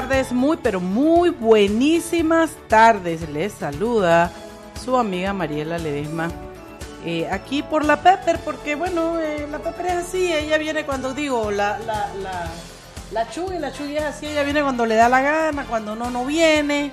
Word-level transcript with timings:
Tardes, 0.00 0.30
muy 0.30 0.56
pero 0.58 0.78
muy 0.78 1.30
buenísimas 1.30 2.50
tardes. 2.68 3.28
Les 3.30 3.52
saluda 3.52 4.30
su 4.80 4.96
amiga 4.96 5.32
Mariela 5.32 5.76
Ledesma. 5.76 6.30
Eh, 7.04 7.28
aquí 7.28 7.64
por 7.64 7.84
la 7.84 8.00
Pepper, 8.00 8.38
porque 8.44 8.76
bueno, 8.76 9.18
eh, 9.18 9.48
la 9.50 9.58
Pepper 9.58 9.86
es 9.86 9.92
así, 9.94 10.32
ella 10.32 10.56
viene 10.56 10.84
cuando 10.84 11.14
digo, 11.14 11.50
la, 11.50 11.80
la, 11.80 12.14
la, 12.14 12.48
la 13.10 13.28
Chugui, 13.28 13.58
la 13.58 13.72
Chugui 13.72 13.96
es 13.96 14.04
así, 14.04 14.26
ella 14.26 14.44
viene 14.44 14.62
cuando 14.62 14.86
le 14.86 14.94
da 14.94 15.08
la 15.08 15.20
gana, 15.20 15.64
cuando 15.64 15.96
no, 15.96 16.10
no 16.10 16.24
viene, 16.24 16.92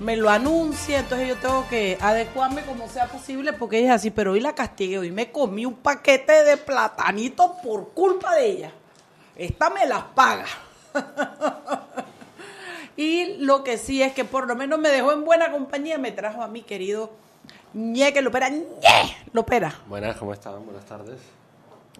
me 0.00 0.16
lo 0.16 0.28
anuncia, 0.28 0.98
entonces 0.98 1.28
yo 1.28 1.36
tengo 1.36 1.68
que 1.68 1.98
adecuarme 2.00 2.62
como 2.62 2.88
sea 2.88 3.06
posible 3.06 3.52
porque 3.52 3.78
ella 3.78 3.90
es 3.90 4.00
así, 4.00 4.10
pero 4.10 4.32
hoy 4.32 4.40
la 4.40 4.56
castigué, 4.56 4.98
hoy 4.98 5.12
me 5.12 5.30
comí 5.30 5.66
un 5.66 5.74
paquete 5.74 6.42
de 6.42 6.56
platanitos 6.56 7.52
por 7.62 7.90
culpa 7.90 8.34
de 8.34 8.46
ella. 8.46 8.72
Esta 9.36 9.70
me 9.70 9.86
las 9.86 10.02
paga. 10.16 10.46
y 12.96 13.36
lo 13.38 13.64
que 13.64 13.78
sí 13.78 14.02
es 14.02 14.12
que 14.12 14.24
por 14.24 14.46
lo 14.46 14.54
menos 14.56 14.78
me 14.78 14.90
dejó 14.90 15.12
en 15.12 15.24
buena 15.24 15.50
compañía, 15.50 15.98
me 15.98 16.12
trajo 16.12 16.42
a 16.42 16.48
mi 16.48 16.62
querido 16.62 17.10
Ñeque 17.72 18.22
Lopera. 18.22 18.48
¡Ñe! 18.50 18.64
Lopera. 19.32 19.74
Buenas, 19.88 20.16
¿cómo 20.16 20.32
están? 20.32 20.64
Buenas 20.64 20.84
tardes. 20.84 21.18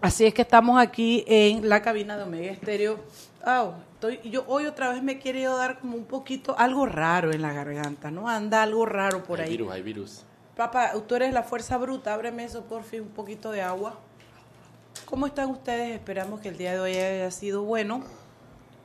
Así 0.00 0.27
es 0.27 0.34
que 0.34 0.42
estamos 0.42 0.81
aquí 0.81 1.25
en 1.27 1.69
la 1.69 1.83
cabina 1.83 2.17
de 2.17 2.25
Omega 2.25 2.53
Estéreo. 2.53 2.98
Oh, 3.47 3.75
estoy, 3.95 4.20
yo 4.31 4.45
hoy 4.47 4.67
otra 4.67 4.91
vez 4.91 5.03
me 5.03 5.12
he 5.12 5.19
querido 5.19 5.56
dar 5.56 5.78
como 5.78 5.97
un 5.97 6.05
poquito, 6.05 6.55
algo 6.59 6.87
raro 6.87 7.33
en 7.33 7.42
la 7.42 7.53
garganta, 7.53 8.11
¿no? 8.11 8.28
Anda 8.28 8.62
algo 8.62 8.87
raro 8.87 9.22
por 9.25 9.41
hay 9.41 9.47
ahí. 9.47 9.50
virus, 9.53 9.72
hay 9.72 9.83
virus. 9.83 10.25
Papá, 10.56 10.92
tú 11.06 11.17
eres 11.17 11.33
la 11.33 11.42
fuerza 11.42 11.77
bruta, 11.78 12.15
ábreme 12.15 12.45
eso 12.45 12.62
por 12.62 12.84
fin, 12.84 13.03
un 13.03 13.09
poquito 13.09 13.50
de 13.50 13.62
agua. 13.62 13.98
¿Cómo 15.05 15.27
están 15.27 15.50
ustedes? 15.50 15.95
Esperamos 15.95 16.41
que 16.41 16.48
el 16.48 16.56
día 16.56 16.72
de 16.72 16.81
hoy 16.81 16.95
haya 16.95 17.31
sido 17.31 17.62
bueno. 17.62 18.03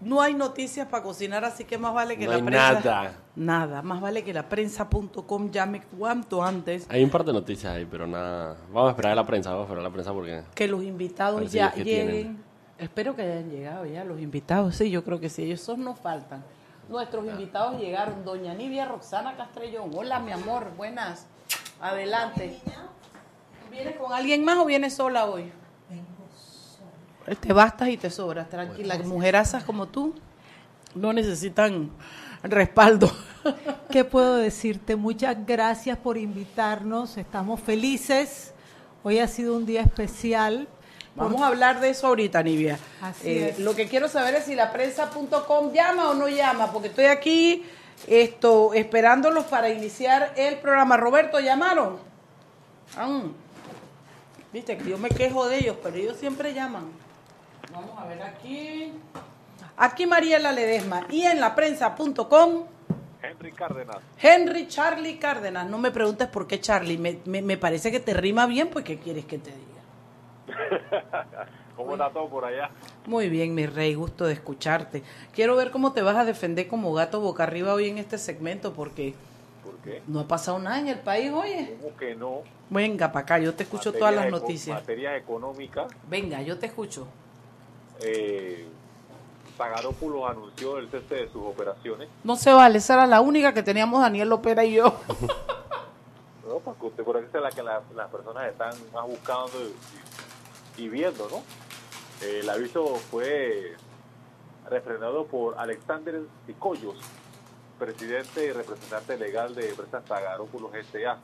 No 0.02 0.22
hay 0.22 0.34
noticias 0.34 0.88
para 0.88 1.04
cocinar, 1.04 1.44
así 1.44 1.66
que 1.66 1.78
más 1.78 1.94
vale 1.94 2.18
que 2.18 2.26
No 2.26 2.32
la 2.32 2.38
hay 2.38 2.44
prensa. 2.44 2.74
nada. 2.74 3.14
Nada, 3.36 3.82
más 3.82 4.00
vale 4.00 4.24
que 4.24 4.34
la 4.34 4.48
prensa.com 4.48 5.52
llame 5.52 5.82
cuanto 5.98 6.42
antes 6.44 6.86
Hay 6.90 7.04
un 7.04 7.10
par 7.10 7.24
de 7.26 7.34
noticias 7.34 7.74
ahí, 7.74 7.86
pero 7.90 8.08
nada. 8.08 8.56
Vamos 8.72 8.88
a 8.88 8.92
esperar 8.92 9.12
a 9.12 9.16
la 9.16 9.26
prensa, 9.26 9.50
vamos 9.50 9.64
a 9.64 9.66
esperar 9.66 9.82
a 9.86 9.90
la 9.90 9.94
prensa 9.94 10.14
porque. 10.14 10.44
que 10.56 10.68
los 10.68 10.84
invitados 10.84 11.52
ya 11.52 11.72
que 11.72 11.84
lleguen. 11.84 12.08
tienen. 12.08 12.44
Espero 12.78 13.14
que 13.14 13.24
hayan 13.24 13.50
llegado 13.50 13.86
ya 13.86 14.06
los 14.06 14.22
invitados. 14.22 14.76
Sí, 14.76 14.90
yo 14.90 15.04
creo 15.04 15.20
que 15.20 15.28
sí, 15.30 15.44
ellos 15.44 15.68
no 15.78 15.96
faltan. 15.96 16.44
Nuestros 16.88 17.26
invitados 17.26 17.78
llegaron. 17.80 18.24
Doña 18.24 18.54
Nivia 18.54 18.86
Roxana 18.86 19.36
Castrellón. 19.36 19.92
Hola, 19.94 20.20
mi 20.20 20.32
amor, 20.32 20.72
buenas. 20.78 21.28
Adelante. 21.82 22.58
¿Vienes 23.70 23.98
con 23.98 24.14
alguien 24.14 24.44
más 24.46 24.58
o 24.58 24.66
vienes 24.66 24.96
sola 24.96 25.26
hoy? 25.26 25.52
Te 27.40 27.54
bastas 27.54 27.90
y 27.90 27.98
te 27.98 28.10
sobras, 28.10 28.50
tranquila. 28.50 28.98
Mujerazas 29.00 29.64
como 29.64 29.88
tú 29.88 30.14
no 30.96 31.14
necesitan 31.14 31.90
respaldo. 32.44 33.12
¿Qué 33.92 34.04
puedo 34.04 34.36
decirte? 34.38 34.96
Muchas 34.96 35.38
gracias 35.46 35.98
por 35.98 36.18
invitarnos. 36.18 37.18
Estamos 37.18 37.60
felices. 37.60 38.54
Hoy 39.04 39.20
ha 39.20 39.28
sido 39.28 39.56
un 39.56 39.66
día 39.66 39.82
especial. 39.82 40.68
Vamos 41.16 41.42
a 41.42 41.48
hablar 41.48 41.80
de 41.82 41.90
eso 41.90 42.08
ahorita, 42.08 42.42
Nivia. 42.44 42.80
Así 43.02 43.28
Eh, 43.30 43.50
es. 43.50 43.60
Lo 43.60 43.76
que 43.76 43.88
quiero 43.88 44.08
saber 44.08 44.36
es 44.36 44.46
si 44.46 44.56
la 44.56 44.72
prensa.com 44.72 45.74
llama 45.74 46.10
o 46.10 46.14
no 46.14 46.30
llama, 46.30 46.72
porque 46.72 46.88
estoy 46.88 47.06
aquí 47.06 47.64
esto, 48.08 48.74
esperándolos 48.74 49.46
para 49.46 49.70
iniciar 49.70 50.34
el 50.38 50.58
programa. 50.60 50.96
Roberto, 50.98 51.40
¿llamaron? 51.40 51.98
Ah, 52.98 53.22
Viste 54.54 54.78
que 54.78 54.90
yo 54.90 54.98
me 54.98 55.10
quejo 55.10 55.48
de 55.48 55.60
ellos, 55.60 55.78
pero 55.84 55.96
ellos 55.98 56.18
siempre 56.18 56.54
llaman. 56.54 56.86
Vamos 57.80 57.98
a 57.98 58.06
ver 58.06 58.22
aquí. 58.22 58.92
Aquí 59.78 60.06
Mariela 60.06 60.52
Ledesma 60.52 61.06
y 61.10 61.24
en 61.24 61.40
la 61.40 61.56
prensa.com 61.56 62.64
Henry 63.22 63.52
Cárdenas. 63.54 63.98
Henry 64.22 64.68
Charlie 64.68 65.18
Cárdenas. 65.18 65.70
No 65.70 65.78
me 65.78 65.92
preguntes 65.92 66.28
por 66.28 66.46
qué 66.48 66.60
Charlie, 66.60 66.98
me, 66.98 67.20
me- 67.26 67.42
me 67.42 67.58
parece 67.58 67.90
que 67.92 68.00
te 68.02 68.14
rima 68.14 68.46
bien, 68.48 68.70
pues 68.70 68.84
¿qué 68.84 68.98
quieres 69.00 69.24
que 69.26 69.38
te 69.38 69.52
diga? 69.52 70.48
¿Cómo 71.78 71.94
está 71.94 72.10
todo 72.10 72.28
por 72.28 72.44
allá? 72.44 72.70
Muy 73.06 73.30
bien, 73.30 73.56
mi 73.56 73.66
rey, 73.66 73.94
gusto 73.94 74.26
de 74.26 74.34
escucharte. 74.34 75.02
Quiero 75.34 75.56
ver 75.56 75.72
cómo 75.72 75.94
te 75.94 76.02
vas 76.02 76.18
a 76.18 76.26
defender 76.26 76.68
como 76.68 76.94
gato 76.94 77.22
boca 77.22 77.44
arriba 77.44 77.74
hoy 77.74 77.88
en 77.88 77.98
este 77.98 78.18
segmento, 78.18 78.74
porque 78.74 79.14
¿Por 79.64 79.76
qué? 79.78 80.02
no 80.08 80.20
ha 80.20 80.28
pasado 80.28 80.60
nada 80.60 80.80
en 80.80 80.90
el 80.90 81.00
país, 81.00 81.32
oye. 81.32 81.78
¿Cómo 81.82 81.96
que 81.96 82.16
no? 82.16 82.42
Venga 82.70 83.12
para 83.14 83.24
acá, 83.24 83.40
yo 83.40 83.54
te 83.54 83.64
escucho 83.64 83.94
todas 83.94 84.14
las 84.14 84.30
noticias. 84.30 84.82
Materias 84.82 85.18
económicas. 85.22 85.88
Venga, 86.10 86.42
yo 86.42 86.58
te 86.60 86.66
escucho. 86.66 87.08
Eh, 88.02 88.68
anunció 90.28 90.78
el 90.78 90.90
cese 90.90 91.16
de 91.16 91.32
sus 91.32 91.44
operaciones. 91.46 92.08
No 92.24 92.36
se 92.38 92.52
vale, 92.54 92.78
esa 92.78 92.94
era 92.94 93.08
la 93.08 93.20
única 93.22 93.54
que 93.54 93.62
teníamos 93.64 94.02
Daniel 94.02 94.30
Lopera 94.30 94.64
y 94.64 94.74
yo. 94.76 94.96
¿no? 96.48 96.60
Porque 96.60 96.86
usted 96.88 97.04
por 97.04 97.18
es 97.38 97.44
la 97.44 97.52
que 97.52 97.62
la- 97.62 97.82
las 97.96 98.10
personas 98.10 98.48
están 98.48 98.74
más 98.94 99.06
buscando 99.06 99.52
y, 100.78 100.82
y 100.84 100.90
viendo, 100.90 101.28
¿no? 101.30 101.38
Eh, 102.26 102.40
el 102.42 102.50
aviso 102.50 102.96
fue 103.12 103.76
refrendado 104.70 105.26
por 105.26 105.58
Alexander 105.60 106.22
Sicoyos, 106.46 106.98
presidente 107.78 108.46
y 108.46 108.52
representante 108.52 109.18
legal 109.18 109.56
de 109.56 109.70
empresa 109.70 110.02
Zagarópulos 110.08 110.74
S.A. 110.76 111.18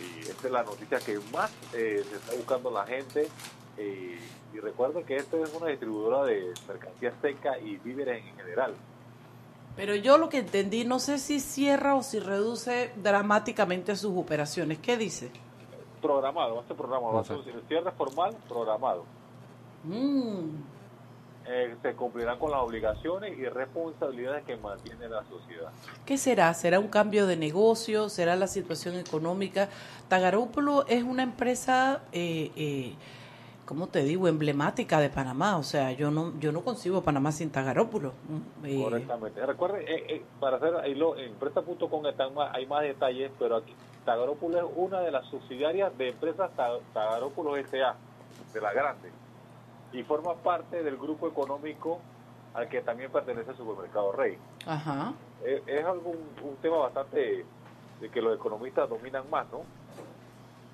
Y 0.00 0.20
esta 0.20 0.46
es 0.46 0.52
la 0.52 0.62
noticia 0.62 0.98
que 0.98 1.18
más 1.32 1.50
eh, 1.74 2.04
se 2.08 2.16
está 2.16 2.34
buscando 2.34 2.70
la 2.70 2.84
gente. 2.86 3.28
eh, 3.76 4.18
y 4.52 4.58
recuerden 4.58 5.04
que 5.04 5.16
esta 5.16 5.36
es 5.38 5.54
una 5.54 5.68
distribuidora 5.68 6.24
de 6.24 6.52
mercancías 6.66 7.14
seca 7.20 7.58
y 7.58 7.76
víveres 7.76 8.24
en 8.24 8.36
general. 8.36 8.74
Pero 9.76 9.94
yo 9.94 10.18
lo 10.18 10.28
que 10.28 10.38
entendí, 10.38 10.84
no 10.84 10.98
sé 10.98 11.18
si 11.18 11.40
cierra 11.40 11.94
o 11.94 12.02
si 12.02 12.18
reduce 12.18 12.92
dramáticamente 12.96 13.94
sus 13.96 14.16
operaciones. 14.16 14.78
¿Qué 14.78 14.96
dice? 14.96 15.30
Programado, 16.02 16.56
va 16.56 16.62
a 16.62 16.66
ser 16.66 16.76
programado, 16.76 17.14
va 17.14 17.20
a 17.20 17.24
ser 17.24 17.36
un 17.36 17.68
cierre 17.68 17.90
formal 17.92 18.36
programado. 18.48 19.04
Mm, 19.84 20.56
eh, 21.46 21.74
se 21.82 21.94
cumplirán 21.94 22.38
con 22.38 22.50
las 22.50 22.60
obligaciones 22.60 23.38
y 23.38 23.44
responsabilidades 23.46 24.44
que 24.44 24.56
mantiene 24.56 25.08
la 25.08 25.24
sociedad. 25.24 25.70
¿Qué 26.04 26.18
será? 26.18 26.52
¿Será 26.54 26.78
un 26.78 26.88
cambio 26.88 27.26
de 27.26 27.36
negocio? 27.36 28.08
¿Será 28.08 28.36
la 28.36 28.46
situación 28.46 28.96
económica? 28.96 29.68
Tagarópolo 30.08 30.86
es 30.86 31.02
una 31.02 31.22
empresa, 31.22 32.02
eh, 32.12 32.50
eh, 32.56 32.94
¿cómo 33.70 33.86
te 33.86 34.02
digo?, 34.02 34.26
emblemática 34.26 34.98
de 34.98 35.10
Panamá. 35.10 35.56
O 35.56 35.62
sea, 35.62 35.92
yo 35.92 36.10
no 36.10 36.32
yo 36.40 36.50
no 36.50 36.62
concibo 36.62 37.02
Panamá 37.02 37.30
sin 37.30 37.50
Tagarópolo. 37.50 38.12
Mm, 38.28 38.66
eh, 38.66 38.80
Correctamente. 38.82 39.46
Recuerden, 39.46 39.82
eh, 39.82 40.04
eh, 40.08 40.22
para 40.40 40.56
hacer 40.56 40.74
ahí 40.74 40.96
lo, 40.96 41.16
en 41.16 41.26
empresa.com 41.26 42.02
hay 42.52 42.66
más 42.66 42.82
detalles, 42.82 43.30
pero 43.38 43.56
aquí 43.58 43.72
Tagarópulo 44.04 44.58
es 44.58 44.64
una 44.74 45.00
de 45.02 45.12
las 45.12 45.24
subsidiarias 45.26 45.96
de 45.96 46.08
empresas 46.08 46.50
Ta- 46.56 46.80
Tagarópulo 46.92 47.56
S.A., 47.56 47.94
de 48.52 48.60
la 48.60 48.72
grande, 48.72 49.08
y 49.92 50.02
forma 50.02 50.34
parte 50.34 50.82
del 50.82 50.96
grupo 50.96 51.28
económico 51.28 52.00
al 52.54 52.68
que 52.68 52.80
también 52.80 53.12
pertenece 53.12 53.52
el 53.52 53.56
supermercado 53.56 54.10
Rey. 54.10 54.36
Ajá. 54.66 55.12
es, 55.44 55.62
es 55.68 55.84
algo, 55.84 56.10
un, 56.10 56.48
un 56.50 56.56
tema 56.56 56.78
bastante 56.78 57.44
de 58.00 58.08
que 58.08 58.20
los 58.20 58.34
economistas 58.34 58.88
dominan 58.90 59.30
más, 59.30 59.46
¿no? 59.52 59.60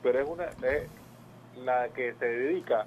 Pero 0.03 0.19
es 0.21 0.27
una 0.29 0.45
es 0.45 0.89
la 1.65 1.89
que 1.89 2.15
se 2.15 2.25
dedica 2.27 2.87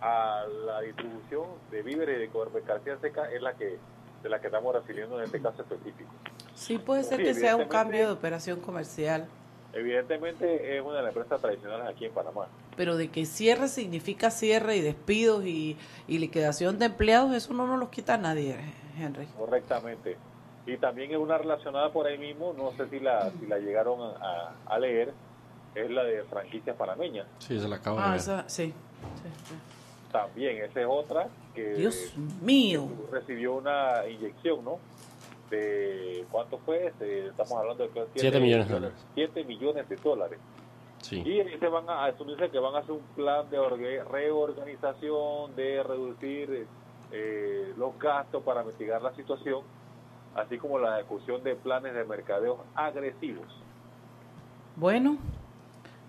a 0.00 0.44
la 0.66 0.80
distribución 0.82 1.44
de 1.70 1.82
víveres 1.82 2.16
y 2.16 2.20
de 2.32 2.50
mercancía 2.52 2.98
seca 3.00 3.30
es 3.32 3.40
la 3.42 3.54
que 3.54 3.78
de 4.22 4.28
la 4.28 4.40
que 4.40 4.46
estamos 4.46 4.74
refiriendo 4.74 5.18
en 5.18 5.24
este 5.24 5.40
caso 5.40 5.62
específico. 5.62 6.10
Sí, 6.54 6.78
puede 6.78 7.04
ser 7.04 7.18
Sí, 7.18 7.24
que 7.24 7.34
sea 7.34 7.54
un 7.56 7.68
cambio 7.68 8.06
de 8.06 8.12
operación 8.12 8.60
comercial, 8.60 9.26
Evidentemente 9.72 10.76
es 10.76 10.82
una 10.82 10.96
de 10.96 11.02
las 11.02 11.14
empresas 11.14 11.38
tradicionales 11.40 11.86
aquí 11.86 12.06
en 12.06 12.12
Panamá. 12.12 12.46
pero 12.76 12.96
de 12.96 13.08
que 13.10 13.26
cierre 13.26 13.68
significa 13.68 14.30
cierre 14.30 14.76
y 14.76 14.80
despidos 14.80 15.44
y, 15.44 15.76
y 16.08 16.18
liquidación 16.18 16.78
de 16.78 16.86
empleados, 16.86 17.34
eso 17.34 17.52
no 17.52 17.66
nos 17.66 17.78
los 17.78 17.90
quita 17.90 18.16
nadie, 18.16 18.56
Henry. 18.98 19.26
Correctamente. 19.36 20.16
Y 20.66 20.78
también 20.78 21.10
es 21.10 21.18
una 21.18 21.36
relacionada 21.36 21.92
por 21.92 22.06
ahí 22.06 22.16
mismo, 22.16 22.54
no 22.56 22.72
sé 22.72 22.88
si 22.88 23.00
la, 23.00 23.30
si 23.38 23.46
la 23.46 23.58
llegaron 23.58 24.00
a, 24.00 24.54
a 24.64 24.78
leer, 24.78 25.12
es 25.76 25.90
la 25.90 26.02
de 26.04 26.22
franquicias 26.24 26.74
panameñas. 26.76 27.26
Sí, 27.38 27.58
se 27.60 27.68
la 27.68 27.76
acabo 27.76 27.98
de 27.98 28.02
Ah, 28.04 28.10
ver. 28.10 28.16
esa, 28.16 28.48
sí. 28.48 28.66
sí, 28.66 29.28
sí. 29.48 29.54
También, 30.10 30.64
esa 30.64 30.80
es 30.80 30.86
otra 30.88 31.28
que 31.54 31.74
Dios 31.74 32.14
mío. 32.42 32.88
recibió 33.12 33.54
una 33.54 34.06
inyección, 34.08 34.64
¿no? 34.64 34.78
De, 35.50 36.24
¿cuánto 36.30 36.58
fue? 36.58 36.86
Este, 36.86 37.26
estamos 37.28 37.52
hablando 37.52 37.84
de 37.84 37.90
que 37.90 38.00
siete 38.06 38.20
Siete 38.20 38.40
millones 38.40 38.68
de 38.68 38.74
dólares. 38.74 38.96
7 39.14 39.44
millones 39.44 39.88
de 39.88 39.96
dólares. 39.96 40.38
Sí. 41.02 41.20
Y 41.20 41.58
se 41.58 41.68
van 41.68 41.88
a 41.88 42.06
asumirse 42.06 42.50
que 42.50 42.58
van 42.58 42.74
a 42.74 42.78
hacer 42.78 42.92
un 42.92 43.02
plan 43.14 43.48
de 43.50 43.58
reorganización, 44.04 45.54
de 45.54 45.82
reducir 45.82 46.66
eh, 47.12 47.72
los 47.76 47.96
gastos 47.98 48.42
para 48.42 48.64
mitigar 48.64 49.02
la 49.02 49.14
situación, 49.14 49.62
así 50.34 50.58
como 50.58 50.78
la 50.78 50.98
ejecución 51.00 51.42
de 51.44 51.54
planes 51.54 51.94
de 51.94 52.04
mercadeo 52.04 52.64
agresivos. 52.74 53.46
Bueno, 54.74 55.18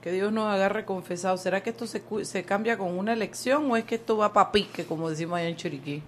que 0.08 0.14
Dios 0.14 0.32
nos 0.32 0.46
agarre 0.48 0.86
confesado. 0.86 1.36
¿Será 1.36 1.62
que 1.62 1.72
esto 1.72 1.86
se, 1.86 2.02
cu- 2.02 2.24
se 2.24 2.46
cambia 2.46 2.78
con 2.78 2.98
una 2.98 3.12
elección 3.12 3.70
o 3.70 3.76
es 3.76 3.84
que 3.84 3.96
esto 3.96 4.16
va 4.16 4.32
para 4.32 4.54
pique, 4.54 4.86
como 4.86 5.10
decimos 5.10 5.38
allá 5.38 5.50
en 5.50 5.58
Chiriquí? 5.58 6.02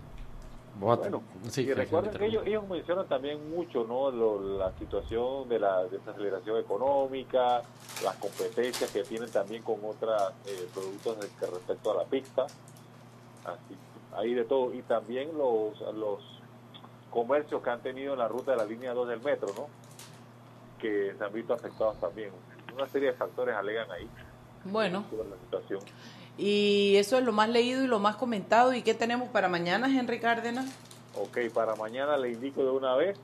Bueno, 0.80 1.22
sí, 1.50 1.64
y 1.64 1.74
recuerden 1.74 2.14
que 2.14 2.26
ellos, 2.26 2.44
ellos 2.48 2.66
mencionan 2.70 3.06
también 3.10 3.50
mucho 3.54 3.84
no 3.84 4.10
Lo- 4.12 4.58
la 4.58 4.72
situación 4.80 5.50
de 5.50 5.60
la 5.60 5.84
desaceleración 5.84 6.58
económica, 6.60 7.62
las 8.02 8.16
competencias 8.16 8.90
que 8.90 9.04
tienen 9.04 9.30
también 9.30 9.62
con 9.64 9.76
otros 9.84 10.32
productos 10.74 11.20
de- 11.20 11.28
que 11.38 11.46
respecto 11.48 11.92
a 11.92 11.96
la 11.98 12.06
pista, 12.06 12.44
así, 13.44 13.76
ahí 14.16 14.34
de 14.34 14.46
todo, 14.46 14.74
y 14.74 14.82
también 14.84 15.38
los, 15.38 15.78
los 15.96 16.20
comercios 17.10 17.62
que 17.62 17.70
han 17.70 17.82
tenido 17.82 18.14
en 18.14 18.20
la 18.20 18.30
ruta 18.30 18.52
de 18.52 18.58
la 18.58 18.66
línea 18.66 18.94
2 18.94 19.10
del 19.10 19.20
metro, 19.20 19.50
¿no? 19.58 19.68
que 20.80 21.14
se 21.18 21.22
han 21.26 21.34
visto 21.34 21.54
afectados 21.54 22.00
también. 22.00 22.30
Una 22.74 22.88
serie 22.88 23.12
de 23.12 23.18
factores 23.18 23.56
alegan 23.56 23.90
ahí 23.92 24.08
Bueno, 24.66 25.06
sobre 25.10 25.30
la 25.30 25.36
situación. 25.38 25.80
y 26.38 26.96
eso 26.98 27.18
es 27.18 27.24
lo 27.24 27.32
más 27.32 27.50
leído 27.50 27.84
y 27.84 27.88
lo 27.88 28.00
más 28.00 28.16
comentado. 28.16 28.74
¿Y 28.74 28.82
qué 28.82 28.94
tenemos 28.94 29.30
para 29.30 29.48
mañana, 29.50 29.88
Henry 29.88 30.20
Cárdenas? 30.20 30.66
Ok, 31.16 31.38
para 31.54 31.76
mañana 31.76 32.18
le 32.18 32.32
indico 32.32 32.64
de 32.64 32.72
una 32.72 32.96
vez, 32.96 33.18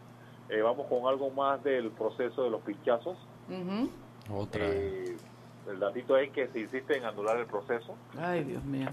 eh, 0.50 0.62
vamos 0.62 0.88
con 0.88 1.08
algo 1.08 1.30
más 1.30 1.64
del 1.64 1.92
proceso 1.92 2.44
de 2.44 2.50
los 2.50 2.62
pinchazos. 2.62 3.18
Ujú. 3.50 3.90
Otra. 4.38 4.66
Eh, 4.66 5.16
el 5.70 5.80
datito 5.80 6.18
es 6.18 6.32
que 6.32 6.48
se 6.48 6.60
insiste 6.60 6.98
en 6.98 7.06
anular 7.06 7.38
el 7.38 7.46
proceso. 7.46 7.96
Ay, 8.20 8.44
Dios 8.44 8.64
mío. 8.64 8.90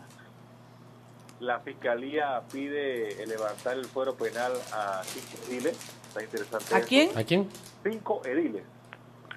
La 1.41 1.59
fiscalía 1.61 2.41
pide 2.53 3.27
levantar 3.27 3.77
el 3.77 3.85
fuero 3.87 4.15
penal 4.15 4.53
a 4.73 5.03
cinco 5.05 5.43
ediles. 5.49 5.77
Está 6.09 6.23
interesante. 6.23 6.75
¿A 6.75 6.81
quién? 6.83 7.19
¿A 7.19 7.25
quién? 7.25 7.49
Cinco 7.83 8.23
ediles. 8.25 8.63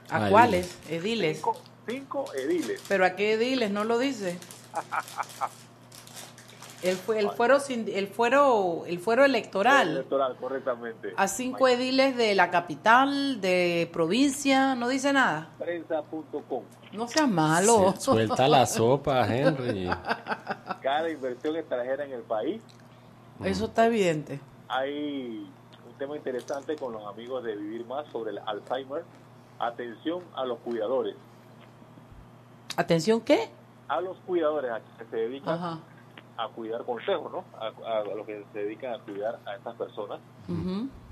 ¿A 0.10 0.30
cuáles? 0.30 0.78
Ediles. 0.90 1.38
Cinco, 1.38 1.58
cinco 1.88 2.26
ediles. 2.34 2.82
¿Pero 2.88 3.06
a 3.06 3.12
qué 3.16 3.34
ediles? 3.34 3.72
No 3.72 3.84
lo 3.84 3.98
dice. 3.98 4.38
El, 6.84 6.98
fue, 6.98 7.20
el, 7.20 7.32
fuero, 7.32 7.58
el, 7.68 8.08
fuero, 8.08 8.84
el 8.86 9.00
fuero 9.00 9.26
electoral. 9.26 9.90
Electoral, 9.92 10.36
correctamente. 10.40 11.14
A 11.18 11.28
cinco 11.28 11.68
ediles 11.68 12.16
de 12.16 12.36
la 12.36 12.52
capital, 12.52 13.42
de 13.42 13.90
provincia, 13.92 14.76
no 14.76 14.88
dice 14.88 15.12
nada. 15.12 15.50
Prensa.com. 15.58 16.64
No 16.92 17.08
seas 17.08 17.28
malo. 17.28 17.94
Se- 17.96 18.02
Suelta 18.02 18.48
la 18.48 18.68
sopa, 18.68 19.26
Henry. 19.26 19.90
Cada 20.84 21.10
inversión 21.10 21.56
extranjera 21.56 22.06
en 22.06 22.12
el 22.12 22.22
país. 22.22 22.62
Eso 23.44 23.66
está 23.66 23.88
evidente. 23.88 24.40
Hay 24.68 25.50
un 25.88 25.98
tema 25.98 26.16
interesante 26.18 26.76
con 26.76 26.94
los 26.94 27.04
amigos 27.08 27.44
de 27.44 27.56
Vivir 27.56 27.86
Más 27.88 28.06
sobre 28.12 28.32
el 28.32 28.40
Alzheimer. 28.46 29.04
Atención 29.60 30.22
a 30.36 30.46
los 30.46 30.60
cuidadores. 30.60 31.16
Atención, 32.78 33.22
¿qué? 33.22 33.50
A 33.88 34.02
los 34.02 34.18
cuidadores 34.26 34.72
a 34.72 34.80
que 34.98 35.06
se 35.10 35.16
dedican 35.16 35.54
Ajá. 35.56 35.80
a 36.38 36.48
cuidar 36.50 36.84
consejos, 36.84 37.32
¿no? 37.32 37.46
A, 37.58 37.68
a- 37.68 38.00
a 38.02 38.04
los 38.16 38.26
que 38.26 38.44
se 38.52 38.60
dedican 38.60 38.94
a 38.96 39.00
cuidar 39.00 39.40
a 39.46 39.56
estas 39.56 39.76
personas. 39.76 40.20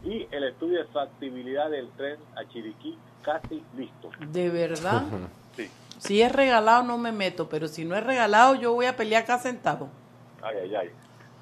Y 0.03 0.27
el 0.31 0.43
estudio 0.43 0.79
de 0.79 0.85
factibilidad 0.85 1.69
del 1.69 1.89
tren 1.91 2.17
a 2.35 2.43
Chiriquí 2.49 2.97
casi 3.21 3.63
listo. 3.77 4.09
De 4.29 4.49
verdad. 4.49 5.03
Sí. 5.55 5.69
Si 5.99 6.19
es 6.19 6.31
regalado 6.31 6.81
no 6.81 6.97
me 6.97 7.11
meto, 7.11 7.47
pero 7.47 7.67
si 7.67 7.85
no 7.85 7.95
es 7.95 8.03
regalado 8.03 8.55
yo 8.55 8.73
voy 8.73 8.87
a 8.87 8.95
pelear 8.97 9.23
cada 9.23 9.37
centavo. 9.37 9.87
Ay, 10.41 10.57
ay, 10.63 10.75
ay. 10.75 10.89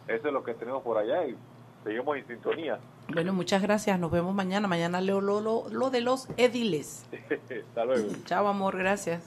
Eso 0.10 0.28
es 0.28 0.34
lo 0.34 0.44
que 0.44 0.54
tenemos 0.54 0.84
por 0.84 0.98
allá 0.98 1.26
y 1.26 1.38
seguimos 1.86 2.18
en 2.18 2.28
sintonía. 2.28 2.78
Bueno, 3.14 3.34
muchas 3.34 3.62
gracias. 3.62 4.00
Nos 4.00 4.12
vemos 4.12 4.34
mañana. 4.34 4.68
Mañana 4.68 5.02
leo 5.02 5.22
lo, 5.22 5.42
lo, 5.42 5.68
lo 5.70 5.90
de 5.90 6.02
los 6.02 6.28
ediles. 6.38 7.04
Hasta 7.70 7.86
luego. 7.86 8.10
Chao, 8.26 8.48
amor. 8.48 8.78
Gracias. 8.78 9.24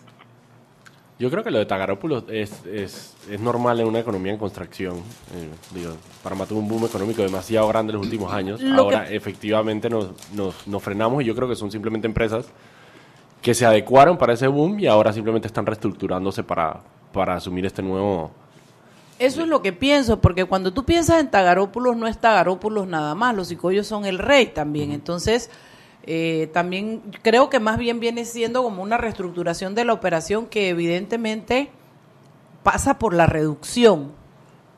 Yo 1.17 1.31
creo 1.31 1.45
que 1.45 1.51
lo 1.53 1.59
de 1.61 1.67
Tagarópolis 1.67 2.25
es, 2.29 2.67
es, 2.67 3.17
es 3.31 3.41
normal 3.41 3.79
en 3.79 3.87
una 3.87 4.01
economía 4.01 4.33
en 4.33 4.39
construcción. 4.39 4.97
Eh, 5.33 5.49
digo, 5.73 5.93
Panamá 6.25 6.45
tuvo 6.45 6.59
un 6.59 6.67
boom 6.69 6.87
económico 6.87 7.23
demasiado 7.23 7.69
grande 7.69 7.93
en 7.93 7.99
los 7.99 8.05
últimos 8.07 8.33
años. 8.33 8.61
Lo 8.61 8.83
Ahora, 8.83 9.05
que- 9.07 9.15
efectivamente, 9.15 9.89
nos, 9.89 10.11
nos, 10.33 10.67
nos 10.67 10.83
frenamos 10.83 11.23
y 11.23 11.27
yo 11.27 11.37
creo 11.37 11.49
que 11.49 11.55
son 11.55 11.71
simplemente 11.71 12.09
empresas 12.09 12.47
que 13.43 13.55
se 13.55 13.65
adecuaron 13.65 14.19
para 14.19 14.33
ese 14.33 14.49
boom 14.49 14.81
y 14.81 14.87
ahora 14.89 15.13
simplemente 15.13 15.47
están 15.47 15.67
reestructurándose 15.67 16.43
para, 16.43 16.81
para 17.13 17.37
asumir 17.37 17.65
este 17.67 17.83
nuevo... 17.83 18.33
Eso 19.19 19.43
es 19.43 19.49
lo 19.49 19.63
que 19.63 19.73
pienso, 19.73 20.21
porque 20.21 20.45
cuando 20.45 20.73
tú 20.73 20.85
piensas 20.85 21.21
en 21.21 21.31
Tagarópolis, 21.31 21.97
no 21.97 22.07
es 22.09 22.19
Tagarópolis 22.19 22.87
nada 22.87 23.15
más, 23.15 23.35
los 23.35 23.51
Icoyos 23.53 23.87
son 23.87 24.05
el 24.07 24.19
rey 24.19 24.47
también. 24.47 24.91
Entonces, 24.91 25.51
eh, 26.03 26.51
también 26.53 27.01
creo 27.23 27.49
que 27.49 27.61
más 27.61 27.79
bien 27.79 28.01
viene 28.01 28.25
siendo 28.25 28.63
como 28.65 28.83
una 28.83 28.99
reestructuración 28.99 29.75
de 29.77 29.85
la 29.85 29.93
operación 29.93 30.47
que 30.47 30.69
evidentemente 30.69 31.71
pasa 32.65 32.99
por 32.99 33.15
la 33.15 33.27
reducción, 33.27 34.11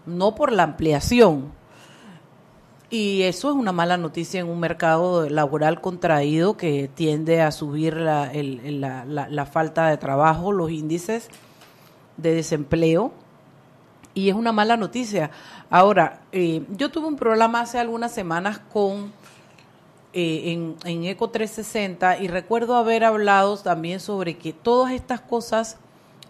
no 0.04 0.34
por 0.34 0.52
la 0.52 0.64
ampliación. 0.64 1.50
Y 2.90 3.22
eso 3.22 3.48
es 3.50 3.56
una 3.56 3.72
mala 3.72 3.96
noticia 3.96 4.38
en 4.40 4.48
un 4.48 4.60
mercado 4.60 5.28
laboral 5.30 5.80
contraído 5.80 6.56
que 6.56 6.88
tiende 6.94 7.40
a 7.40 7.50
subir 7.50 7.96
la, 7.96 8.30
el- 8.30 8.80
la- 8.82 9.04
la- 9.06 9.28
la 9.28 9.46
falta 9.46 9.88
de 9.88 9.96
trabajo, 9.96 10.52
los 10.52 10.70
índices 10.70 11.28
de 12.18 12.34
desempleo 12.34 13.12
y 14.16 14.30
es 14.30 14.34
una 14.34 14.50
mala 14.50 14.78
noticia. 14.78 15.30
Ahora, 15.68 16.22
eh, 16.32 16.62
yo 16.70 16.90
tuve 16.90 17.06
un 17.06 17.16
programa 17.16 17.60
hace 17.60 17.78
algunas 17.78 18.12
semanas 18.12 18.58
con 18.72 19.12
eh, 20.14 20.52
en, 20.52 20.74
en 20.84 21.04
Eco 21.04 21.28
360 21.28 22.20
y 22.20 22.28
recuerdo 22.28 22.76
haber 22.76 23.04
hablado 23.04 23.58
también 23.58 24.00
sobre 24.00 24.38
que 24.38 24.54
todas 24.54 24.92
estas 24.92 25.20
cosas 25.20 25.76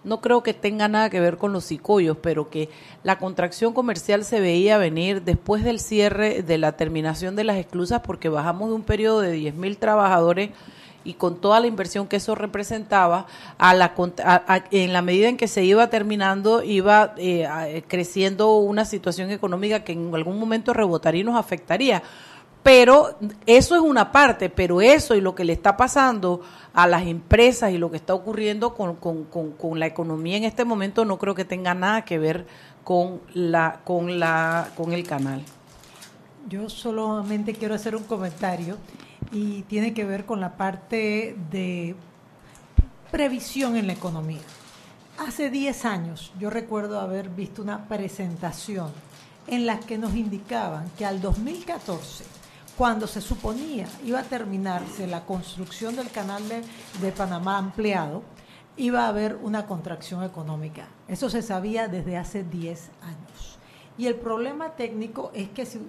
no 0.03 0.21
creo 0.21 0.43
que 0.43 0.53
tenga 0.53 0.89
nada 0.89 1.11
que 1.11 1.21
ver 1.21 1.37
con 1.37 1.53
los 1.53 1.65
cicollos, 1.65 2.17
pero 2.21 2.51
que 2.51 2.71
la 3.05 3.19
contracción 3.19 3.73
comercial 3.73 4.25
se 4.25 4.41
veía 4.41 4.79
venir 4.79 5.23
después 5.23 5.63
del 5.63 5.79
cierre 5.79 6.43
de 6.43 6.59
la 6.59 6.73
terminación 6.73 7.37
de 7.37 7.45
las 7.45 7.57
esclusas 7.57 8.01
porque 8.01 8.29
bajamos 8.29 8.71
de 8.71 8.75
un 8.75 8.83
periodo 8.83 9.21
de 9.21 9.37
10.000 9.37 9.79
trabajadores 9.79 10.51
y 11.07 11.15
con 11.15 11.41
toda 11.41 11.61
la 11.61 11.67
inversión 11.67 12.07
que 12.09 12.17
eso 12.17 12.35
representaba, 12.35 13.27
a 13.59 13.75
la, 13.75 13.95
a- 14.25 14.55
a- 14.55 14.65
en 14.71 14.93
la 14.93 15.03
medida 15.03 15.29
en 15.29 15.37
que 15.37 15.49
se 15.49 15.65
iba 15.65 15.89
terminando, 15.89 16.63
iba 16.63 17.15
eh, 17.17 17.47
eh, 17.69 17.85
creciendo 17.89 18.57
una 18.57 18.85
situación 18.85 19.31
económica 19.31 19.85
que 19.85 19.93
en 19.93 20.15
algún 20.15 20.39
momento 20.39 20.73
rebotaría 20.75 21.21
y 21.23 21.25
nos 21.25 21.37
afectaría. 21.39 22.03
Pero 22.63 23.17
eso 23.47 23.77
es 23.77 23.81
una 23.81 24.11
parte, 24.11 24.51
pero 24.51 24.81
eso 24.81 25.15
y 25.15 25.21
lo 25.21 25.37
que 25.37 25.45
le 25.45 25.53
está 25.53 25.77
pasando 25.77 26.41
a 26.75 26.89
las 26.89 27.07
empresas 27.07 27.71
y 27.71 27.79
lo 27.79 27.93
que 27.93 27.97
está 27.97 28.13
ocurriendo 28.13 28.75
con, 28.75 28.97
con- 28.97 29.23
con- 29.25 29.53
con 29.53 29.79
la 29.79 29.87
economía 29.87 30.37
en 30.37 30.43
este 30.45 30.65
momento 30.65 31.05
no 31.05 31.17
creo 31.17 31.35
que 31.37 31.45
tenga 31.45 31.75
nada 31.75 32.05
que 32.05 32.19
ver 32.19 32.47
con 32.83 33.21
la 33.35 33.81
con 33.85 34.19
la 34.19 34.69
con 34.77 34.93
el 34.93 35.05
canal. 35.07 35.43
Yo 36.49 36.69
solamente 36.69 37.53
quiero 37.55 37.75
hacer 37.75 37.95
un 37.97 38.05
comentario 38.05 38.77
y 39.33 39.63
tiene 39.63 39.95
que 39.95 40.05
ver 40.05 40.27
con 40.27 40.41
la 40.41 40.57
parte 40.57 41.37
de 41.51 41.95
previsión 43.11 43.77
en 43.77 43.87
la 43.87 43.93
economía. 43.93 44.43
Hace 45.19 45.51
10 45.51 45.85
años 45.85 46.33
yo 46.39 46.51
recuerdo 46.51 47.01
haber 47.01 47.31
visto 47.31 47.63
una 47.63 47.89
presentación 47.89 48.91
en 49.47 49.65
la 49.67 49.81
que 49.81 49.97
nos 49.97 50.15
indicaban 50.15 50.91
que 50.99 51.07
al 51.07 51.21
2014, 51.21 52.25
cuando 52.77 53.07
se 53.07 53.21
suponía 53.21 53.87
iba 54.05 54.21
a 54.21 54.25
terminarse 54.25 55.07
la 55.07 55.25
construcción 55.25 55.97
del 55.97 56.11
canal 56.11 56.47
de, 56.49 56.63
de 57.01 57.13
Panamá 57.13 57.57
ampliado, 57.57 58.23
iba 58.77 59.05
a 59.05 59.09
haber 59.09 59.37
una 59.37 59.67
contracción 59.67 60.23
económica. 60.23 60.89
Eso 61.09 61.31
se 61.31 61.43
sabía 61.43 61.89
desde 61.89 62.19
hace 62.19 62.45
10 62.45 62.91
años. 63.03 63.56
Y 63.99 64.07
el 64.07 64.17
problema 64.17 64.71
técnico 64.71 65.31
es 65.35 65.49
que 65.51 65.65
si 65.65 65.81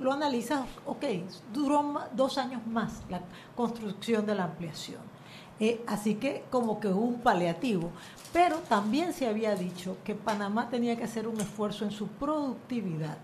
lo, 0.00 0.12
analizas, 0.12 0.66
ok, 0.84 1.04
duró 1.52 2.00
dos 2.12 2.38
años 2.38 2.64
más 2.66 3.02
la 3.08 3.20
construcción 3.56 4.24
de 4.24 4.34
la 4.36 4.44
ampliación. 4.44 5.00
Eh, 5.58 5.82
así 5.86 6.16
que 6.16 6.44
como 6.50 6.78
que 6.78 6.88
un 6.88 7.20
paliativo. 7.20 7.90
Pero 8.32 8.58
también 8.58 9.12
se 9.12 9.26
había 9.26 9.56
dicho 9.56 9.96
que 10.04 10.14
Panamá 10.14 10.68
tenía 10.70 10.96
que 10.96 11.04
hacer 11.04 11.26
un 11.26 11.40
esfuerzo 11.40 11.84
en 11.84 11.90
su 11.90 12.08
productividad 12.08 13.16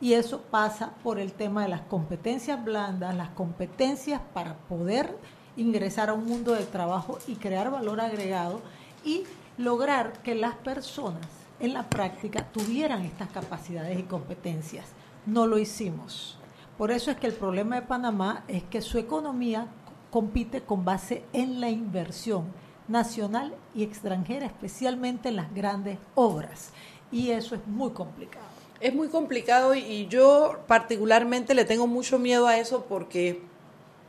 Y 0.00 0.12
eso 0.14 0.42
pasa 0.42 0.92
por 1.02 1.18
el 1.18 1.32
tema 1.32 1.62
de 1.62 1.68
las 1.68 1.82
competencias 1.82 2.64
blandas, 2.64 3.14
las 3.16 3.30
competencias 3.30 4.20
para 4.32 4.54
poder 4.54 5.16
ingresar 5.56 6.08
a 6.08 6.14
un 6.14 6.26
mundo 6.26 6.52
de 6.54 6.64
trabajo 6.64 7.18
y 7.26 7.34
crear 7.34 7.70
valor 7.70 8.00
agregado 8.00 8.60
y 9.04 9.24
lograr 9.58 10.22
que 10.22 10.34
las 10.34 10.54
personas 10.54 11.41
en 11.62 11.72
la 11.72 11.88
práctica 11.88 12.48
tuvieran 12.52 13.02
estas 13.02 13.30
capacidades 13.30 13.98
y 13.98 14.02
competencias. 14.02 14.86
No 15.24 15.46
lo 15.46 15.58
hicimos. 15.58 16.36
Por 16.76 16.90
eso 16.90 17.10
es 17.12 17.16
que 17.16 17.28
el 17.28 17.34
problema 17.34 17.76
de 17.76 17.86
Panamá 17.86 18.44
es 18.48 18.64
que 18.64 18.82
su 18.82 18.98
economía 18.98 19.68
compite 20.10 20.62
con 20.62 20.84
base 20.84 21.22
en 21.32 21.60
la 21.60 21.70
inversión 21.70 22.46
nacional 22.88 23.54
y 23.74 23.84
extranjera, 23.84 24.46
especialmente 24.46 25.28
en 25.28 25.36
las 25.36 25.54
grandes 25.54 25.98
obras. 26.16 26.70
Y 27.12 27.30
eso 27.30 27.54
es 27.54 27.64
muy 27.66 27.90
complicado. 27.90 28.44
Es 28.80 28.92
muy 28.92 29.06
complicado 29.06 29.76
y 29.76 30.08
yo 30.08 30.58
particularmente 30.66 31.54
le 31.54 31.64
tengo 31.64 31.86
mucho 31.86 32.18
miedo 32.18 32.48
a 32.48 32.58
eso 32.58 32.84
porque 32.88 33.40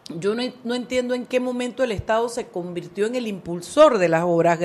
yo 0.09 0.35
no, 0.35 0.75
entiendo 0.75 1.13
en 1.13 1.25
qué 1.25 1.39
momento 1.39 1.83
el 1.83 1.91
Estado 1.91 2.27
se 2.27 2.47
convirtió 2.47 3.05
en 3.05 3.15
el 3.15 3.27
impulsor 3.27 3.97
de 3.99 4.09
las 4.09 4.23
obras, 4.23 4.59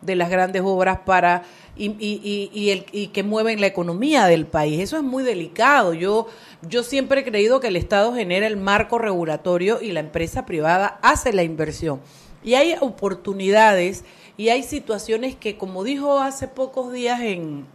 de 0.00 0.16
las 0.16 0.30
grandes 0.30 0.62
obras 0.64 1.00
para 1.04 1.42
y, 1.78 1.96
y, 1.98 2.50
y, 2.52 2.70
el, 2.70 2.86
y 2.92 3.08
que 3.08 3.22
mueven 3.22 3.60
la 3.60 3.68
economía 3.68 4.26
del 4.26 4.46
país. 4.46 4.80
Eso 4.80 4.96
es 4.96 5.02
muy 5.02 5.22
delicado. 5.22 5.94
Yo, 5.94 6.26
yo 6.68 6.82
siempre 6.82 7.20
he 7.20 7.24
creído 7.24 7.60
que 7.60 7.68
el 7.68 7.76
Estado 7.76 8.12
genera 8.12 8.46
el 8.46 8.56
marco 8.56 8.98
regulatorio 8.98 9.80
y 9.80 9.92
la 9.92 10.00
empresa 10.00 10.44
privada 10.44 10.98
hace 11.02 11.32
la 11.32 11.44
inversión. 11.44 12.00
Y 12.44 12.54
hay 12.54 12.74
oportunidades 12.80 14.04
y 14.36 14.50
hay 14.50 14.62
situaciones 14.62 15.36
que, 15.36 15.56
como 15.56 15.84
dijo 15.84 16.18
hace 16.18 16.48
pocos 16.48 16.92
días 16.92 17.20
en, 17.20 17.66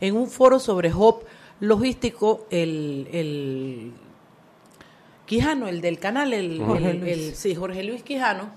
en 0.00 0.16
un 0.16 0.28
foro 0.28 0.58
sobre 0.58 0.92
HOP 0.92 1.24
logístico, 1.60 2.46
el, 2.50 3.08
el 3.12 3.92
Quijano, 5.26 5.68
el 5.68 5.80
del 5.80 5.98
canal, 5.98 6.32
el, 6.32 6.60
el, 7.06 7.34
sí, 7.34 7.54
Jorge 7.54 7.82
Luis 7.84 8.02
Quijano, 8.02 8.50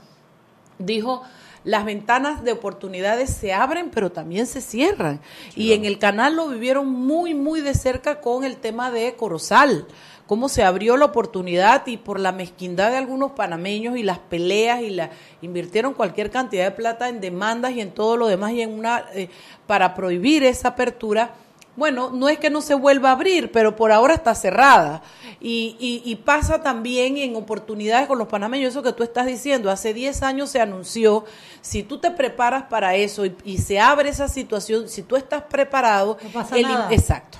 dijo, 0.79 1.21
las 1.63 1.85
ventanas 1.85 2.43
de 2.43 2.51
oportunidades 2.51 3.29
se 3.29 3.53
abren, 3.53 3.91
pero 3.91 4.11
también 4.11 4.47
se 4.47 4.61
cierran. 4.61 5.19
Y 5.55 5.73
en 5.73 5.85
el 5.85 5.99
canal 5.99 6.35
lo 6.35 6.47
vivieron 6.47 6.89
muy, 6.89 7.33
muy 7.33 7.61
de 7.61 7.73
cerca 7.73 8.21
con 8.21 8.43
el 8.43 8.57
tema 8.57 8.91
de 8.91 9.15
Corozal, 9.15 9.85
cómo 10.25 10.49
se 10.49 10.63
abrió 10.63 10.97
la 10.97 11.05
oportunidad 11.05 11.85
y 11.87 11.97
por 11.97 12.19
la 12.19 12.31
mezquindad 12.31 12.91
de 12.91 12.97
algunos 12.97 13.31
panameños 13.31 13.97
y 13.97 14.03
las 14.03 14.19
peleas 14.19 14.81
y 14.81 14.89
la 14.89 15.11
invirtieron 15.41 15.93
cualquier 15.93 16.31
cantidad 16.31 16.63
de 16.63 16.71
plata 16.71 17.09
en 17.09 17.21
demandas 17.21 17.73
y 17.73 17.81
en 17.81 17.91
todo 17.91 18.17
lo 18.17 18.27
demás 18.27 18.53
y 18.53 18.61
en 18.61 18.71
una 18.71 19.05
eh, 19.13 19.29
para 19.67 19.93
prohibir 19.93 20.43
esa 20.43 20.69
apertura 20.69 21.33
bueno, 21.75 22.09
no 22.09 22.27
es 22.27 22.37
que 22.37 22.49
no 22.49 22.61
se 22.61 22.73
vuelva 22.73 23.09
a 23.09 23.13
abrir, 23.13 23.51
pero 23.51 23.75
por 23.75 23.91
ahora 23.91 24.13
está 24.13 24.35
cerrada. 24.35 25.01
Y, 25.39 26.15
pasa 26.23 26.61
también 26.61 27.17
en 27.17 27.35
oportunidades 27.35 28.07
con 28.07 28.19
los 28.19 28.27
panameños, 28.27 28.69
eso 28.69 28.83
que 28.83 28.93
tú 28.93 29.03
estás 29.03 29.25
diciendo. 29.25 29.71
Hace 29.71 29.93
10 29.93 30.21
años 30.23 30.49
se 30.49 30.59
anunció, 30.61 31.25
si 31.61 31.83
tú 31.83 31.97
te 31.97 32.11
preparas 32.11 32.63
para 32.63 32.95
eso 32.95 33.23
y, 33.25 33.57
se 33.57 33.79
abre 33.79 34.09
esa 34.09 34.27
situación, 34.27 34.89
si 34.89 35.01
tú 35.01 35.15
estás 35.15 35.43
preparado, 35.43 36.17
no 36.21 36.29
pasa 36.29 36.57
nada. 36.57 36.87
exacto. 36.91 37.39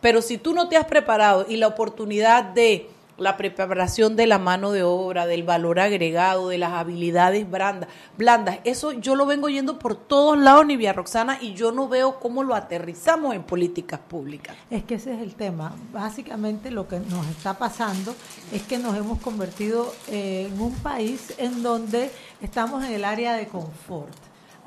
Pero 0.00 0.22
si 0.22 0.38
tú 0.38 0.54
no 0.54 0.68
te 0.68 0.76
has 0.76 0.86
preparado 0.86 1.46
y 1.48 1.56
la 1.56 1.66
oportunidad 1.66 2.44
de 2.44 2.88
la 3.20 3.36
preparación 3.36 4.16
de 4.16 4.26
la 4.26 4.38
mano 4.38 4.72
de 4.72 4.82
obra, 4.82 5.26
del 5.26 5.42
valor 5.42 5.78
agregado, 5.78 6.48
de 6.48 6.58
las 6.58 6.72
habilidades 6.72 7.48
blandas. 7.48 7.88
blandas. 8.16 8.58
Eso 8.64 8.92
yo 8.92 9.14
lo 9.14 9.26
vengo 9.26 9.48
yendo 9.48 9.78
por 9.78 9.94
todos 9.94 10.38
lados, 10.38 10.64
Nivia 10.64 10.94
Roxana, 10.94 11.38
y 11.40 11.52
yo 11.52 11.70
no 11.70 11.86
veo 11.86 12.18
cómo 12.18 12.42
lo 12.42 12.54
aterrizamos 12.54 13.34
en 13.34 13.42
políticas 13.42 14.00
públicas. 14.00 14.56
Es 14.70 14.84
que 14.84 14.94
ese 14.94 15.14
es 15.14 15.20
el 15.20 15.34
tema. 15.34 15.74
Básicamente 15.92 16.70
lo 16.70 16.88
que 16.88 16.98
nos 16.98 17.26
está 17.28 17.58
pasando 17.58 18.14
es 18.52 18.62
que 18.62 18.78
nos 18.78 18.96
hemos 18.96 19.20
convertido 19.20 19.92
en 20.08 20.58
un 20.58 20.74
país 20.76 21.34
en 21.36 21.62
donde 21.62 22.10
estamos 22.40 22.84
en 22.84 22.92
el 22.92 23.04
área 23.04 23.34
de 23.34 23.46
confort. 23.46 24.16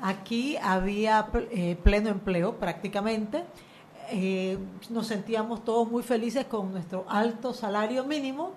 Aquí 0.00 0.56
había 0.62 1.26
eh, 1.50 1.76
pleno 1.82 2.10
empleo 2.10 2.56
prácticamente 2.58 3.42
eh, 4.10 4.58
nos 4.90 5.06
sentíamos 5.06 5.64
todos 5.64 5.90
muy 5.90 6.02
felices 6.02 6.46
con 6.46 6.72
nuestro 6.72 7.04
alto 7.08 7.52
salario 7.52 8.04
mínimo 8.04 8.52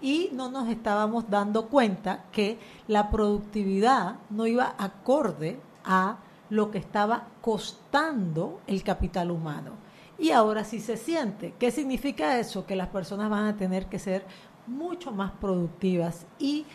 y 0.00 0.30
no 0.32 0.50
nos 0.50 0.68
estábamos 0.68 1.28
dando 1.28 1.68
cuenta 1.68 2.24
que 2.32 2.58
la 2.88 3.10
productividad 3.10 4.16
no 4.30 4.46
iba 4.46 4.74
acorde 4.78 5.60
a 5.84 6.18
lo 6.48 6.70
que 6.70 6.78
estaba 6.78 7.28
costando 7.40 8.60
el 8.66 8.82
capital 8.82 9.30
humano. 9.30 9.72
Y 10.18 10.32
ahora 10.32 10.64
sí 10.64 10.80
se 10.80 10.96
siente. 10.96 11.54
¿Qué 11.58 11.70
significa 11.70 12.38
eso? 12.38 12.66
Que 12.66 12.76
las 12.76 12.88
personas 12.88 13.30
van 13.30 13.46
a 13.46 13.56
tener 13.56 13.86
que 13.86 13.98
ser 13.98 14.24
mucho 14.66 15.12
más 15.12 15.32
productivas 15.32 16.26
y 16.38 16.66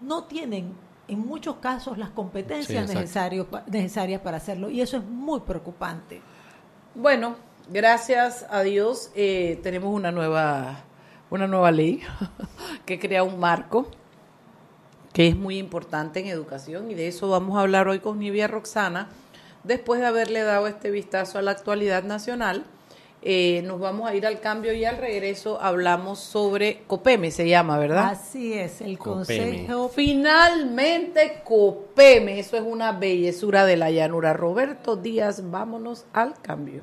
no 0.00 0.24
tienen 0.24 0.74
en 1.08 1.26
muchos 1.26 1.56
casos 1.56 1.98
las 1.98 2.10
competencias 2.10 2.88
necesarias 2.88 4.20
para 4.20 4.36
hacerlo. 4.36 4.70
Y 4.70 4.80
eso 4.80 4.98
es 4.98 5.04
muy 5.04 5.40
preocupante. 5.40 6.20
Bueno, 6.94 7.36
gracias 7.70 8.46
a 8.50 8.62
Dios 8.62 9.10
eh, 9.14 9.58
tenemos 9.62 9.94
una 9.94 10.10
nueva, 10.10 10.84
una 11.30 11.46
nueva 11.46 11.70
ley 11.70 12.00
que 12.86 12.98
crea 12.98 13.22
un 13.22 13.38
marco 13.38 13.86
que 15.12 15.28
es 15.28 15.36
muy 15.36 15.58
importante 15.58 16.20
en 16.20 16.26
educación 16.26 16.90
y 16.90 16.94
de 16.94 17.08
eso 17.08 17.28
vamos 17.28 17.56
a 17.58 17.62
hablar 17.62 17.88
hoy 17.88 17.98
con 17.98 18.18
Nivia 18.18 18.46
Roxana. 18.46 19.08
Después 19.64 20.00
de 20.00 20.06
haberle 20.06 20.42
dado 20.42 20.68
este 20.68 20.90
vistazo 20.90 21.38
a 21.38 21.42
la 21.42 21.50
actualidad 21.50 22.04
nacional, 22.04 22.64
eh, 23.20 23.62
nos 23.64 23.80
vamos 23.80 24.08
a 24.08 24.14
ir 24.14 24.24
al 24.26 24.38
cambio 24.38 24.72
y 24.72 24.84
al 24.84 24.96
regreso 24.96 25.60
hablamos 25.60 26.20
sobre 26.20 26.82
COPEME, 26.86 27.32
se 27.32 27.48
llama, 27.48 27.76
¿verdad? 27.78 28.10
Así 28.10 28.52
es, 28.52 28.80
el 28.80 28.96
Consejo. 28.96 29.88
Finalmente 29.88 31.42
COPEME, 31.42 32.38
eso 32.38 32.56
es 32.56 32.62
una 32.62 32.92
bellezura 32.92 33.64
de 33.64 33.76
la 33.76 33.90
llanura. 33.90 34.34
Roberto 34.34 34.94
Díaz, 34.94 35.50
vámonos 35.50 36.04
al 36.12 36.40
cambio. 36.40 36.82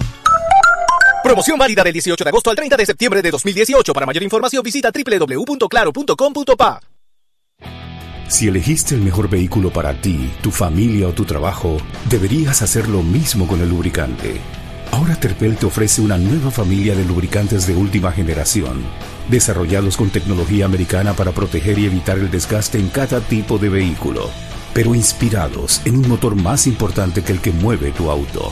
Promoción 1.23 1.59
válida 1.59 1.83
del 1.83 1.93
18 1.93 2.23
de 2.23 2.29
agosto 2.29 2.49
al 2.49 2.55
30 2.55 2.77
de 2.77 2.85
septiembre 2.85 3.21
de 3.21 3.29
2018. 3.29 3.93
Para 3.93 4.05
mayor 4.07 4.23
información 4.23 4.63
visita 4.63 4.91
www.claro.com.pa. 4.91 6.81
Si 8.27 8.47
elegiste 8.47 8.95
el 8.95 9.01
mejor 9.01 9.29
vehículo 9.29 9.71
para 9.71 9.93
ti, 9.93 10.31
tu 10.41 10.51
familia 10.51 11.07
o 11.09 11.11
tu 11.11 11.25
trabajo, 11.25 11.77
deberías 12.09 12.61
hacer 12.61 12.87
lo 12.87 13.03
mismo 13.03 13.45
con 13.45 13.61
el 13.61 13.69
lubricante. 13.69 14.39
Ahora 14.91 15.15
Terpel 15.15 15.57
te 15.57 15.65
ofrece 15.65 16.01
una 16.01 16.17
nueva 16.17 16.49
familia 16.49 16.95
de 16.95 17.05
lubricantes 17.05 17.67
de 17.67 17.75
última 17.75 18.11
generación, 18.11 18.83
desarrollados 19.29 19.97
con 19.97 20.09
tecnología 20.09 20.65
americana 20.65 21.13
para 21.13 21.33
proteger 21.33 21.77
y 21.77 21.85
evitar 21.85 22.17
el 22.17 22.31
desgaste 22.31 22.79
en 22.79 22.89
cada 22.89 23.21
tipo 23.21 23.57
de 23.57 23.69
vehículo, 23.69 24.29
pero 24.73 24.95
inspirados 24.95 25.81
en 25.85 25.97
un 25.97 26.07
motor 26.09 26.35
más 26.35 26.67
importante 26.67 27.23
que 27.23 27.33
el 27.33 27.41
que 27.41 27.51
mueve 27.51 27.91
tu 27.91 28.09
auto 28.09 28.51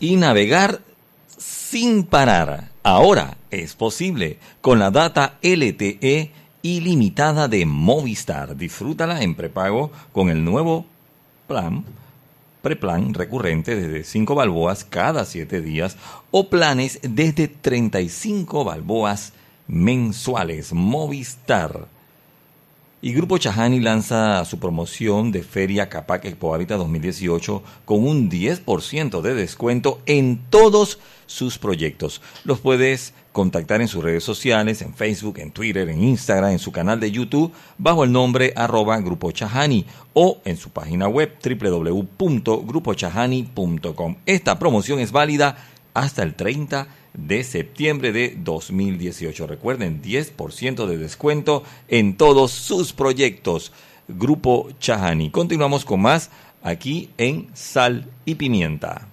Y 0.00 0.16
navegar 0.16 0.80
sin 1.38 2.04
parar. 2.04 2.70
Ahora 2.82 3.36
es 3.50 3.74
posible 3.74 4.38
con 4.60 4.78
la 4.78 4.90
data 4.90 5.38
LTE 5.42 6.30
ilimitada 6.62 7.48
de 7.48 7.66
Movistar. 7.66 8.56
Disfrútala 8.56 9.22
en 9.22 9.34
prepago 9.34 9.90
con 10.12 10.28
el 10.28 10.44
nuevo 10.44 10.86
plan 11.46 11.84
preplan 12.66 13.14
recurrente 13.14 13.76
desde 13.76 14.02
5 14.02 14.34
balboas 14.34 14.84
cada 14.84 15.24
7 15.24 15.60
días 15.60 15.96
o 16.32 16.48
planes 16.48 16.98
desde 17.02 17.46
35 17.46 18.64
balboas 18.64 19.34
mensuales. 19.68 20.72
Movistar. 20.72 21.86
Y 23.02 23.12
Grupo 23.12 23.36
Chahani 23.36 23.80
lanza 23.80 24.42
su 24.46 24.58
promoción 24.58 25.30
de 25.30 25.42
Feria 25.42 25.90
Capac 25.90 26.24
Expo 26.24 26.54
Hábitat 26.54 26.78
2018 26.78 27.62
con 27.84 28.06
un 28.06 28.30
10% 28.30 29.20
de 29.20 29.34
descuento 29.34 30.00
en 30.06 30.40
todos 30.48 30.98
sus 31.26 31.58
proyectos. 31.58 32.22
Los 32.44 32.60
puedes 32.60 33.12
contactar 33.32 33.82
en 33.82 33.88
sus 33.88 34.02
redes 34.02 34.24
sociales, 34.24 34.80
en 34.80 34.94
Facebook, 34.94 35.40
en 35.40 35.50
Twitter, 35.50 35.90
en 35.90 36.02
Instagram, 36.02 36.52
en 36.52 36.58
su 36.58 36.72
canal 36.72 36.98
de 36.98 37.10
YouTube, 37.10 37.52
bajo 37.76 38.02
el 38.02 38.12
nombre 38.12 38.54
arroba 38.56 38.98
Grupo 39.00 39.30
Chahani 39.30 39.84
o 40.14 40.38
en 40.46 40.56
su 40.56 40.70
página 40.70 41.06
web 41.06 41.36
www.grupochahani.com. 41.44 44.16
Esta 44.24 44.58
promoción 44.58 45.00
es 45.00 45.12
válida 45.12 45.58
hasta 45.92 46.22
el 46.22 46.34
30 46.34 46.84
de 46.84 47.05
septiembre 47.42 48.12
de 48.12 48.36
2018. 48.38 49.46
Recuerden, 49.46 50.02
10% 50.02 50.86
de 50.86 50.98
descuento 50.98 51.62
en 51.88 52.16
todos 52.16 52.52
sus 52.52 52.92
proyectos. 52.92 53.72
Grupo 54.08 54.68
Chahani. 54.78 55.30
Continuamos 55.30 55.84
con 55.84 56.00
más 56.00 56.30
aquí 56.62 57.10
en 57.18 57.48
Sal 57.54 58.06
y 58.24 58.36
Pimienta. 58.36 59.08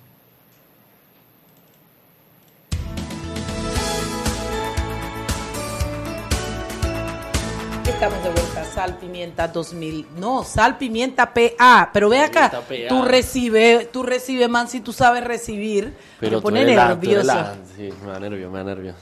Estamos 7.86 8.24
de 8.24 8.42
Sal 8.84 8.98
Pimienta 8.98 9.48
2000. 9.48 10.08
No, 10.18 10.44
Sal 10.44 10.78
Pimienta 10.78 11.34
PA. 11.34 11.90
Pero 11.94 12.10
ve 12.10 12.20
acá, 12.20 12.52
PA. 12.52 12.66
tú 12.90 13.02
recibes, 13.04 13.90
tú 13.92 14.04
recibes, 14.04 14.50
man, 14.50 14.68
si 14.68 14.82
tú 14.82 14.92
sabes 14.92 15.24
recibir. 15.24 15.96
Pero 16.20 16.38
me 16.38 16.42
pone 16.42 16.66
nervioso. 16.66 17.34
Sí, 17.78 17.90
me 18.06 18.12
da 18.12 18.20
nervio, 18.20 18.50
me 18.52 18.58
da 18.60 18.63
nervio. 18.66 18.94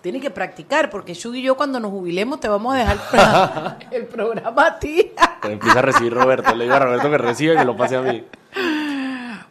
Tienes 0.00 0.22
que 0.22 0.30
practicar, 0.30 0.88
porque 0.88 1.12
Shugi 1.14 1.40
y 1.40 1.42
yo 1.42 1.56
cuando 1.56 1.78
nos 1.80 1.90
jubilemos 1.90 2.40
te 2.40 2.48
vamos 2.48 2.74
a 2.74 2.78
dejar 2.78 3.78
el 3.90 4.06
programa- 4.06 4.66
a 4.66 4.78
ti. 4.78 5.12
Pero 5.42 5.52
empieza 5.52 5.80
a 5.80 5.82
recibir 5.82 6.14
Roberto. 6.14 6.54
Le 6.54 6.64
digo 6.64 6.76
a 6.76 6.78
Roberto 6.78 7.10
que 7.10 7.18
recibe 7.18 7.54
y 7.54 7.58
que 7.58 7.64
lo 7.64 7.76
pase 7.76 7.96
a 7.96 8.00
mí. 8.02 8.24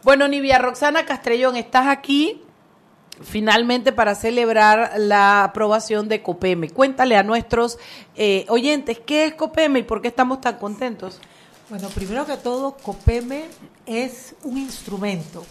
Bueno, 0.02 0.26
Nivia 0.28 0.58
Roxana 0.58 1.04
Castrellón, 1.04 1.56
estás 1.56 1.86
aquí 1.86 2.42
finalmente 3.22 3.92
para 3.92 4.14
celebrar 4.14 4.92
la 4.98 5.44
aprobación 5.44 6.08
de 6.08 6.22
COPEME. 6.22 6.70
Cuéntale 6.70 7.16
a 7.16 7.22
nuestros 7.22 7.78
eh, 8.14 8.46
oyentes 8.48 8.98
qué 8.98 9.26
es 9.26 9.34
COPEME 9.34 9.80
y 9.80 9.82
por 9.82 10.02
qué 10.02 10.08
estamos 10.08 10.40
tan 10.40 10.56
contentos. 10.56 11.20
Bueno, 11.68 11.88
primero 11.88 12.26
que 12.26 12.36
todo, 12.36 12.76
COPEME 12.76 13.46
es 13.86 14.34
un 14.44 14.58
instrumento. 14.58 15.44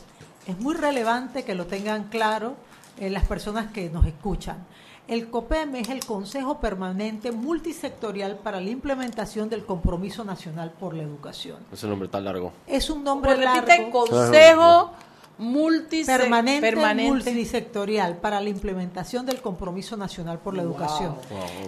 Es 0.47 0.57
muy 0.59 0.75
relevante 0.75 1.43
que 1.43 1.55
lo 1.55 1.65
tengan 1.65 2.05
claro 2.05 2.55
eh, 2.99 3.09
las 3.09 3.25
personas 3.25 3.71
que 3.71 3.89
nos 3.89 4.05
escuchan. 4.05 4.65
El 5.07 5.29
COPEME 5.29 5.81
es 5.81 5.89
el 5.89 6.03
Consejo 6.03 6.59
Permanente 6.59 7.31
Multisectorial 7.31 8.37
para 8.37 8.59
la 8.59 8.69
Implementación 8.69 9.49
del 9.49 9.63
Compromiso 9.63 10.23
Nacional 10.23 10.71
por 10.71 10.95
la 10.95 11.03
Educación. 11.03 11.57
Ese 11.71 11.87
nombre 11.87 12.07
tan 12.07 12.25
largo. 12.25 12.53
Es 12.65 12.89
un 12.89 13.03
nombre 13.03 13.35
repite, 13.35 13.77
largo. 13.77 13.91
Consejo 13.91 14.91
permanente, 15.37 16.61
permanente. 16.61 17.31
multisectorial 17.31 18.17
para 18.17 18.39
la 18.39 18.49
implementación 18.49 19.25
del 19.25 19.41
compromiso 19.41 19.97
nacional 19.97 20.39
por 20.39 20.55
la 20.55 20.63
educación. 20.63 21.15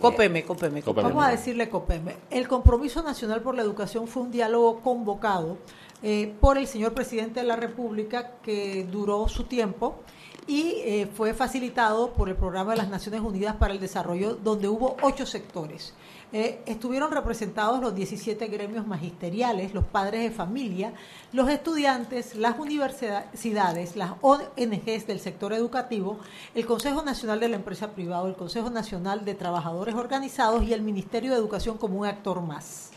COPEME, 0.01 0.43
COPEME, 0.43 0.81
Copeme. 0.81 1.09
Vamos 1.09 1.25
a 1.25 1.29
decirle 1.29 1.69
COPEME. 1.69 2.15
El 2.29 2.47
compromiso 2.47 3.03
nacional 3.03 3.41
por 3.41 3.55
la 3.55 3.61
educación 3.61 4.07
fue 4.07 4.23
un 4.23 4.31
diálogo 4.31 4.81
convocado 4.81 5.57
eh, 6.03 6.33
por 6.39 6.57
el 6.57 6.67
señor 6.67 6.93
presidente 6.93 7.39
de 7.39 7.45
la 7.45 7.55
República 7.55 8.33
que 8.43 8.87
duró 8.89 9.27
su 9.27 9.45
tiempo 9.45 9.99
y 10.47 10.75
eh, 10.85 11.09
fue 11.13 11.33
facilitado 11.33 12.13
por 12.13 12.29
el 12.29 12.35
programa 12.35 12.71
de 12.71 12.77
las 12.77 12.89
Naciones 12.89 13.21
Unidas 13.21 13.55
para 13.55 13.73
el 13.73 13.79
Desarrollo, 13.79 14.35
donde 14.35 14.69
hubo 14.69 14.95
ocho 15.01 15.25
sectores. 15.25 15.93
Eh, 16.33 16.61
estuvieron 16.65 17.11
representados 17.11 17.79
los 17.79 17.95
17 17.95 18.47
gremios 18.47 18.85
magisteriales, 18.85 19.73
los 19.73 19.85
padres 19.85 20.23
de 20.23 20.29
familia, 20.29 20.91
los 21.31 21.49
estudiantes, 21.49 22.35
las 22.35 22.59
universidades, 22.59 23.95
las 23.95 24.11
ONGs 24.19 25.07
del 25.07 25.21
sector 25.21 25.53
educativo, 25.53 26.19
el 26.53 26.65
Consejo 26.65 27.01
Nacional 27.01 27.39
de 27.39 27.47
la 27.47 27.55
Empresa 27.55 27.91
Privada, 27.91 28.27
el 28.27 28.35
Consejo 28.35 28.69
Nacional 28.69 29.23
de 29.23 29.35
Trabajadores 29.35 29.95
Organizados 29.95 30.63
y 30.63 30.73
el 30.73 30.81
Ministerio 30.81 31.31
de 31.31 31.37
Educación 31.37 31.77
como 31.77 31.97
un 31.99 32.05
actor 32.05 32.41
más. 32.41 32.91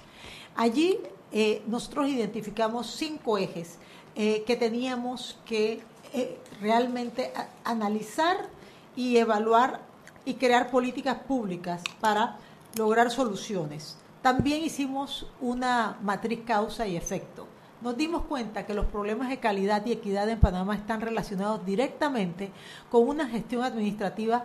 Allí 0.57 0.99
eh, 1.31 1.63
nosotros 1.69 2.09
identificamos 2.09 2.89
cinco 2.89 3.39
ejes 3.39 3.79
eh, 4.17 4.43
que 4.45 4.57
teníamos 4.57 5.39
que 5.47 5.85
realmente 6.61 7.33
analizar 7.63 8.49
y 8.97 9.19
evaluar 9.19 9.81
y 10.25 10.35
crear 10.35 10.69
políticas 10.69 11.19
públicas 11.21 11.85
para 12.01 12.37
lograr 12.77 13.11
soluciones. 13.11 13.99
También 14.23 14.63
hicimos 14.63 15.27
una 15.41 15.99
matriz 16.03 16.41
causa 16.45 16.87
y 16.87 16.97
efecto. 16.97 17.47
Nos 17.81 17.97
dimos 17.97 18.23
cuenta 18.25 18.67
que 18.67 18.75
los 18.75 18.87
problemas 18.87 19.31
de 19.31 19.41
calidad 19.41 19.85
y 19.87 19.93
equidad 19.93 20.29
en 20.29 20.39
Panamá 20.39 20.75
están 20.75 21.01
relacionados 21.01 21.65
directamente 21.65 22.51
con 22.91 23.09
una 23.09 23.27
gestión 23.29 23.63
administrativa 23.63 24.45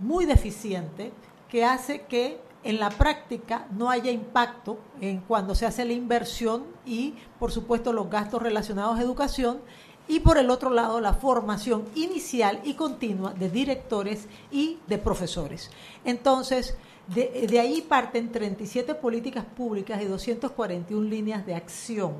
muy 0.00 0.24
deficiente 0.24 1.12
que 1.50 1.64
hace 1.64 2.02
que 2.02 2.40
en 2.64 2.80
la 2.80 2.90
práctica 2.90 3.66
no 3.70 3.90
haya 3.90 4.10
impacto 4.10 4.78
en 5.00 5.20
cuando 5.20 5.54
se 5.54 5.66
hace 5.66 5.84
la 5.84 5.92
inversión 5.92 6.64
y 6.84 7.14
por 7.38 7.52
supuesto 7.52 7.92
los 7.92 8.10
gastos 8.10 8.42
relacionados 8.42 8.98
a 8.98 9.02
educación 9.02 9.60
y 10.08 10.20
por 10.20 10.38
el 10.38 10.50
otro 10.50 10.70
lado 10.70 11.00
la 11.00 11.14
formación 11.14 11.84
inicial 11.94 12.60
y 12.64 12.74
continua 12.74 13.34
de 13.34 13.50
directores 13.50 14.28
y 14.50 14.78
de 14.86 14.98
profesores. 14.98 15.70
Entonces, 16.04 16.76
de, 17.08 17.46
de 17.48 17.60
ahí 17.60 17.82
parten 17.82 18.30
37 18.32 18.94
políticas 18.96 19.44
públicas 19.44 20.00
y 20.02 20.06
241 20.06 21.08
líneas 21.08 21.46
de 21.46 21.54
acción. 21.54 22.14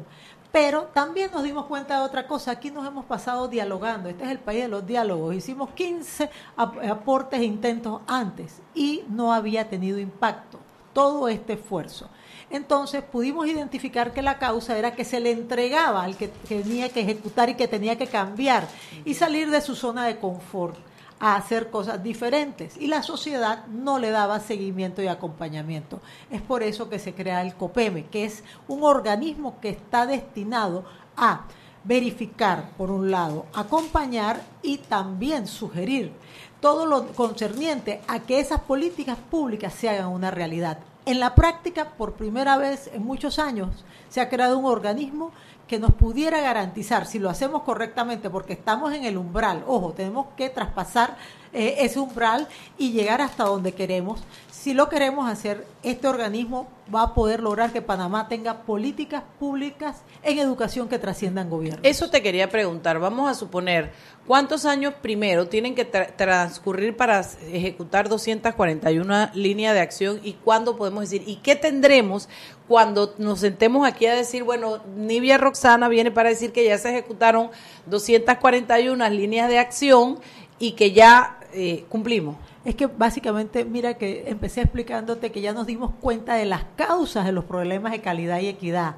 Pero 0.53 0.85
también 0.95 1.31
nos 1.33 1.43
dimos 1.43 1.67
cuenta 1.67 1.99
de 1.99 2.05
otra 2.07 2.27
cosa. 2.27 2.53
Aquí 2.53 2.71
nos 2.71 2.87
hemos 2.87 3.05
pasado 3.05 3.47
dialogando. 3.49 4.09
Este 4.09 4.25
es 4.25 4.31
el 4.31 4.39
país 4.39 4.63
de 4.63 4.69
los 4.69 4.87
diálogos. 4.87 5.35
Hicimos 5.35 5.71
15 5.71 6.31
ap- 6.57 6.83
aportes 6.89 7.41
e 7.41 7.45
intentos 7.45 8.01
antes 8.07 8.63
y 8.75 9.03
no 9.09 9.35
había 9.35 9.69
tenido 9.69 9.99
impacto 9.99 10.59
todo 10.95 11.29
este 11.29 11.55
esfuerzo. 11.55 12.09
Entonces 12.49 13.03
pudimos 13.03 13.47
identificar 13.49 14.15
que 14.15 14.23
la 14.23 14.39
causa 14.39 14.79
era 14.79 14.95
que 14.95 15.05
se 15.05 15.21
le 15.21 15.33
entregaba 15.33 16.05
al 16.05 16.17
que 16.17 16.29
tenía 16.29 16.89
que 16.89 17.01
ejecutar 17.01 17.51
y 17.51 17.55
que 17.55 17.69
tenía 17.69 17.99
que 17.99 18.07
cambiar 18.07 18.67
y 19.05 19.13
salir 19.13 19.51
de 19.51 19.61
su 19.61 19.75
zona 19.75 20.07
de 20.07 20.17
confort 20.19 20.77
a 21.19 21.37
hacer 21.37 21.71
cosas 21.71 22.03
diferentes 22.03 22.77
y 22.77 22.89
la 22.89 23.03
sociedad 23.03 23.67
no 23.67 23.99
le 23.99 24.11
daba 24.11 24.41
seguimiento 24.41 25.03
y 25.03 25.09
acompañamiento. 25.09 26.01
Es 26.31 26.43
por 26.43 26.63
eso 26.63 26.89
que 26.89 26.99
se 26.99 27.15
crea 27.15 27.43
el 27.43 27.55
COPEME, 27.55 28.07
que 28.07 28.25
es 28.25 28.45
un 28.69 28.83
organismo 28.83 29.61
que 29.61 29.71
está 29.71 30.07
destinado 30.07 30.85
a 31.17 31.45
verificar, 31.85 32.71
por 32.77 32.91
un 32.91 33.11
lado, 33.11 33.47
acompañar 33.55 34.43
y 34.63 34.79
también 34.79 35.47
sugerir 35.47 36.13
todo 36.61 36.87
lo 36.87 37.07
concerniente 37.09 38.01
a 38.09 38.21
que 38.21 38.41
esas 38.41 38.61
políticas 38.61 39.19
públicas 39.31 39.73
se 39.73 39.89
hagan 39.89 40.09
una 40.09 40.31
realidad. 40.31 40.79
En 41.05 41.21
la 41.21 41.37
práctica, 41.37 41.91
por 41.91 42.15
primera 42.15 42.57
vez 42.57 42.91
en 42.93 43.05
muchos 43.05 43.39
años, 43.39 43.85
se 44.09 44.21
ha 44.21 44.29
creado 44.29 44.59
un 44.59 44.65
organismo 44.65 45.31
que 45.67 45.79
nos 45.79 45.93
pudiera 45.95 46.41
garantizar, 46.41 47.07
si 47.07 47.19
lo 47.19 47.29
hacemos 47.29 47.63
correctamente, 47.63 48.31
porque 48.31 48.53
estamos 48.53 48.93
en 48.95 49.05
el 49.05 49.17
umbral, 49.17 49.65
ojo, 49.67 49.93
tenemos 49.93 50.27
que 50.37 50.49
traspasar 50.49 51.17
eh, 51.57 51.87
ese 51.87 51.99
umbral 51.99 52.49
y 52.77 52.93
llegar 52.93 53.23
hasta 53.23 53.45
donde 53.45 53.73
queremos. 53.73 54.21
Si 54.51 54.75
lo 54.75 54.91
queremos 54.91 55.27
hacer, 55.31 55.65
este 55.83 56.07
organismo 56.07 56.69
va 56.95 57.03
a 57.03 57.15
poder 57.15 57.41
lograr 57.41 57.73
que 57.73 57.81
Panamá 57.81 58.29
tenga 58.29 58.63
políticas 58.65 59.23
públicas 59.39 60.03
en 60.23 60.39
educación 60.39 60.87
que 60.89 60.99
trasciendan 60.99 61.49
gobierno. 61.49 61.81
Eso 61.83 62.11
te 62.11 62.21
quería 62.21 62.51
preguntar. 62.51 62.99
Vamos 62.99 63.31
a 63.31 63.35
suponer, 63.35 63.93
¿cuántos 64.27 64.67
años 64.67 64.93
primero 65.01 65.49
tienen 65.49 65.75
que 65.75 65.87
transcurrir 65.87 66.95
para 66.95 67.25
ejecutar 67.51 68.11
241 68.11 69.31
líneas 69.33 69.73
de 69.73 69.81
acción 69.81 70.21
y 70.23 70.35
cuándo 70.35 70.77
podemos 70.77 71.09
decir, 71.09 71.23
y 71.27 71.37
qué 71.37 71.57
tendremos 71.57 72.29
cuando 72.69 73.15
nos 73.17 73.41
sentemos 73.41 73.89
aquí 73.89 74.05
a 74.05 74.15
decir, 74.15 74.43
bueno, 74.43 74.83
Nivia 74.95 75.39
Roxana 75.39 75.89
viene 75.89 76.11
para 76.11 76.29
decir 76.29 76.53
que 76.53 76.65
ya 76.65 76.77
se 76.77 76.91
ejecutaron 76.91 77.51
241 77.87 79.09
líneas 79.09 79.49
de 79.49 79.59
acción 79.59 80.19
y 80.59 80.73
que 80.73 80.93
ya 80.93 81.39
eh, 81.57 81.87
cumplimos? 81.89 82.37
Es 82.67 82.75
que 82.75 82.87
básicamente, 82.87 83.65
mira 83.65 83.95
que 83.95 84.29
empecé 84.29 84.61
explicándote 84.61 85.33
que 85.33 85.41
ya 85.41 85.55
nos 85.55 85.67
dimos 85.67 85.93
cuenta 86.01 86.35
de 86.35 86.45
las 86.45 86.65
causas 86.77 87.25
de 87.25 87.33
los 87.33 87.45
problemas 87.45 87.93
de 87.93 88.03
calidad 88.03 88.41
y 88.41 88.49
equidad. 88.49 88.97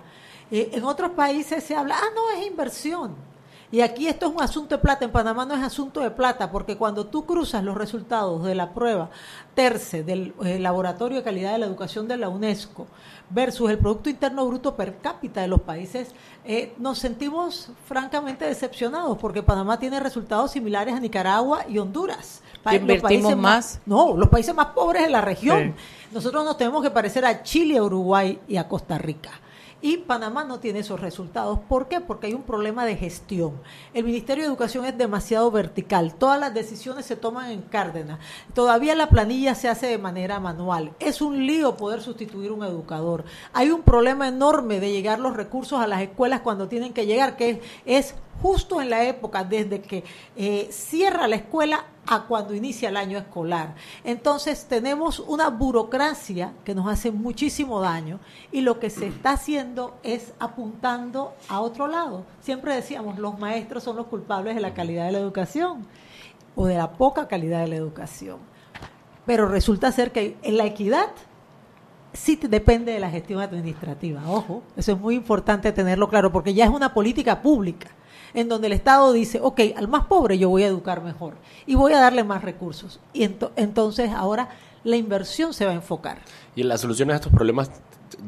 Eh, 0.51 0.71
en 0.73 0.83
otros 0.83 1.13
países 1.13 1.63
se 1.63 1.77
habla, 1.77 1.97
ah, 1.97 2.09
no, 2.15 2.37
es 2.37 2.47
inversión. 2.47 3.15
Y 3.71 3.83
aquí 3.83 4.09
esto 4.09 4.27
es 4.27 4.33
un 4.35 4.41
asunto 4.41 4.77
de 4.77 4.83
plata, 4.83 5.05
en 5.05 5.13
Panamá 5.13 5.45
no 5.45 5.55
es 5.55 5.63
asunto 5.63 6.01
de 6.01 6.11
plata, 6.11 6.51
porque 6.51 6.79
cuando 6.79 7.07
tú 7.07 7.27
cruzas 7.27 7.63
los 7.63 7.77
resultados 7.77 8.43
de 8.45 8.55
la 8.55 8.73
prueba 8.73 9.11
TERCE 9.55 10.03
del 10.05 10.33
eh, 10.43 10.59
Laboratorio 10.59 11.19
de 11.19 11.23
Calidad 11.23 11.53
de 11.53 11.59
la 11.59 11.67
Educación 11.67 12.09
de 12.09 12.17
la 12.17 12.31
UNESCO 12.31 12.87
versus 13.29 13.71
el 13.71 13.77
Producto 13.77 14.09
Interno 14.09 14.47
Bruto 14.47 14.75
per 14.75 14.97
cápita 14.99 15.43
de 15.43 15.49
los 15.49 15.61
países, 15.61 16.09
eh, 16.47 16.73
nos 16.79 16.99
sentimos 16.99 17.71
francamente 17.87 18.47
decepcionados, 18.47 19.19
porque 19.19 19.43
Panamá 19.43 19.79
tiene 19.79 20.01
resultados 20.01 20.53
similares 20.53 20.95
a 20.95 21.01
Nicaragua 21.01 21.67
y 21.69 21.79
Honduras. 21.79 22.43
invertimos 22.73 23.37
más? 23.37 23.81
No, 23.85 24.17
los 24.17 24.31
países 24.31 24.55
más 24.55 24.69
pobres 24.69 25.03
de 25.03 25.11
la 25.11 25.21
región. 25.21 25.75
Nosotros 26.11 26.43
nos 26.43 26.57
tenemos 26.57 26.83
que 26.83 26.91
parecer 26.91 27.27
a 27.27 27.43
Chile, 27.43 27.77
a 27.77 27.83
Uruguay 27.83 28.41
y 28.49 28.57
a 28.57 28.67
Costa 28.67 28.97
Rica. 28.97 29.31
Y 29.81 29.99
Panamá 29.99 30.43
no 30.43 30.59
tiene 30.59 30.81
esos 30.81 31.01
resultados. 31.01 31.61
¿Por 31.69 31.87
qué? 31.87 32.01
Porque 32.01 32.27
hay 32.27 32.35
un 32.35 32.43
problema 32.43 32.85
de 32.85 32.97
gestión. 32.97 33.53
El 33.95 34.05
Ministerio 34.05 34.43
de 34.43 34.49
Educación 34.49 34.85
es 34.85 34.99
demasiado 34.99 35.51
vertical. 35.53 36.15
Todas 36.15 36.41
las 36.41 36.53
decisiones 36.53 37.07
se 37.07 37.15
toman 37.15 37.53
en 37.53 37.63
Cárdenas. 37.63 38.19
Todavía 38.55 38.97
la 38.97 39.09
planilla 39.09 39.55
se 39.55 39.69
hace 39.69 39.87
de 39.87 39.99
manera 39.99 40.41
manual. 40.41 40.93
Es 40.99 41.23
un 41.23 41.47
lío 41.47 41.77
poder 41.77 42.01
sustituir 42.01 42.51
un 42.51 42.65
educador. 42.65 43.25
Hay 43.53 43.71
un 43.71 43.83
problema 43.83 44.27
enorme 44.27 44.81
de 44.81 44.91
llegar 44.91 45.21
los 45.21 45.37
recursos 45.37 45.81
a 45.81 45.87
las 45.87 46.03
escuelas 46.03 46.41
cuando 46.41 46.67
tienen 46.67 46.93
que 46.93 47.07
llegar, 47.07 47.37
que 47.37 47.63
es 47.87 48.17
justo 48.43 48.81
en 48.81 48.91
la 48.91 49.05
época 49.05 49.45
desde 49.45 49.81
que 49.81 50.05
eh, 50.37 50.69
cierra 50.71 51.27
la 51.27 51.37
escuela 51.37 51.85
a 52.07 52.23
cuando 52.23 52.55
inicia 52.55 52.89
el 52.89 52.97
año 52.97 53.19
escolar. 53.19 53.75
Entonces 54.03 54.67
tenemos 54.67 55.21
una 55.21 55.51
burocracia 55.51 56.53
que 56.65 56.75
nos 56.75 56.89
hace 56.89 57.11
muchísimo 57.11 57.81
daño 57.81 58.19
y 58.51 58.63
lo 58.63 58.79
que 58.79 58.91
se 58.91 59.09
está 59.09 59.33
haciendo 59.33 59.99
es 60.03 60.33
apuntando 60.39 61.35
a 61.49 61.61
otro 61.61 61.87
lado. 61.87 62.25
Siempre 62.41 62.75
decíamos, 62.75 63.19
los 63.19 63.39
maestros 63.39 63.83
son 63.83 63.97
los 63.97 64.07
culpables 64.07 64.55
de 64.55 64.61
la 64.61 64.75
calidad 64.75 65.07
de 65.07 65.13
la 65.13 65.19
educación 65.19 65.87
o 66.57 66.67
de 66.67 66.77
la 66.77 66.93
poca 66.93 67.29
calidad 67.29 67.61
de 67.61 67.69
la 67.69 67.77
educación. 67.77 68.39
Pero 69.27 69.47
resulta 69.47 69.93
ser 69.93 70.11
que 70.11 70.39
en 70.43 70.57
la 70.57 70.65
equidad 70.65 71.11
sí 72.15 72.37
depende 72.37 72.93
de 72.93 73.01
la 73.01 73.11
gestión 73.11 73.41
administrativa. 73.41 74.23
Ojo, 74.27 74.63
eso 74.77 74.93
es 74.93 74.99
muy 74.99 75.15
importante 75.15 75.71
tenerlo 75.73 76.09
claro 76.09 76.33
porque 76.33 76.55
ya 76.55 76.65
es 76.65 76.71
una 76.71 76.95
política 76.95 77.43
pública 77.43 77.89
en 78.35 78.49
donde 78.49 78.67
el 78.69 78.73
Estado 78.73 79.13
dice, 79.13 79.41
ok, 79.43 79.61
al 79.77 79.89
más 79.89 80.07
pobre 80.07 80.39
yo 80.39 80.49
voy 80.49 80.63
a 80.63 80.67
educar 80.67 81.03
mejor 81.03 81.35
y 81.67 81.75
voy 81.75 81.93
a 81.93 82.01
darle 82.01 82.25
más 82.25 82.43
recursos. 82.43 83.01
Y 83.13 83.29
entonces 83.57 84.11
ahora 84.11 84.49
la 84.85 84.97
inversión 84.97 85.53
se 85.53 85.65
va 85.65 85.73
a 85.73 85.75
enfocar. 85.75 86.19
¿Y 86.55 86.63
las 86.63 86.81
soluciones 86.81 87.15
a 87.15 87.17
estos 87.17 87.33
problemas 87.33 87.71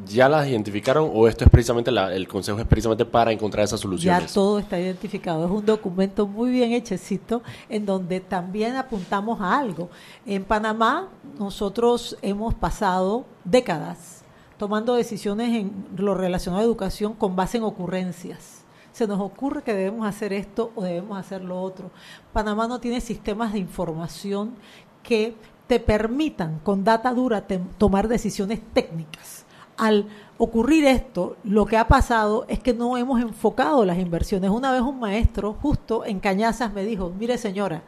ya 0.06 0.28
las 0.28 0.46
identificaron 0.46 1.10
o 1.12 1.26
esto 1.26 1.44
es 1.44 1.50
precisamente, 1.50 1.90
el 1.90 2.28
consejo 2.28 2.58
es 2.58 2.66
precisamente 2.66 3.04
para 3.04 3.32
encontrar 3.32 3.64
esas 3.64 3.80
soluciones? 3.80 4.26
Ya 4.26 4.34
todo 4.34 4.58
está 4.58 4.78
identificado. 4.78 5.44
Es 5.44 5.50
un 5.50 5.64
documento 5.64 6.26
muy 6.26 6.50
bien 6.50 6.72
hechecito 6.72 7.42
en 7.68 7.86
donde 7.86 8.20
también 8.20 8.76
apuntamos 8.76 9.40
a 9.40 9.58
algo. 9.58 9.90
En 10.26 10.44
Panamá 10.44 11.08
nosotros 11.38 12.16
hemos 12.22 12.54
pasado 12.54 13.24
décadas 13.44 14.22
tomando 14.58 14.94
decisiones 14.94 15.54
en 15.56 15.72
lo 15.96 16.14
relacionado 16.14 16.60
a 16.60 16.64
educación 16.64 17.14
con 17.14 17.34
base 17.34 17.56
en 17.56 17.64
ocurrencias 17.64 18.59
se 19.00 19.06
nos 19.06 19.18
ocurre 19.18 19.62
que 19.62 19.72
debemos 19.72 20.06
hacer 20.06 20.30
esto 20.34 20.72
o 20.74 20.82
debemos 20.82 21.18
hacer 21.18 21.42
lo 21.42 21.62
otro. 21.62 21.90
Panamá 22.34 22.68
no 22.68 22.80
tiene 22.80 23.00
sistemas 23.00 23.54
de 23.54 23.58
información 23.58 24.56
que 25.02 25.34
te 25.66 25.80
permitan 25.80 26.58
con 26.58 26.84
data 26.84 27.14
dura 27.14 27.46
tomar 27.78 28.08
decisiones 28.08 28.60
técnicas. 28.74 29.46
Al 29.78 30.06
ocurrir 30.36 30.84
esto, 30.84 31.38
lo 31.44 31.64
que 31.64 31.78
ha 31.78 31.88
pasado 31.88 32.44
es 32.46 32.58
que 32.58 32.74
no 32.74 32.98
hemos 32.98 33.22
enfocado 33.22 33.86
las 33.86 33.96
inversiones. 33.96 34.50
Una 34.50 34.70
vez 34.70 34.82
un 34.82 35.00
maestro 35.00 35.54
justo 35.54 36.04
en 36.04 36.20
Cañazas 36.20 36.70
me 36.74 36.84
dijo, 36.84 37.10
mire 37.18 37.38
señora, 37.38 37.82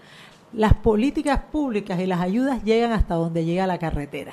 las 0.54 0.72
políticas 0.72 1.40
públicas 1.52 2.00
y 2.00 2.06
las 2.06 2.20
ayudas 2.20 2.64
llegan 2.64 2.92
hasta 2.92 3.16
donde 3.16 3.44
llega 3.44 3.66
la 3.66 3.76
carretera 3.76 4.32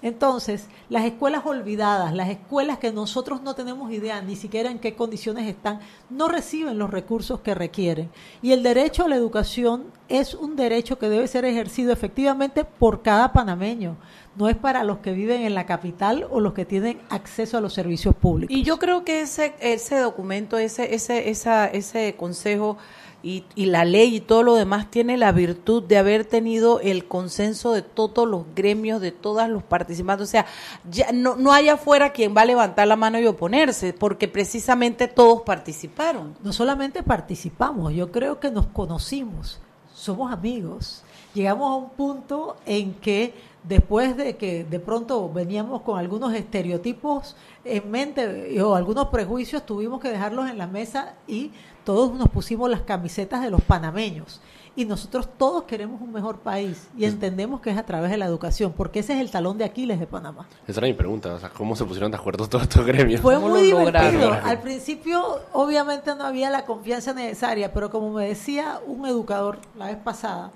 entonces, 0.00 0.66
las 0.88 1.04
escuelas 1.04 1.44
olvidadas, 1.44 2.14
las 2.14 2.28
escuelas 2.28 2.78
que 2.78 2.92
nosotros 2.92 3.42
no 3.42 3.54
tenemos 3.54 3.90
idea 3.92 4.22
ni 4.22 4.36
siquiera 4.36 4.70
en 4.70 4.78
qué 4.78 4.94
condiciones 4.94 5.48
están, 5.48 5.80
no 6.08 6.28
reciben 6.28 6.78
los 6.78 6.90
recursos 6.90 7.40
que 7.40 7.54
requieren. 7.54 8.08
Y 8.40 8.52
el 8.52 8.62
derecho 8.62 9.04
a 9.04 9.08
la 9.08 9.16
educación 9.16 9.86
es 10.08 10.34
un 10.34 10.54
derecho 10.54 10.98
que 10.98 11.08
debe 11.08 11.26
ser 11.26 11.44
ejercido 11.44 11.92
efectivamente 11.92 12.64
por 12.64 13.02
cada 13.02 13.32
panameño. 13.32 13.96
No 14.36 14.48
es 14.48 14.56
para 14.56 14.84
los 14.84 14.98
que 14.98 15.12
viven 15.12 15.42
en 15.42 15.54
la 15.54 15.66
capital 15.66 16.28
o 16.30 16.38
los 16.38 16.54
que 16.54 16.64
tienen 16.64 17.00
acceso 17.10 17.58
a 17.58 17.60
los 17.60 17.74
servicios 17.74 18.14
públicos. 18.14 18.56
Y 18.56 18.62
yo 18.62 18.78
creo 18.78 19.04
que 19.04 19.20
ese, 19.22 19.54
ese 19.58 19.98
documento, 19.98 20.58
ese, 20.58 20.94
ese, 20.94 21.28
esa, 21.28 21.66
ese 21.66 22.14
consejo 22.16 22.78
y, 23.22 23.44
la 23.56 23.84
ley 23.84 24.16
y 24.16 24.20
todo 24.20 24.42
lo 24.44 24.54
demás 24.54 24.90
tiene 24.90 25.16
la 25.16 25.32
virtud 25.32 25.82
de 25.82 25.98
haber 25.98 26.24
tenido 26.24 26.80
el 26.80 27.06
consenso 27.06 27.72
de 27.72 27.82
todos 27.82 28.28
los 28.28 28.44
gremios, 28.54 29.00
de 29.00 29.10
todos 29.10 29.48
los 29.48 29.62
participantes. 29.64 30.28
O 30.28 30.30
sea, 30.30 30.46
ya 30.88 31.10
no, 31.12 31.34
no 31.34 31.52
hay 31.52 31.68
afuera 31.68 32.12
quien 32.12 32.36
va 32.36 32.42
a 32.42 32.46
levantar 32.46 32.86
la 32.86 32.96
mano 32.96 33.18
y 33.18 33.26
oponerse, 33.26 33.92
porque 33.92 34.28
precisamente 34.28 35.08
todos 35.08 35.42
participaron. 35.42 36.36
No 36.44 36.52
solamente 36.52 37.02
participamos, 37.02 37.92
yo 37.92 38.12
creo 38.12 38.38
que 38.38 38.50
nos 38.50 38.66
conocimos, 38.66 39.60
somos 39.92 40.32
amigos. 40.32 41.02
Llegamos 41.34 41.70
a 41.70 41.74
un 41.74 41.90
punto 41.90 42.56
en 42.66 42.94
que 42.94 43.34
después 43.64 44.16
de 44.16 44.36
que 44.36 44.64
de 44.64 44.80
pronto 44.80 45.30
veníamos 45.30 45.82
con 45.82 45.98
algunos 45.98 46.32
estereotipos 46.34 47.36
en 47.64 47.90
mente 47.90 48.62
o 48.62 48.74
algunos 48.74 49.08
prejuicios, 49.08 49.66
tuvimos 49.66 50.00
que 50.00 50.08
dejarlos 50.08 50.48
en 50.48 50.56
la 50.56 50.66
mesa 50.66 51.14
y 51.26 51.50
todos 51.88 52.12
nos 52.12 52.28
pusimos 52.28 52.68
las 52.68 52.82
camisetas 52.82 53.40
de 53.40 53.48
los 53.48 53.62
panameños 53.62 54.42
y 54.76 54.84
nosotros 54.84 55.26
todos 55.38 55.62
queremos 55.62 56.02
un 56.02 56.12
mejor 56.12 56.40
país 56.40 56.86
y 56.98 57.06
entendemos 57.06 57.62
que 57.62 57.70
es 57.70 57.78
a 57.78 57.86
través 57.86 58.10
de 58.10 58.18
la 58.18 58.26
educación, 58.26 58.74
porque 58.76 58.98
ese 58.98 59.14
es 59.14 59.20
el 59.22 59.30
talón 59.30 59.56
de 59.56 59.64
Aquiles 59.64 59.98
de 59.98 60.06
Panamá. 60.06 60.46
Esa 60.66 60.80
era 60.80 60.86
mi 60.86 60.92
pregunta, 60.92 61.38
¿cómo 61.56 61.74
se 61.74 61.86
pusieron 61.86 62.10
de 62.10 62.18
acuerdo 62.18 62.46
todos 62.46 62.64
estos 62.64 62.84
gremios? 62.84 63.22
Fue 63.22 63.38
muy 63.38 63.62
divertido. 63.62 64.34
Al 64.34 64.60
principio, 64.60 65.40
obviamente, 65.54 66.14
no 66.14 66.24
había 66.24 66.50
la 66.50 66.66
confianza 66.66 67.14
necesaria, 67.14 67.72
pero 67.72 67.88
como 67.88 68.12
me 68.12 68.28
decía 68.28 68.80
un 68.86 69.06
educador 69.06 69.58
la 69.78 69.86
vez 69.86 69.96
pasada, 69.96 70.50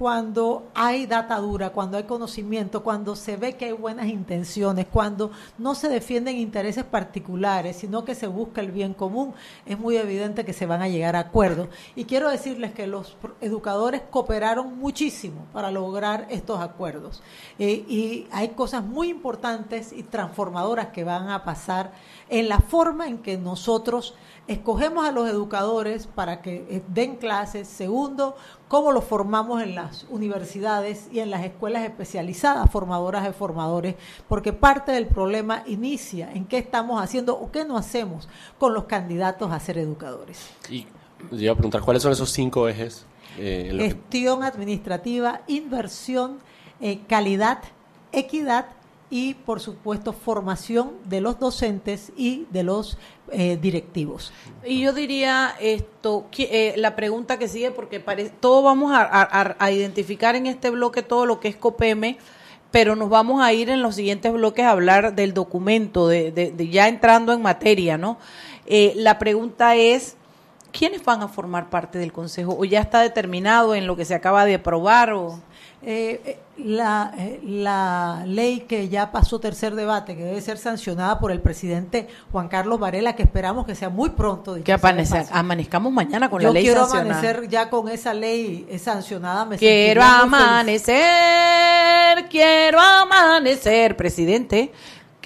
cuando 0.00 0.70
hay 0.74 1.04
data 1.04 1.36
dura, 1.36 1.72
cuando 1.72 1.98
hay 1.98 2.04
conocimiento, 2.04 2.82
cuando 2.82 3.14
se 3.14 3.36
ve 3.36 3.58
que 3.58 3.66
hay 3.66 3.72
buenas 3.72 4.06
intenciones, 4.06 4.86
cuando 4.90 5.30
no 5.58 5.74
se 5.74 5.90
defienden 5.90 6.38
intereses 6.38 6.84
particulares, 6.84 7.76
sino 7.76 8.02
que 8.02 8.14
se 8.14 8.26
busca 8.26 8.62
el 8.62 8.72
bien 8.72 8.94
común, 8.94 9.34
es 9.66 9.78
muy 9.78 9.98
evidente 9.98 10.46
que 10.46 10.54
se 10.54 10.64
van 10.64 10.80
a 10.80 10.88
llegar 10.88 11.16
a 11.16 11.18
acuerdos. 11.18 11.68
Y 11.96 12.06
quiero 12.06 12.30
decirles 12.30 12.72
que 12.72 12.86
los 12.86 13.18
educadores 13.42 14.00
cooperaron 14.10 14.78
muchísimo 14.78 15.44
para 15.52 15.70
lograr 15.70 16.26
estos 16.30 16.60
acuerdos. 16.60 17.22
Eh, 17.58 17.84
y 17.86 18.26
hay 18.32 18.48
cosas 18.48 18.82
muy 18.82 19.10
importantes 19.10 19.92
y 19.92 20.02
transformadoras 20.02 20.86
que 20.94 21.04
van 21.04 21.28
a 21.28 21.44
pasar 21.44 21.92
en 22.30 22.48
la 22.48 22.60
forma 22.60 23.06
en 23.06 23.18
que 23.18 23.36
nosotros 23.36 24.14
escogemos 24.50 25.06
a 25.06 25.12
los 25.12 25.28
educadores 25.28 26.06
para 26.06 26.42
que 26.42 26.66
eh, 26.68 26.82
den 26.88 27.16
clases. 27.16 27.68
Segundo, 27.68 28.34
cómo 28.70 28.92
los 28.92 29.02
formamos 29.02 29.64
en, 29.64 29.74
las 29.74 30.06
universidades 30.10 31.08
y 31.10 31.18
en 31.18 31.30
las 31.30 31.44
escuelas 31.44 31.82
especializadas 31.82 32.70
formadoras 32.70 33.24
de 33.24 33.32
formadores, 33.32 33.96
porque 34.28 34.52
parte 34.52 34.92
del 34.92 35.06
problema 35.06 35.64
inicia 35.66 36.32
en 36.32 36.44
qué 36.44 36.58
estamos 36.58 37.02
haciendo 37.02 37.36
o 37.36 37.50
qué 37.50 37.64
no 37.64 37.76
hacemos 37.76 38.28
con 38.58 38.72
los 38.72 38.84
candidatos 38.84 39.50
a 39.50 39.58
ser 39.58 39.76
educadores. 39.76 40.50
Y 40.68 40.86
yo 41.32 41.38
iba 41.38 41.52
a 41.52 41.56
preguntar, 41.56 41.80
¿cuáles 41.80 42.04
son 42.04 42.12
esos 42.12 42.30
cinco 42.30 42.68
ejes? 42.68 43.06
Eh, 43.38 43.72
Gestión 43.76 44.44
administrativa, 44.44 45.40
inversión, 45.48 46.38
eh, 46.80 47.00
calidad, 47.08 47.64
equidad 48.12 48.66
y, 49.10 49.34
por 49.34 49.60
supuesto, 49.60 50.12
formación 50.12 50.92
de 51.04 51.20
los 51.20 51.38
docentes 51.40 52.12
y 52.16 52.46
de 52.50 52.62
los 52.62 52.96
eh, 53.32 53.58
directivos. 53.60 54.32
Y 54.64 54.80
yo 54.82 54.92
diría 54.92 55.56
esto, 55.60 56.26
eh, 56.38 56.74
la 56.76 56.94
pregunta 56.94 57.36
que 57.36 57.48
sigue, 57.48 57.72
porque 57.72 57.98
parece, 57.98 58.30
todo 58.30 58.62
vamos 58.62 58.92
a, 58.94 59.70
identificar 59.72 60.36
en 60.36 60.46
este 60.46 60.70
bloque 60.70 61.02
todo 61.02 61.26
lo 61.26 61.40
que 61.40 61.48
es 61.48 61.56
COPEME, 61.56 62.18
pero 62.70 62.94
nos 62.94 63.10
vamos 63.10 63.42
a 63.42 63.52
ir 63.52 63.68
en 63.68 63.82
los 63.82 63.96
siguientes 63.96 64.32
bloques 64.32 64.64
a 64.64 64.70
hablar 64.70 65.16
del 65.16 65.34
documento, 65.34 66.06
de, 66.06 66.54
ya 66.70 66.86
entrando 66.86 67.32
en 67.32 67.42
materia, 67.42 67.98
¿no? 67.98 68.16
Eh, 68.66 68.92
la 68.94 69.18
pregunta 69.18 69.74
es, 69.74 70.16
¿quiénes 70.70 71.04
van 71.04 71.22
a 71.22 71.28
formar 71.28 71.68
parte 71.68 71.98
del 71.98 72.12
Consejo? 72.12 72.56
¿O 72.56 72.64
ya 72.64 72.80
está 72.80 73.00
determinado 73.00 73.74
en 73.74 73.88
lo 73.88 73.96
que 73.96 74.04
se 74.04 74.14
acaba 74.14 74.44
de 74.44 74.54
aprobar? 74.54 75.12
O? 75.12 75.40
Eh, 75.82 76.20
eh, 76.26 76.38
la, 76.58 77.10
eh, 77.16 77.40
la 77.42 78.24
ley 78.26 78.60
que 78.68 78.90
ya 78.90 79.10
pasó 79.10 79.40
tercer 79.40 79.74
debate, 79.74 80.14
que 80.14 80.22
debe 80.24 80.42
ser 80.42 80.58
sancionada 80.58 81.18
por 81.18 81.32
el 81.32 81.40
presidente 81.40 82.06
Juan 82.30 82.48
Carlos 82.48 82.78
Varela, 82.78 83.16
que 83.16 83.22
esperamos 83.22 83.64
que 83.64 83.74
sea 83.74 83.88
muy 83.88 84.10
pronto. 84.10 84.62
Que 84.62 84.76
amanezcamos 85.32 85.90
mañana 85.90 86.28
con 86.28 86.42
la 86.42 86.50
ley 86.50 86.64
quiero 86.64 86.84
amanecer 86.84 87.48
ya 87.48 87.70
con 87.70 87.88
esa 87.88 88.12
ley 88.12 88.66
sancionada. 88.78 89.46
Me 89.46 89.56
quiero 89.56 90.02
amanecer, 90.02 90.98
quiero 92.28 92.78
amanecer, 92.78 93.96
presidente 93.96 94.70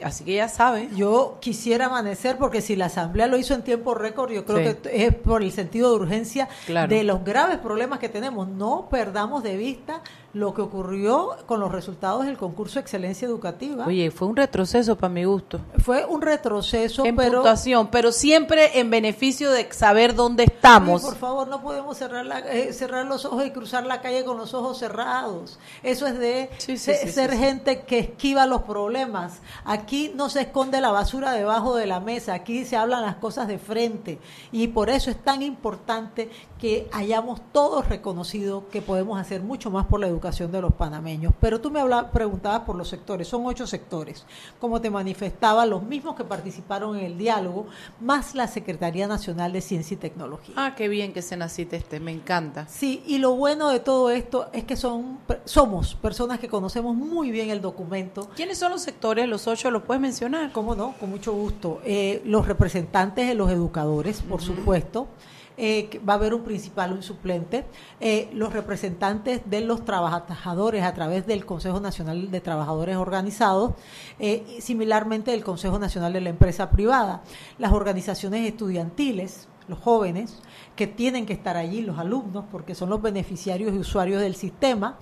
Así 0.02 0.24
que 0.24 0.34
ya 0.34 0.48
sabe. 0.48 0.88
Yo 0.96 1.38
quisiera 1.40 1.86
amanecer 1.86 2.36
porque 2.38 2.60
si 2.60 2.76
la 2.76 2.86
Asamblea 2.86 3.26
lo 3.26 3.36
hizo 3.36 3.54
en 3.54 3.62
tiempo 3.62 3.94
récord, 3.94 4.32
yo 4.32 4.44
creo 4.44 4.80
que 4.82 5.06
es 5.06 5.14
por 5.14 5.42
el 5.42 5.52
sentido 5.52 5.90
de 5.90 5.96
urgencia 5.96 6.48
de 6.66 7.04
los 7.04 7.24
graves 7.24 7.58
problemas 7.58 7.98
que 7.98 8.08
tenemos. 8.08 8.48
No 8.48 8.88
perdamos 8.90 9.42
de 9.42 9.56
vista 9.56 10.02
lo 10.34 10.52
que 10.52 10.62
ocurrió 10.62 11.36
con 11.46 11.60
los 11.60 11.70
resultados 11.70 12.26
del 12.26 12.36
concurso 12.36 12.74
de 12.74 12.80
excelencia 12.80 13.26
educativa. 13.26 13.86
Oye, 13.86 14.10
fue 14.10 14.26
un 14.26 14.36
retroceso 14.36 14.96
para 14.96 15.12
mi 15.12 15.24
gusto. 15.24 15.60
Fue 15.78 16.04
un 16.04 16.20
retroceso, 16.20 17.04
en 17.04 17.14
pero 17.14 17.34
puntuación, 17.34 17.86
pero 17.86 18.10
siempre 18.10 18.80
en 18.80 18.90
beneficio 18.90 19.50
de 19.52 19.72
saber 19.72 20.14
dónde 20.14 20.44
estamos. 20.44 21.02
por 21.02 21.16
favor, 21.16 21.46
no 21.46 21.62
podemos 21.62 21.96
cerrar 21.96 22.26
la, 22.26 22.40
eh, 22.40 22.72
cerrar 22.72 23.06
los 23.06 23.24
ojos 23.24 23.46
y 23.46 23.50
cruzar 23.50 23.86
la 23.86 24.00
calle 24.00 24.24
con 24.24 24.36
los 24.36 24.54
ojos 24.54 24.78
cerrados. 24.78 25.60
Eso 25.84 26.06
es 26.08 26.18
de 26.18 26.50
ser 26.58 27.32
gente 27.36 27.82
que 27.82 28.00
esquiva 28.00 28.46
los 28.46 28.62
problemas. 28.62 29.40
Aquí 29.64 29.83
no 30.14 30.28
se 30.28 30.42
esconde 30.42 30.80
la 30.80 30.90
basura 30.90 31.32
debajo 31.32 31.76
de 31.76 31.86
la 31.86 32.00
mesa, 32.00 32.34
aquí 32.34 32.64
se 32.64 32.76
hablan 32.76 33.02
las 33.02 33.16
cosas 33.16 33.48
de 33.48 33.58
frente 33.58 34.18
y 34.52 34.68
por 34.68 34.90
eso 34.90 35.10
es 35.10 35.16
tan 35.16 35.42
importante 35.42 36.30
que 36.58 36.88
hayamos 36.92 37.40
todos 37.52 37.88
reconocido 37.88 38.68
que 38.70 38.80
podemos 38.80 39.20
hacer 39.20 39.42
mucho 39.42 39.70
más 39.70 39.86
por 39.86 40.00
la 40.00 40.06
educación 40.06 40.50
de 40.50 40.60
los 40.62 40.72
panameños. 40.72 41.32
Pero 41.40 41.60
tú 41.60 41.70
me 41.70 41.80
hablabas, 41.80 42.10
preguntabas 42.10 42.60
por 42.60 42.76
los 42.76 42.88
sectores, 42.88 43.28
son 43.28 43.44
ocho 43.46 43.66
sectores, 43.66 44.24
como 44.60 44.80
te 44.80 44.90
manifestaba, 44.90 45.66
los 45.66 45.82
mismos 45.82 46.16
que 46.16 46.24
participaron 46.24 46.96
en 46.96 47.04
el 47.04 47.18
diálogo, 47.18 47.66
más 48.00 48.34
la 48.34 48.48
Secretaría 48.48 49.06
Nacional 49.06 49.52
de 49.52 49.60
Ciencia 49.60 49.94
y 49.94 49.98
Tecnología. 49.98 50.54
Ah, 50.56 50.74
qué 50.76 50.88
bien 50.88 51.12
que 51.12 51.22
se 51.22 51.36
naciste 51.36 51.76
este, 51.76 52.00
me 52.00 52.12
encanta. 52.12 52.66
Sí, 52.68 53.02
y 53.06 53.18
lo 53.18 53.34
bueno 53.34 53.68
de 53.68 53.80
todo 53.80 54.10
esto 54.10 54.48
es 54.52 54.64
que 54.64 54.76
son 54.76 55.18
somos 55.44 55.94
personas 55.94 56.38
que 56.38 56.48
conocemos 56.48 56.94
muy 56.94 57.30
bien 57.30 57.50
el 57.50 57.60
documento. 57.60 58.28
¿Quiénes 58.34 58.58
son 58.58 58.72
los 58.72 58.82
sectores, 58.82 59.28
los 59.28 59.46
ocho, 59.46 59.70
los 59.74 59.82
puedes 59.82 60.00
mencionar? 60.00 60.52
Cómo 60.52 60.74
no, 60.74 60.94
con 60.98 61.10
mucho 61.10 61.34
gusto. 61.34 61.82
Eh, 61.84 62.22
los 62.24 62.46
representantes 62.46 63.28
de 63.28 63.34
los 63.34 63.50
educadores, 63.50 64.22
por 64.22 64.40
supuesto. 64.40 65.08
Eh, 65.56 66.00
va 66.06 66.14
a 66.14 66.16
haber 66.16 66.34
un 66.34 66.42
principal 66.42 66.92
un 66.92 67.02
suplente, 67.02 67.64
eh, 68.00 68.28
los 68.32 68.52
representantes 68.52 69.40
de 69.48 69.60
los 69.60 69.84
trabajadores 69.84 70.82
a 70.82 70.94
través 70.94 71.28
del 71.28 71.46
Consejo 71.46 71.78
Nacional 71.78 72.28
de 72.32 72.40
Trabajadores 72.40 72.96
Organizados, 72.96 73.74
eh, 74.18 74.44
similarmente 74.60 75.32
el 75.32 75.44
Consejo 75.44 75.78
Nacional 75.78 76.12
de 76.12 76.22
la 76.22 76.30
Empresa 76.30 76.70
Privada, 76.70 77.22
las 77.58 77.72
organizaciones 77.72 78.44
estudiantiles, 78.48 79.46
los 79.68 79.78
jóvenes, 79.78 80.40
que 80.76 80.86
tienen 80.86 81.26
que 81.26 81.32
estar 81.32 81.56
allí, 81.56 81.82
los 81.82 81.98
alumnos, 81.98 82.44
porque 82.50 82.74
son 82.74 82.90
los 82.90 83.00
beneficiarios 83.00 83.74
y 83.74 83.78
usuarios 83.78 84.20
del 84.20 84.34
sistema, 84.34 84.98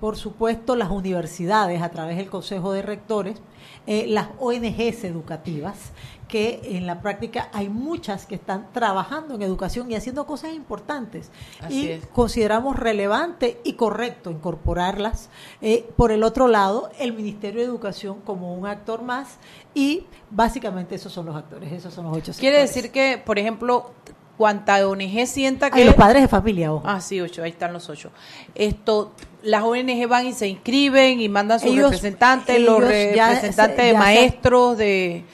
por 0.00 0.16
supuesto 0.16 0.76
las 0.76 0.90
universidades 0.90 1.82
a 1.82 1.90
través 1.90 2.16
del 2.16 2.28
Consejo 2.28 2.72
de 2.72 2.82
Rectores, 2.82 3.40
las 3.86 4.28
ONGs 4.40 5.04
educativas, 5.04 5.92
que 6.28 6.60
en 6.64 6.86
la 6.86 7.00
práctica 7.00 7.48
hay 7.52 7.68
muchas 7.68 8.26
que 8.26 8.34
están 8.34 8.68
trabajando 8.72 9.34
en 9.34 9.42
educación 9.42 9.90
y 9.90 9.94
haciendo 9.94 10.26
cosas 10.26 10.54
importantes. 10.54 11.30
y 11.68 11.98
consideramos 12.12 12.76
relevante 12.76 13.60
y 13.64 13.74
correcto 13.74 14.30
incorporarlas. 14.30 15.28
Eh, 15.60 15.88
por 15.96 16.12
el 16.12 16.22
otro 16.22 16.48
lado, 16.48 16.90
el 16.98 17.12
Ministerio 17.12 17.60
de 17.60 17.66
Educación 17.66 18.20
como 18.24 18.54
un 18.54 18.66
actor 18.66 19.02
más 19.02 19.36
y 19.74 20.06
básicamente 20.30 20.94
esos 20.94 21.12
son 21.12 21.26
los 21.26 21.36
actores, 21.36 21.72
esos 21.72 21.94
son 21.94 22.06
los 22.06 22.16
ocho. 22.16 22.32
Quiere 22.38 22.58
decir 22.58 22.90
que, 22.90 23.22
por 23.24 23.38
ejemplo, 23.38 23.92
cuanta 24.36 24.86
ONG 24.86 25.26
sienta 25.26 25.70
que... 25.70 25.84
los 25.84 25.94
padres 25.94 26.22
de 26.22 26.28
familia, 26.28 26.72
ojo. 26.72 26.84
Ah, 26.86 27.00
sí, 27.00 27.20
ocho, 27.20 27.42
ahí 27.42 27.50
están 27.50 27.72
los 27.72 27.88
ocho. 27.88 28.10
Esto, 28.54 29.12
las 29.42 29.62
ONG 29.62 30.06
van 30.08 30.26
y 30.26 30.32
se 30.32 30.48
inscriben 30.48 31.20
y 31.20 31.28
mandan 31.28 31.60
sus 31.60 31.74
representantes, 31.74 32.60
los 32.60 32.80
representantes 32.80 33.76
de 33.76 33.94
maestros, 33.94 34.76
de 34.76 35.24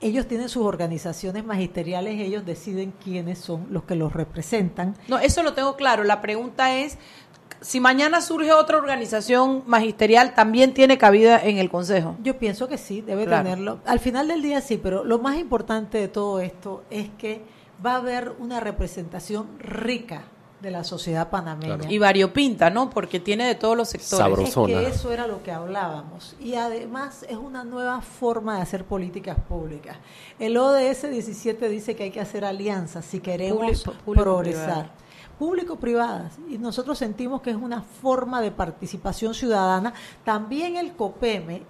ellos 0.00 0.26
tienen 0.26 0.48
sus 0.48 0.64
organizaciones 0.64 1.44
magisteriales, 1.44 2.20
ellos 2.20 2.44
deciden 2.44 2.92
quiénes 3.02 3.38
son 3.38 3.66
los 3.70 3.84
que 3.84 3.94
los 3.94 4.12
representan. 4.12 4.94
No, 5.08 5.18
eso 5.18 5.42
lo 5.42 5.54
tengo 5.54 5.76
claro. 5.76 6.04
La 6.04 6.20
pregunta 6.20 6.76
es, 6.76 6.98
si 7.60 7.80
mañana 7.80 8.20
surge 8.20 8.52
otra 8.52 8.76
organización 8.76 9.62
magisterial, 9.66 10.34
¿también 10.34 10.74
tiene 10.74 10.98
cabida 10.98 11.40
en 11.42 11.58
el 11.58 11.70
Consejo? 11.70 12.16
Yo 12.22 12.38
pienso 12.38 12.68
que 12.68 12.78
sí, 12.78 13.00
debe 13.00 13.26
tenerlo. 13.26 13.80
Al 13.86 14.00
final 14.00 14.28
del 14.28 14.42
día 14.42 14.60
sí, 14.60 14.76
pero 14.76 15.04
lo 15.04 15.18
más 15.18 15.36
importante 15.36 15.98
de 15.98 16.08
todo 16.08 16.40
esto 16.40 16.84
es 16.90 17.08
que 17.18 17.42
va 17.84 17.92
a 17.92 17.96
haber 17.96 18.34
una 18.38 18.60
representación 18.60 19.46
rica 19.58 20.24
de 20.60 20.70
la 20.70 20.84
sociedad 20.84 21.28
panameña. 21.28 21.90
Y 21.90 21.98
variopinta, 21.98 22.70
¿no? 22.70 22.90
Porque 22.90 23.20
tiene 23.20 23.46
de 23.46 23.54
todos 23.54 23.76
los 23.76 23.88
sectores. 23.88 24.48
Es 24.48 24.54
que 24.54 24.86
eso 24.86 25.12
era 25.12 25.26
lo 25.26 25.42
que 25.42 25.52
hablábamos. 25.52 26.34
Y 26.40 26.54
además 26.54 27.24
es 27.28 27.36
una 27.36 27.64
nueva 27.64 28.00
forma 28.00 28.56
de 28.56 28.62
hacer 28.62 28.84
políticas 28.84 29.38
públicas. 29.48 29.96
El 30.38 30.56
ODS 30.56 31.10
17 31.10 31.68
dice 31.68 31.94
que 31.94 32.04
hay 32.04 32.10
que 32.10 32.20
hacer 32.20 32.44
alianzas 32.44 33.04
si 33.04 33.20
queremos 33.20 33.84
progresar. 34.04 34.90
Público-privadas. 35.38 36.38
Y 36.48 36.56
nosotros 36.56 36.96
sentimos 36.96 37.42
que 37.42 37.50
es 37.50 37.56
una 37.56 37.82
forma 37.82 38.40
de 38.40 38.50
participación 38.50 39.34
ciudadana. 39.34 39.92
También 40.24 40.76
el 40.76 40.92
COPEME 40.94 41.62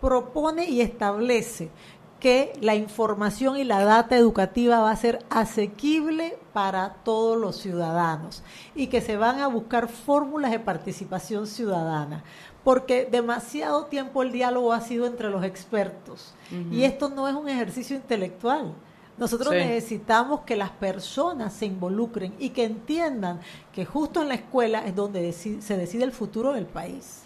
propone 0.00 0.68
y 0.68 0.82
establece 0.82 1.70
que 2.20 2.52
la 2.60 2.74
información 2.74 3.56
y 3.56 3.64
la 3.64 3.84
data 3.84 4.16
educativa 4.16 4.80
va 4.80 4.90
a 4.90 4.96
ser 4.96 5.18
asequible 5.28 6.38
para 6.52 6.94
todos 7.04 7.38
los 7.38 7.56
ciudadanos 7.56 8.42
y 8.74 8.86
que 8.86 9.00
se 9.00 9.16
van 9.16 9.40
a 9.40 9.46
buscar 9.46 9.88
fórmulas 9.88 10.50
de 10.50 10.58
participación 10.58 11.46
ciudadana, 11.46 12.24
porque 12.64 13.06
demasiado 13.10 13.86
tiempo 13.86 14.22
el 14.22 14.32
diálogo 14.32 14.72
ha 14.72 14.80
sido 14.80 15.06
entre 15.06 15.30
los 15.30 15.44
expertos 15.44 16.34
y 16.70 16.84
esto 16.84 17.08
no 17.10 17.28
es 17.28 17.34
un 17.34 17.48
ejercicio 17.48 17.96
intelectual. 17.96 18.72
Nosotros 19.18 19.54
necesitamos 19.54 20.40
que 20.40 20.56
las 20.56 20.70
personas 20.70 21.54
se 21.54 21.64
involucren 21.64 22.34
y 22.38 22.50
que 22.50 22.64
entiendan 22.64 23.40
que 23.72 23.86
justo 23.86 24.20
en 24.20 24.28
la 24.28 24.34
escuela 24.34 24.86
es 24.86 24.94
donde 24.94 25.32
se 25.32 25.76
decide 25.76 26.04
el 26.04 26.12
futuro 26.12 26.52
del 26.52 26.66
país. 26.66 27.22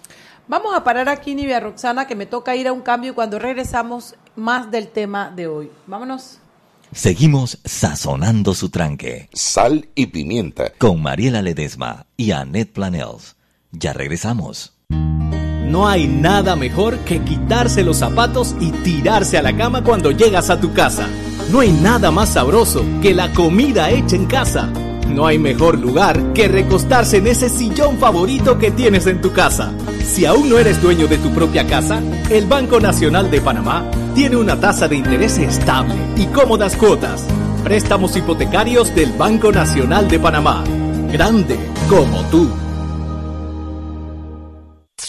Vamos 0.46 0.74
a 0.74 0.83
parar 0.83 1.09
aquí, 1.09 1.35
Nivia 1.37 1.61
Roxana, 1.61 2.09
que 2.09 2.16
me 2.16 2.26
toca 2.26 2.57
ir 2.57 2.66
a 2.66 2.72
un 2.72 2.81
cambio 2.81 3.12
y 3.12 3.14
cuando 3.14 3.38
regresamos 3.38 4.16
más 4.37 4.71
del 4.71 4.88
tema 4.88 5.31
de 5.31 5.47
hoy. 5.47 5.71
Vámonos. 5.87 6.38
Seguimos 6.93 7.59
sazonando 7.64 8.55
su 8.55 8.69
tranque. 8.69 9.29
Sal 9.33 9.88
y 9.95 10.07
pimienta. 10.07 10.73
Con 10.79 11.01
Mariela 11.01 11.40
Ledesma 11.40 12.07
y 12.16 12.33
Annette 12.33 12.73
Planels. 12.73 13.37
Ya 13.71 13.93
regresamos. 13.93 14.75
No 14.88 15.87
hay 15.88 16.09
nada 16.09 16.57
mejor 16.57 16.99
que 17.01 17.23
quitarse 17.23 17.85
los 17.85 17.99
zapatos 17.99 18.57
y 18.59 18.73
tirarse 18.73 19.38
a 19.38 19.43
la 19.43 19.57
cama 19.57 19.85
cuando 19.85 20.11
llegas 20.11 20.51
a 20.51 20.61
tu 20.61 20.75
casa. 20.75 21.07
No 21.53 21.61
hay 21.61 21.71
nada 21.71 22.11
más 22.11 22.31
sabroso 22.31 22.85
que 23.01 23.14
la 23.14 23.33
comida 23.33 23.90
hecha 23.90 24.16
en 24.16 24.27
casa. 24.27 24.73
No 25.14 25.27
hay 25.27 25.38
mejor 25.38 25.79
lugar 25.79 26.33
que 26.33 26.49
recostarse 26.49 27.18
en 27.18 27.27
ese 27.27 27.49
sillón 27.49 27.99
favorito 27.99 28.59
que 28.59 28.70
tienes 28.70 29.07
en 29.07 29.20
tu 29.20 29.33
casa. 29.33 29.73
Si 30.05 30.25
aún 30.25 30.49
no 30.49 30.59
eres 30.59 30.81
dueño 30.81 31.09
de 31.09 31.18
tu 31.18 31.31
propia 31.31 31.66
casa, 31.66 32.01
el 32.31 32.46
Banco 32.46 32.81
Nacional 32.81 33.31
de 33.31 33.40
Panamá 33.40 33.85
tiene 34.14 34.37
una 34.37 34.59
tasa 34.59 34.88
de 34.88 34.96
interés 34.96 35.38
estable 35.38 35.94
y 36.16 36.27
cómodas 36.27 36.77
cuotas. 36.77 37.25
Préstamos 37.64 38.16
hipotecarios 38.16 38.94
del 38.94 39.12
Banco 39.12 39.53
Nacional 39.53 40.09
de 40.09 40.18
Panamá. 40.18 40.64
Grande 41.12 41.59
como 41.88 42.23
tú. 42.31 42.49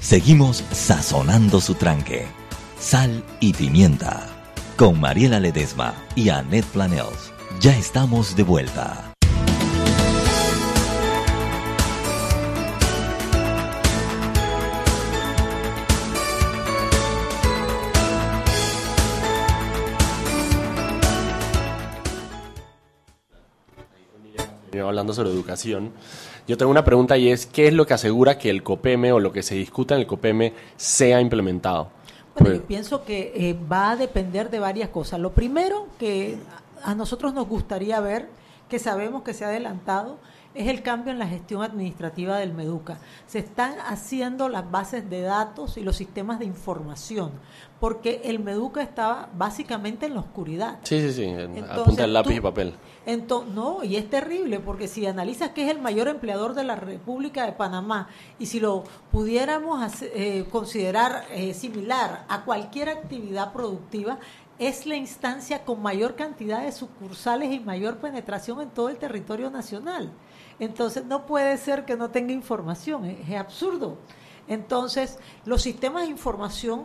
Seguimos 0.00 0.64
sazonando 0.72 1.60
su 1.60 1.74
tranque. 1.74 2.26
Sal 2.78 3.22
y 3.38 3.52
pimienta. 3.52 4.26
Con 4.76 4.98
Mariela 4.98 5.38
Ledesma 5.38 5.94
y 6.16 6.30
Annette 6.30 6.66
Planels. 6.66 7.32
Ya 7.60 7.76
estamos 7.76 8.34
de 8.34 8.42
vuelta. 8.42 9.10
hablando 24.78 25.12
sobre 25.12 25.30
educación. 25.30 25.92
Yo 26.50 26.56
tengo 26.56 26.72
una 26.72 26.82
pregunta 26.84 27.16
y 27.16 27.28
es, 27.28 27.46
¿qué 27.46 27.68
es 27.68 27.74
lo 27.74 27.86
que 27.86 27.94
asegura 27.94 28.36
que 28.36 28.50
el 28.50 28.64
COPEME 28.64 29.12
o 29.12 29.20
lo 29.20 29.32
que 29.32 29.40
se 29.40 29.54
discuta 29.54 29.94
en 29.94 30.00
el 30.00 30.08
COPEME 30.08 30.52
sea 30.76 31.20
implementado? 31.20 31.92
Bueno, 32.36 32.56
yo 32.56 32.62
pienso 32.64 33.04
que 33.04 33.32
eh, 33.36 33.56
va 33.70 33.92
a 33.92 33.96
depender 33.96 34.50
de 34.50 34.58
varias 34.58 34.88
cosas. 34.88 35.20
Lo 35.20 35.30
primero 35.30 35.86
que 36.00 36.38
a 36.82 36.96
nosotros 36.96 37.34
nos 37.34 37.46
gustaría 37.46 38.00
ver, 38.00 38.26
que 38.68 38.80
sabemos 38.80 39.22
que 39.22 39.32
se 39.32 39.44
ha 39.44 39.48
adelantado, 39.50 40.18
es 40.54 40.68
el 40.68 40.82
cambio 40.82 41.12
en 41.12 41.18
la 41.18 41.28
gestión 41.28 41.62
administrativa 41.62 42.38
del 42.38 42.52
MEDUCA. 42.52 42.98
Se 43.26 43.38
están 43.38 43.74
haciendo 43.86 44.48
las 44.48 44.68
bases 44.70 45.08
de 45.08 45.22
datos 45.22 45.76
y 45.76 45.82
los 45.82 45.96
sistemas 45.96 46.40
de 46.40 46.44
información, 46.44 47.30
porque 47.78 48.22
el 48.24 48.40
Meduca 48.40 48.82
estaba 48.82 49.28
básicamente 49.36 50.06
en 50.06 50.14
la 50.14 50.20
oscuridad. 50.20 50.78
Sí, 50.82 51.00
sí, 51.00 51.12
sí, 51.12 51.60
a 51.68 51.84
punta 51.84 52.02
del 52.02 52.12
lápiz 52.12 52.34
y 52.34 52.40
papel. 52.40 52.74
Entonces, 53.06 53.54
no, 53.54 53.84
y 53.84 53.96
es 53.96 54.10
terrible, 54.10 54.58
porque 54.58 54.88
si 54.88 55.06
analizas 55.06 55.50
que 55.50 55.64
es 55.64 55.70
el 55.70 55.80
mayor 55.80 56.08
empleador 56.08 56.54
de 56.54 56.64
la 56.64 56.76
República 56.76 57.46
de 57.46 57.52
Panamá, 57.52 58.08
y 58.38 58.46
si 58.46 58.60
lo 58.60 58.84
pudiéramos 59.12 60.02
eh, 60.02 60.46
considerar 60.50 61.24
eh, 61.30 61.54
similar 61.54 62.24
a 62.28 62.44
cualquier 62.44 62.88
actividad 62.88 63.52
productiva, 63.52 64.18
es 64.58 64.84
la 64.84 64.96
instancia 64.96 65.64
con 65.64 65.80
mayor 65.80 66.16
cantidad 66.16 66.62
de 66.62 66.70
sucursales 66.72 67.50
y 67.50 67.60
mayor 67.60 67.96
penetración 67.96 68.60
en 68.60 68.68
todo 68.68 68.90
el 68.90 68.98
territorio 68.98 69.48
nacional. 69.48 70.12
Entonces, 70.60 71.04
no 71.06 71.26
puede 71.26 71.56
ser 71.58 71.84
que 71.84 71.96
no 71.96 72.10
tenga 72.10 72.32
información, 72.32 73.04
es 73.06 73.34
absurdo. 73.34 73.98
Entonces, 74.46 75.18
los 75.44 75.62
sistemas 75.62 76.02
de 76.02 76.10
información 76.10 76.84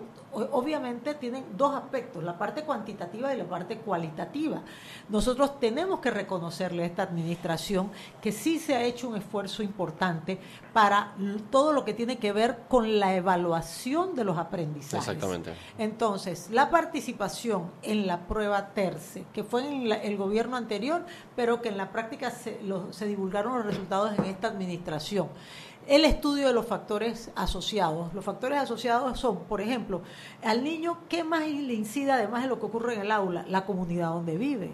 obviamente 0.51 1.15
tienen 1.15 1.45
dos 1.57 1.73
aspectos, 1.75 2.23
la 2.23 2.37
parte 2.37 2.63
cuantitativa 2.63 3.33
y 3.33 3.37
la 3.37 3.45
parte 3.45 3.77
cualitativa. 3.77 4.61
Nosotros 5.09 5.59
tenemos 5.59 5.99
que 5.99 6.11
reconocerle 6.11 6.83
a 6.83 6.85
esta 6.85 7.03
administración 7.03 7.91
que 8.21 8.31
sí 8.31 8.59
se 8.59 8.75
ha 8.75 8.83
hecho 8.83 9.09
un 9.09 9.17
esfuerzo 9.17 9.63
importante 9.63 10.39
para 10.73 11.15
todo 11.49 11.71
lo 11.71 11.85
que 11.85 11.93
tiene 11.93 12.17
que 12.17 12.33
ver 12.33 12.63
con 12.67 12.99
la 12.99 13.15
evaluación 13.15 14.15
de 14.15 14.23
los 14.23 14.37
aprendizajes. 14.37 15.07
Exactamente. 15.07 15.53
Entonces, 15.77 16.49
la 16.51 16.69
participación 16.69 17.71
en 17.81 18.07
la 18.07 18.27
prueba 18.27 18.73
TERCE, 18.73 19.25
que 19.33 19.43
fue 19.43 19.65
en 19.65 19.91
el 19.91 20.17
gobierno 20.17 20.57
anterior, 20.57 21.05
pero 21.35 21.61
que 21.61 21.69
en 21.69 21.77
la 21.77 21.91
práctica 21.91 22.31
se, 22.31 22.59
se 22.91 23.05
divulgaron 23.05 23.57
los 23.57 23.65
resultados 23.65 24.17
en 24.17 24.25
esta 24.25 24.47
administración 24.47 25.29
el 25.87 26.05
estudio 26.05 26.47
de 26.47 26.53
los 26.53 26.65
factores 26.65 27.31
asociados. 27.35 28.13
Los 28.13 28.25
factores 28.25 28.59
asociados 28.59 29.19
son, 29.19 29.43
por 29.45 29.61
ejemplo, 29.61 30.01
al 30.43 30.63
niño, 30.63 30.99
¿qué 31.09 31.23
más 31.23 31.41
le 31.47 31.73
incide 31.73 32.11
además 32.11 32.43
de 32.43 32.49
lo 32.49 32.59
que 32.59 32.65
ocurre 32.65 32.95
en 32.95 33.01
el 33.01 33.11
aula? 33.11 33.45
La 33.47 33.65
comunidad 33.65 34.09
donde 34.09 34.37
vive. 34.37 34.73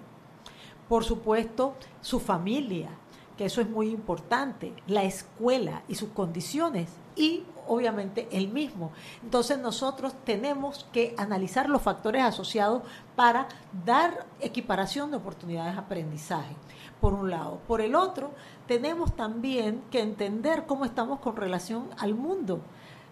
Por 0.87 1.03
supuesto, 1.03 1.75
su 2.01 2.19
familia, 2.19 2.89
que 3.37 3.45
eso 3.45 3.61
es 3.61 3.69
muy 3.69 3.89
importante, 3.89 4.73
la 4.87 5.03
escuela 5.03 5.83
y 5.87 5.95
sus 5.95 6.09
condiciones 6.09 6.89
y 7.15 7.43
obviamente 7.67 8.27
el 8.31 8.49
mismo. 8.49 8.91
Entonces 9.23 9.57
nosotros 9.57 10.13
tenemos 10.25 10.87
que 10.91 11.15
analizar 11.17 11.69
los 11.69 11.81
factores 11.81 12.23
asociados 12.23 12.83
para 13.15 13.47
dar 13.85 14.25
equiparación 14.39 15.11
de 15.11 15.17
oportunidades 15.17 15.73
de 15.73 15.79
aprendizaje, 15.79 16.55
por 16.99 17.13
un 17.13 17.29
lado. 17.29 17.59
Por 17.67 17.81
el 17.81 17.95
otro, 17.95 18.31
tenemos 18.71 19.13
también 19.17 19.83
que 19.91 19.99
entender 19.99 20.63
cómo 20.65 20.85
estamos 20.85 21.19
con 21.19 21.35
relación 21.35 21.89
al 21.97 22.15
mundo. 22.15 22.61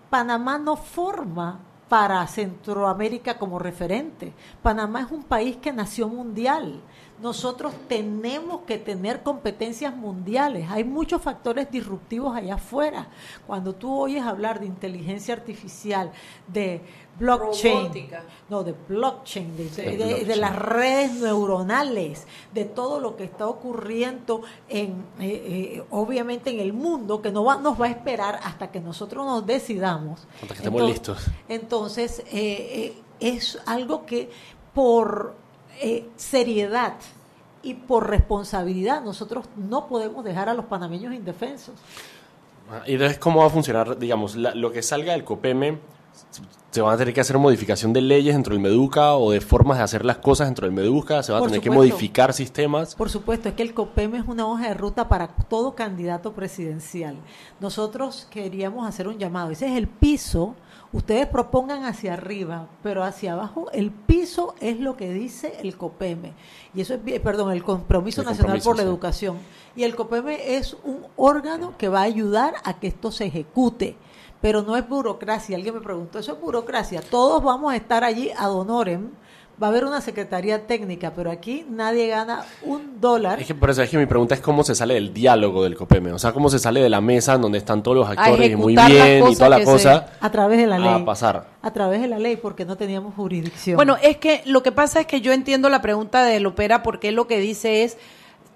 Panamá 0.09 0.57
no 0.57 0.77
forma 0.77 1.59
para 1.89 2.25
Centroamérica 2.27 3.37
como 3.37 3.59
referente. 3.59 4.31
Panamá 4.63 5.01
es 5.01 5.11
un 5.11 5.23
país 5.23 5.57
que 5.57 5.73
nació 5.73 6.07
mundial. 6.07 6.79
Nosotros 7.21 7.73
tenemos 7.87 8.61
que 8.61 8.77
tener 8.77 9.23
competencias 9.23 9.95
mundiales. 9.95 10.69
Hay 10.69 10.83
muchos 10.83 11.21
factores 11.21 11.69
disruptivos 11.69 12.35
allá 12.35 12.55
afuera. 12.55 13.09
Cuando 13.45 13.75
tú 13.75 13.93
oyes 13.93 14.23
hablar 14.23 14.59
de 14.59 14.65
inteligencia 14.65 15.33
artificial, 15.33 16.11
de 16.47 16.81
blockchain, 17.19 18.09
no, 18.49 18.63
de 18.63 18.73
blockchain, 18.87 19.55
de, 19.57 20.35
las 20.37 20.55
redes 20.55 21.13
neuronales, 21.13 22.25
de 22.53 22.63
todo 22.63 23.01
lo 23.01 23.17
que 23.17 23.25
está 23.25 23.47
ocurriendo 23.47 24.41
en, 24.69 25.05
eh, 25.19 25.75
eh, 25.79 25.83
obviamente 25.89 26.49
en 26.51 26.61
el 26.61 26.71
mundo, 26.71 27.21
que 27.21 27.31
no 27.31 27.43
va, 27.43 27.57
nos 27.57 27.79
va 27.79 27.87
a 27.87 27.89
esperar 27.89 28.39
hasta 28.43 28.71
que 28.71 28.79
nosotros 28.79 29.25
nos 29.25 29.45
decidamos. 29.45 30.25
Hasta 30.41 30.47
que 30.47 30.53
estemos 30.53 30.81
listos. 30.83 31.27
Entonces, 31.49 32.23
eh, 32.31 32.95
es 33.19 33.59
algo 33.65 34.05
que 34.05 34.29
por 34.73 35.35
seriedad 36.15 36.95
y 37.61 37.73
por 37.73 38.09
responsabilidad 38.09 39.03
nosotros 39.03 39.45
no 39.57 39.87
podemos 39.87 40.23
dejar 40.23 40.49
a 40.49 40.53
los 40.53 40.65
panameños 40.65 41.13
indefensos. 41.13 41.75
Ah, 42.71 42.83
¿Y 42.85 42.93
entonces 42.93 43.17
cómo 43.17 43.39
va 43.39 43.47
a 43.47 43.49
funcionar, 43.49 43.97
digamos, 43.97 44.35
lo 44.35 44.71
que 44.71 44.81
salga 44.81 45.13
del 45.13 45.23
COPEME? 45.23 45.79
se 46.71 46.81
van 46.81 46.93
a 46.93 46.97
tener 46.97 47.13
que 47.13 47.21
hacer 47.21 47.37
modificación 47.37 47.93
de 47.93 48.01
leyes 48.01 48.35
dentro 48.35 48.53
del 48.53 48.61
Meduca 48.61 49.15
o 49.15 49.31
de 49.31 49.41
formas 49.41 49.79
de 49.79 49.83
hacer 49.83 50.05
las 50.05 50.17
cosas 50.17 50.47
dentro 50.47 50.67
del 50.67 50.75
Meduca, 50.75 51.23
se 51.23 51.31
van 51.31 51.39
a 51.39 51.41
Por 51.41 51.49
tener 51.49 51.63
que 51.63 51.71
modificar 51.71 52.33
sistemas. 52.33 52.93
Por 52.95 53.09
supuesto, 53.09 53.49
es 53.49 53.55
que 53.55 53.63
el 53.63 53.73
COPEM 53.73 54.15
es 54.15 54.27
una 54.27 54.45
hoja 54.45 54.67
de 54.67 54.73
ruta 54.75 55.07
para 55.07 55.27
todo 55.27 55.73
candidato 55.73 56.33
presidencial. 56.33 57.15
Nosotros 57.59 58.27
queríamos 58.29 58.87
hacer 58.87 59.07
un 59.07 59.17
llamado. 59.17 59.49
Ese 59.49 59.67
es 59.67 59.77
el 59.77 59.87
piso. 59.87 60.55
Ustedes 60.91 61.27
propongan 61.27 61.85
hacia 61.85 62.13
arriba, 62.13 62.67
pero 62.81 63.03
hacia 63.03 63.33
abajo 63.33 63.69
el 63.73 63.91
piso 63.91 64.55
es 64.59 64.79
lo 64.79 64.97
que 64.97 65.13
dice 65.13 65.53
el 65.61 65.77
COPEM. 65.77 66.33
Y 66.73 66.81
eso 66.81 66.95
es, 66.95 67.19
perdón, 67.19 67.51
el 67.51 67.63
Compromiso 67.63 68.21
El 68.21 68.27
Nacional 68.27 68.59
compromiso, 68.59 68.69
por 68.69 68.77
la 68.77 68.83
sí. 68.83 68.87
Educación. 68.87 69.37
Y 69.75 69.83
el 69.83 69.95
COPEM 69.95 70.29
es 70.29 70.75
un 70.83 71.05
órgano 71.15 71.77
que 71.77 71.89
va 71.89 71.99
a 71.99 72.03
ayudar 72.03 72.55
a 72.63 72.79
que 72.79 72.87
esto 72.87 73.11
se 73.11 73.25
ejecute. 73.25 73.97
Pero 74.41 74.63
no 74.63 74.77
es 74.77 74.87
burocracia. 74.87 75.57
Alguien 75.57 75.75
me 75.75 75.81
preguntó, 75.81 76.17
¿eso 76.17 76.33
es 76.33 76.41
burocracia? 76.41 77.01
Todos 77.01 77.43
vamos 77.43 77.71
a 77.71 77.75
estar 77.75 78.03
allí 78.03 78.31
ad 78.35 78.51
honorem. 78.51 79.11
Va 79.61 79.67
a 79.67 79.69
haber 79.71 79.83
una 79.83 79.99
secretaría 79.99 80.67
técnica, 80.67 81.11
pero 81.13 81.29
aquí 81.29 81.65
nadie 81.69 82.07
gana 82.07 82.45
un 82.63 83.01
dólar. 83.01 83.41
Es 83.41 83.47
que 83.47 83.55
por 83.55 83.69
eso 83.69 83.81
es 83.81 83.89
que 83.89 83.97
mi 83.97 84.05
pregunta 84.05 84.33
es 84.33 84.39
cómo 84.39 84.63
se 84.63 84.73
sale 84.73 84.93
del 84.93 85.13
diálogo 85.13 85.63
del 85.63 85.75
COPEME, 85.75 86.13
o 86.13 86.19
sea, 86.19 86.31
cómo 86.31 86.49
se 86.49 86.59
sale 86.59 86.79
de 86.79 86.89
la 86.89 87.01
mesa 87.01 87.33
en 87.33 87.41
donde 87.41 87.57
están 87.57 87.83
todos 87.83 87.97
los 87.97 88.09
actores 88.09 88.51
y 88.51 88.55
muy 88.55 88.75
bien 88.75 89.27
y 89.27 89.35
toda 89.35 89.49
la 89.49 89.63
cosa 89.65 90.13
a 90.21 90.31
través 90.31 90.59
de 90.59 90.67
la 90.67 90.79
ley. 90.79 91.01
a 91.01 91.03
pasar. 91.03 91.47
A 91.61 91.71
través 91.71 91.99
de 92.01 92.07
la 92.07 92.19
ley, 92.19 92.37
porque 92.37 92.63
no 92.63 92.77
teníamos 92.77 93.15
jurisdicción. 93.15 93.75
Bueno, 93.75 93.97
es 94.01 94.15
que 94.15 94.43
lo 94.45 94.63
que 94.63 94.71
pasa 94.71 95.01
es 95.01 95.07
que 95.07 95.19
yo 95.19 95.33
entiendo 95.33 95.67
la 95.67 95.81
pregunta 95.81 96.23
de 96.23 96.39
Lopera 96.39 96.81
porque 96.81 97.11
lo 97.11 97.27
que 97.27 97.39
dice 97.39 97.83
es 97.83 97.97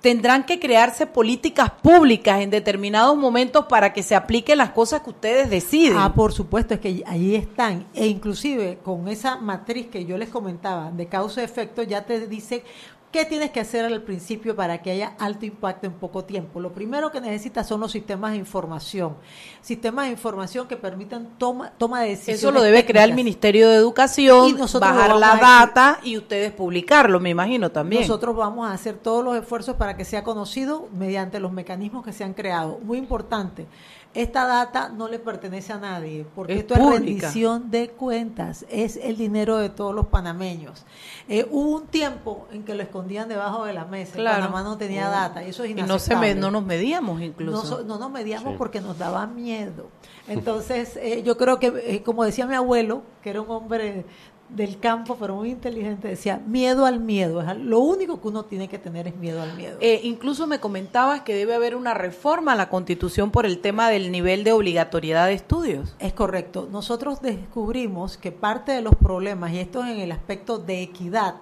tendrán 0.04 0.44
que 0.44 0.60
crearse 0.60 1.08
políticas 1.08 1.72
públicas 1.82 2.42
en 2.42 2.50
determinados 2.50 3.16
momentos 3.16 3.68
para 3.68 3.94
que 3.94 4.04
se 4.04 4.16
apliquen 4.16 4.58
las 4.58 4.72
cosas 4.72 5.02
que 5.02 5.12
ustedes 5.12 5.50
deciden. 5.50 5.98
Ah, 5.98 6.14
por 6.14 6.34
supuesto, 6.34 6.74
es 6.74 6.82
que 6.82 7.04
allí 7.08 7.36
están. 7.36 7.88
E 7.94 8.08
inclusive 8.08 8.80
con 8.84 9.08
esa 9.08 9.38
matriz 9.38 9.88
que 9.88 10.04
yo 10.04 10.18
les 10.18 10.28
comentaba 10.28 10.92
de 10.92 11.06
causa-efecto, 11.06 11.84
ya 11.84 12.06
te 12.06 12.28
dice 12.28 12.66
qué 13.14 13.26
tienes 13.26 13.52
que 13.52 13.60
hacer 13.60 13.86
al 13.86 14.02
principio 14.02 14.56
para 14.56 14.82
que 14.82 14.90
haya 14.90 15.14
alto 15.20 15.46
impacto 15.46 15.86
en 15.86 15.94
poco 15.94 16.26
tiempo. 16.26 16.60
Lo 16.60 16.74
primero 16.74 17.12
que 17.12 17.22
necesitas 17.22 17.68
son 17.68 17.80
los 17.80 17.92
sistemas 17.92 18.32
de 18.32 18.38
información. 18.38 19.16
Sistemas 19.62 20.06
de 20.06 20.12
información 20.12 20.68
que 20.68 20.76
permitan 20.76 21.30
toma, 21.38 21.72
toma 21.78 22.02
de 22.02 22.10
decisiones. 22.10 22.40
Eso 22.40 22.52
lo 22.52 22.62
debe 22.62 22.86
crear 22.86 23.08
el. 23.08 23.14
Ministerio 23.14 23.70
de 23.70 23.76
Educación, 23.76 24.48
Y 24.48 24.54
nosotros 24.54 24.92
bajar 24.92 25.16
la 25.16 25.36
data 25.36 26.00
y 26.04 26.18
ustedes 26.18 26.52
publicarlo, 26.52 27.20
me 27.20 27.30
imagino 27.30 27.72
también. 27.72 28.02
Nosotros 28.02 28.36
vamos 28.36 28.68
a 28.68 28.74
hacer 28.74 28.96
todos 28.96 29.24
los 29.24 29.38
esfuerzos 29.38 29.76
para 29.76 29.96
que 29.96 30.04
sea 30.04 30.24
conocido 30.24 30.90
mediante 30.92 31.40
los 31.40 31.52
mecanismos 31.52 32.04
que 32.04 32.12
se 32.12 32.24
han 32.24 32.34
creado. 32.34 32.80
Muy 32.84 32.98
importante, 32.98 33.68
esta 34.14 34.46
data 34.46 34.90
no 34.90 35.08
le 35.08 35.18
pertenece 35.18 35.74
a 35.74 35.78
nadie, 35.78 36.26
porque 36.36 36.54
Es 36.54 36.60
esto 36.60 36.76
es 36.76 36.86
rendición 36.86 37.72
de 37.72 37.90
cuentas, 37.90 38.64
es 38.70 38.98
el 38.98 39.18
dinero 39.18 39.58
de 39.58 39.70
todos 39.70 39.96
los 39.96 40.08
panameños. 40.08 40.86
Eh, 41.28 41.48
hubo 41.50 41.78
un 41.78 41.88
tiempo 41.88 42.48
en 42.52 42.64
que 42.64 42.76
lo 42.76 42.84
escondían 42.84 43.03
debajo 43.08 43.66
de 43.66 43.74
la 43.74 43.86
mesa, 43.86 44.16
Claro. 44.16 44.38
Panamá 44.46 44.64
no 44.64 44.78
tenía 44.78 45.08
data, 45.10 45.44
y 45.46 45.50
eso 45.50 45.64
es 45.64 45.72
y 45.72 45.74
no, 45.76 46.00
se 46.00 46.16
me- 46.16 46.36
no 46.36 46.52
nos 46.52 46.64
medíamos 46.66 47.20
No, 47.20 47.26
incluso. 47.26 47.64
so- 47.64 47.84
no 47.84 47.98
nos 47.98 48.10
medíamos 48.12 48.52
Sí. 48.54 48.56
porque 48.58 48.82
nos 48.82 48.98
daba 48.98 49.28
miedo. 49.28 49.88
Entonces, 50.28 50.98
eh, 50.98 51.22
yo 51.24 51.38
creo 51.38 51.60
que, 51.60 51.68
eh, 51.86 52.04
como 52.04 52.24
decía 52.24 52.46
mi 52.48 52.56
abuelo, 52.56 53.04
que 53.22 53.30
era 53.30 53.42
un 53.42 53.50
hombre 53.52 54.06
del 54.50 54.78
campo, 54.80 55.18
pero 55.20 55.36
muy 55.36 55.50
inteligente, 55.50 56.08
decía, 56.10 56.40
miedo 56.46 56.86
al 56.86 57.00
miedo. 57.00 57.42
Es 57.42 57.48
al- 57.48 57.66
lo 57.66 57.80
único 57.80 58.22
que 58.22 58.28
uno 58.28 58.44
tiene 58.46 58.68
que 58.68 58.78
tener 58.78 59.08
es 59.08 59.16
miedo 59.16 59.42
al 59.42 59.56
miedo. 59.58 59.78
Eh, 59.82 60.02
incluso 60.04 60.46
me 60.46 60.60
comentabas 60.60 61.22
que 61.22 61.34
debe 61.34 61.56
haber 61.56 61.76
una 61.76 61.96
reforma 61.96 62.52
a 62.52 62.56
la 62.56 62.70
Constitución 62.70 63.32
por 63.32 63.48
el 63.48 63.60
tema 63.60 63.90
del 63.90 64.12
nivel 64.12 64.44
de 64.44 64.52
obligatoriedad 64.52 65.26
de 65.28 65.34
estudios. 65.34 65.96
Es 65.98 66.14
correcto. 66.14 66.68
Nosotros 66.72 67.20
descubrimos 67.22 68.18
que 68.18 68.32
parte 68.32 68.74
de 68.74 68.82
los 68.82 68.94
problemas, 68.96 69.52
y 69.54 69.60
esto 69.60 69.84
es 69.84 69.90
en 69.92 70.00
el 70.02 70.12
aspecto 70.12 70.60
de 70.60 70.84
equidad, 70.84 71.36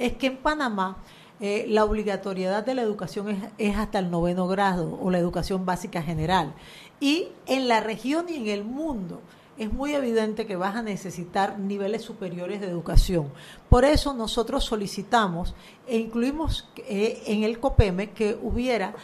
es 0.00 0.14
que 0.14 0.26
en 0.28 0.38
Panamá 0.38 0.96
eh, 1.40 1.66
la 1.68 1.84
obligatoriedad 1.84 2.64
de 2.64 2.74
la 2.74 2.82
educación 2.82 3.28
es, 3.28 3.38
es 3.58 3.76
hasta 3.76 3.98
el 3.98 4.10
noveno 4.10 4.48
grado 4.48 4.98
o 5.00 5.10
la 5.10 5.18
educación 5.18 5.64
básica 5.64 6.02
general. 6.02 6.54
Y 6.98 7.28
en 7.46 7.68
la 7.68 7.80
región 7.80 8.26
y 8.28 8.34
en 8.34 8.48
el 8.48 8.64
mundo 8.64 9.20
es 9.60 9.70
muy 9.70 9.94
evidente 9.94 10.46
que 10.46 10.56
vas 10.56 10.74
a 10.74 10.82
necesitar 10.82 11.58
niveles 11.58 12.02
superiores 12.02 12.62
de 12.62 12.66
educación. 12.66 13.30
Por 13.68 13.84
eso 13.84 14.14
nosotros 14.14 14.64
solicitamos 14.64 15.54
e 15.86 15.98
incluimos 15.98 16.66
eh, 16.78 17.22
en 17.26 17.44
el 17.44 17.60
COPEME 17.60 18.10
que 18.10 18.38
hubiera 18.42 18.94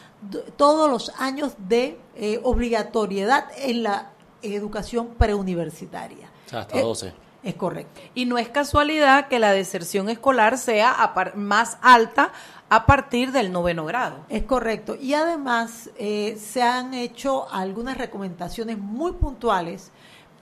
todos 0.57 0.91
los 0.91 1.13
años 1.19 1.53
de 1.69 1.99
eh, 2.15 2.41
obligatoriedad 2.43 3.49
en 3.59 3.83
la 3.83 4.13
educación 4.41 5.09
preuniversitaria. 5.19 6.31
O 6.47 6.49
sea, 6.49 6.61
hasta 6.61 6.79
Eh, 6.79 6.83
12. 6.83 7.26
Es 7.47 7.55
correcto. 7.55 8.01
Y 8.13 8.25
no 8.25 8.39
es 8.39 8.49
casualidad 8.49 9.29
que 9.29 9.39
la 9.39 9.53
deserción 9.53 10.09
escolar 10.09 10.59
sea 10.59 11.15
más 11.37 11.79
alta 11.81 12.33
a 12.69 12.87
partir 12.87 13.31
del 13.31 13.53
noveno 13.53 13.85
grado. 13.85 14.17
Es 14.29 14.43
correcto. 14.43 14.97
Y 15.01 15.15
además 15.15 15.91
eh, 15.97 16.37
se 16.41 16.65
han 16.65 16.93
hecho 16.93 17.49
algunas 17.53 17.99
recomendaciones 17.99 18.79
muy 18.79 19.13
puntuales 19.13 19.93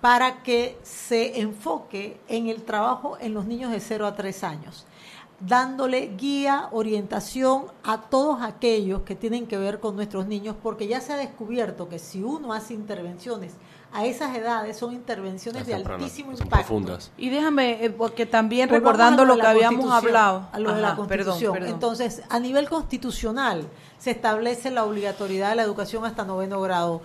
para 0.01 0.43
que 0.43 0.79
se 0.83 1.41
enfoque 1.41 2.19
en 2.27 2.49
el 2.49 2.63
trabajo 2.63 3.19
en 3.21 3.35
los 3.35 3.45
niños 3.45 3.71
de 3.71 3.81
0 3.81 4.07
a 4.07 4.17
3 4.17 4.43
años, 4.43 4.87
dándole 5.41 6.15
guía, 6.17 6.69
orientación 6.73 7.67
a 7.83 8.01
todos 8.01 8.41
aquellos 8.41 9.03
que 9.03 9.15
tienen 9.15 9.47
que 9.47 9.59
ver 9.59 9.79
con 9.79 9.95
nuestros 9.95 10.27
niños, 10.27 10.57
porque 10.63 10.87
ya 10.87 11.03
se 11.03 11.13
ha 11.13 11.19
descubierto 11.19 11.87
que 11.87 11.99
si 11.99 12.23
uno 12.23 12.55
hace 12.55 12.73
intervenciones 12.73 13.53
a 13.95 14.05
esas 14.05 14.37
edades, 14.37 14.77
son 14.77 14.93
intervenciones 14.93 15.67
de 15.67 15.75
altísimo 15.75 16.33
son 16.37 16.47
impacto. 16.47 16.67
profundas. 16.67 17.13
Y 17.17 17.31
déjame, 17.31 17.85
eh, 17.85 17.91
porque 17.91 18.27
también 18.27 18.69
Volvamos 18.69 18.85
recordando 18.93 19.25
lo 19.25 19.37
que 19.37 19.47
habíamos 19.47 19.87
Constitución, 19.87 20.09
hablado. 20.09 20.49
A 20.53 20.59
lo 20.59 20.75
de 20.75 20.83
la 20.83 20.89
Ajá, 20.89 21.07
perdón, 21.07 21.27
Constitución. 21.27 21.53
perdón. 21.55 21.71
Entonces, 21.75 22.23
a 22.29 22.41
nivel 22.41 22.69
constitucional, 22.69 23.69
se 23.99 24.11
establece 24.11 24.73
la 24.73 24.85
obligatoriedad 24.85 25.51
de 25.51 25.55
la 25.57 25.63
educación 25.63 26.05
hasta 26.05 26.25
noveno 26.25 26.61
grado. 26.61 27.03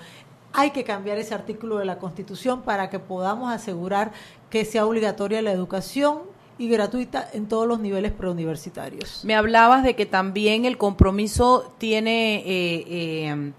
Hay 0.51 0.71
que 0.71 0.83
cambiar 0.83 1.19
ese 1.19 1.35
artículo 1.35 1.77
de 1.77 1.85
la 1.85 1.99
Constitución 1.99 2.63
para 2.63 2.89
que 2.89 2.97
podamos 2.97 3.53
asegurar 3.53 4.11
que 4.49 4.65
sea 4.65 4.85
obligatoria 4.87 5.43
la 5.43 5.51
educación 5.51 6.23
y 6.57 6.67
gratuita 6.69 7.29
en 7.33 7.47
todos 7.47 7.67
los 7.67 7.79
niveles 7.79 8.11
preuniversitarios. 8.11 9.21
Me 9.23 9.35
hablabas 9.35 9.83
de 9.83 9.95
que 9.95 10.07
también 10.07 10.65
el 10.65 10.77
compromiso 10.79 11.71
tiene 11.77 12.37
eh, 12.37 12.83
eh, 13.29 13.51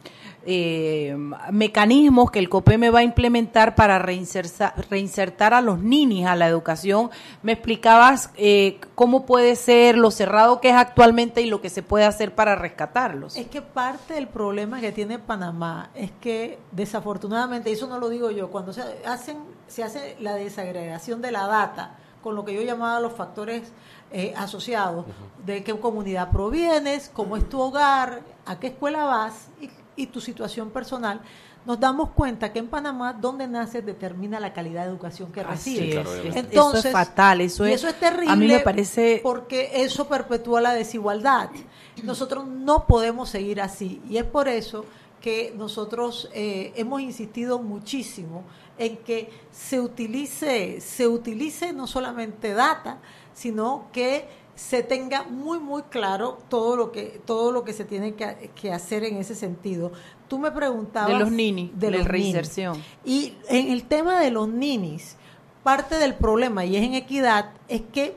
eh, 0.46 1.16
mecanismos 1.50 2.30
que 2.30 2.38
el 2.38 2.48
COPEME 2.48 2.90
va 2.90 3.00
a 3.00 3.02
implementar 3.02 3.74
para 3.74 3.98
reinsertar, 3.98 4.74
reinsertar 4.88 5.54
a 5.54 5.60
los 5.60 5.80
ninis 5.80 6.26
a 6.26 6.36
la 6.36 6.48
educación. 6.48 7.10
Me 7.42 7.52
explicabas 7.52 8.30
eh, 8.36 8.80
cómo 8.94 9.26
puede 9.26 9.56
ser 9.56 9.96
lo 9.96 10.10
cerrado 10.10 10.60
que 10.60 10.70
es 10.70 10.76
actualmente 10.76 11.42
y 11.42 11.46
lo 11.46 11.60
que 11.60 11.70
se 11.70 11.82
puede 11.82 12.04
hacer 12.04 12.34
para 12.34 12.56
rescatarlos. 12.56 13.36
Es 13.36 13.48
que 13.48 13.62
parte 13.62 14.14
del 14.14 14.28
problema 14.28 14.80
que 14.80 14.92
tiene 14.92 15.18
Panamá 15.18 15.90
es 15.94 16.10
que 16.20 16.58
desafortunadamente, 16.72 17.70
y 17.70 17.74
eso 17.74 17.86
no 17.86 17.98
lo 17.98 18.08
digo 18.08 18.30
yo, 18.30 18.50
cuando 18.50 18.72
se 18.72 18.82
hacen 19.06 19.38
se 19.70 19.84
hace 19.84 20.16
la 20.20 20.34
desagregación 20.34 21.22
de 21.22 21.30
la 21.30 21.46
data 21.46 21.96
con 22.22 22.34
lo 22.34 22.44
que 22.44 22.52
yo 22.52 22.62
llamaba 22.62 23.00
los 23.00 23.12
factores 23.14 23.72
eh, 24.10 24.34
asociados, 24.36 25.06
de 25.46 25.62
qué 25.64 25.78
comunidad 25.78 26.30
provienes, 26.30 27.10
cómo 27.14 27.36
es 27.36 27.48
tu 27.48 27.60
hogar, 27.60 28.20
a 28.44 28.58
qué 28.58 28.68
escuela 28.68 29.04
vas 29.04 29.48
y, 29.60 29.70
y 29.96 30.06
tu 30.06 30.20
situación 30.20 30.70
personal, 30.70 31.20
nos 31.66 31.78
damos 31.78 32.10
cuenta 32.10 32.52
que 32.52 32.58
en 32.58 32.68
Panamá 32.68 33.12
donde 33.12 33.46
naces 33.46 33.84
determina 33.84 34.40
la 34.40 34.52
calidad 34.54 34.84
de 34.84 34.90
educación 34.90 35.30
que 35.30 35.42
recibes. 35.42 35.90
Claro, 35.94 36.10
Entonces, 36.34 36.86
eso 36.86 36.88
es 36.88 36.92
fatal, 36.92 37.40
eso 37.42 37.66
y 37.68 37.72
es- 37.72 37.80
eso 37.80 37.88
es 37.88 38.00
terrible. 38.00 38.32
a 38.32 38.36
mí 38.36 38.46
me 38.48 38.60
parece- 38.60 39.20
porque 39.22 39.70
eso 39.74 40.08
perpetúa 40.08 40.60
la 40.62 40.72
desigualdad. 40.72 41.50
Nosotros 42.02 42.46
no 42.46 42.86
podemos 42.86 43.28
seguir 43.28 43.60
así 43.60 44.00
y 44.08 44.16
es 44.16 44.24
por 44.24 44.48
eso 44.48 44.86
que 45.20 45.52
nosotros 45.54 46.30
eh, 46.32 46.72
hemos 46.76 47.02
insistido 47.02 47.58
muchísimo 47.58 48.44
en 48.78 48.96
que 48.98 49.30
se 49.52 49.78
utilice, 49.80 50.80
se 50.80 51.06
utilice 51.06 51.74
no 51.74 51.86
solamente 51.86 52.54
data, 52.54 52.96
sino 53.34 53.88
que 53.92 54.26
se 54.60 54.82
tenga 54.82 55.22
muy 55.22 55.58
muy 55.58 55.82
claro 55.84 56.38
todo 56.50 56.76
lo 56.76 56.92
que 56.92 57.20
todo 57.24 57.50
lo 57.50 57.64
que 57.64 57.72
se 57.72 57.86
tiene 57.86 58.14
que, 58.14 58.50
que 58.54 58.72
hacer 58.72 59.04
en 59.04 59.16
ese 59.16 59.34
sentido. 59.34 59.90
Tú 60.28 60.38
me 60.38 60.50
preguntabas 60.50 61.10
De 61.10 61.18
los 61.18 61.32
ninis, 61.32 61.70
de 61.74 61.90
la 61.90 62.04
reinserción. 62.04 62.80
Y 63.04 63.34
en 63.48 63.72
el 63.72 63.84
tema 63.84 64.20
de 64.20 64.30
los 64.30 64.48
ninis, 64.48 65.16
parte 65.62 65.96
del 65.96 66.14
problema, 66.14 66.64
y 66.66 66.76
es 66.76 66.84
en 66.84 66.94
equidad, 66.94 67.52
es 67.68 67.82
que 67.92 68.14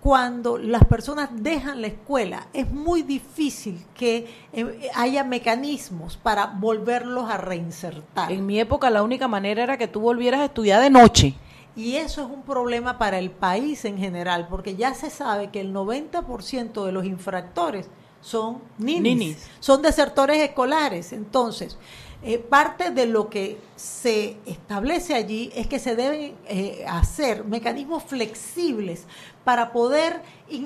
cuando 0.00 0.56
las 0.56 0.84
personas 0.84 1.28
dejan 1.32 1.82
la 1.82 1.88
escuela, 1.88 2.46
es 2.52 2.70
muy 2.70 3.02
difícil 3.02 3.84
que 3.92 4.32
eh, 4.52 4.90
haya 4.94 5.24
mecanismos 5.24 6.16
para 6.16 6.46
volverlos 6.46 7.28
a 7.28 7.36
reinsertar. 7.36 8.30
En 8.30 8.46
mi 8.46 8.60
época 8.60 8.88
la 8.90 9.02
única 9.02 9.28
manera 9.28 9.64
era 9.64 9.76
que 9.76 9.88
tú 9.88 10.00
volvieras 10.00 10.40
a 10.40 10.44
estudiar 10.46 10.80
de 10.80 10.88
noche. 10.88 11.34
Y 11.76 11.96
eso 11.96 12.22
es 12.22 12.28
un 12.30 12.42
problema 12.42 12.98
para 12.98 13.18
el 13.18 13.30
país 13.30 13.84
en 13.84 13.96
general, 13.98 14.48
porque 14.48 14.76
ya 14.76 14.94
se 14.94 15.10
sabe 15.10 15.50
que 15.50 15.60
el 15.60 15.72
90% 15.72 16.84
de 16.84 16.92
los 16.92 17.04
infractores 17.04 17.88
son 18.20 18.60
ninis, 18.78 19.16
Ninis. 19.16 19.50
son 19.60 19.80
desertores 19.82 20.38
escolares. 20.38 21.12
Entonces, 21.12 21.78
eh, 22.22 22.38
parte 22.38 22.90
de 22.90 23.06
lo 23.06 23.30
que 23.30 23.58
se 23.80 24.36
establece 24.44 25.14
allí 25.14 25.50
es 25.54 25.66
que 25.66 25.78
se 25.78 25.96
deben 25.96 26.34
eh, 26.48 26.84
hacer 26.86 27.44
mecanismos 27.44 28.02
flexibles 28.02 29.06
para 29.44 29.72
poder 29.72 30.20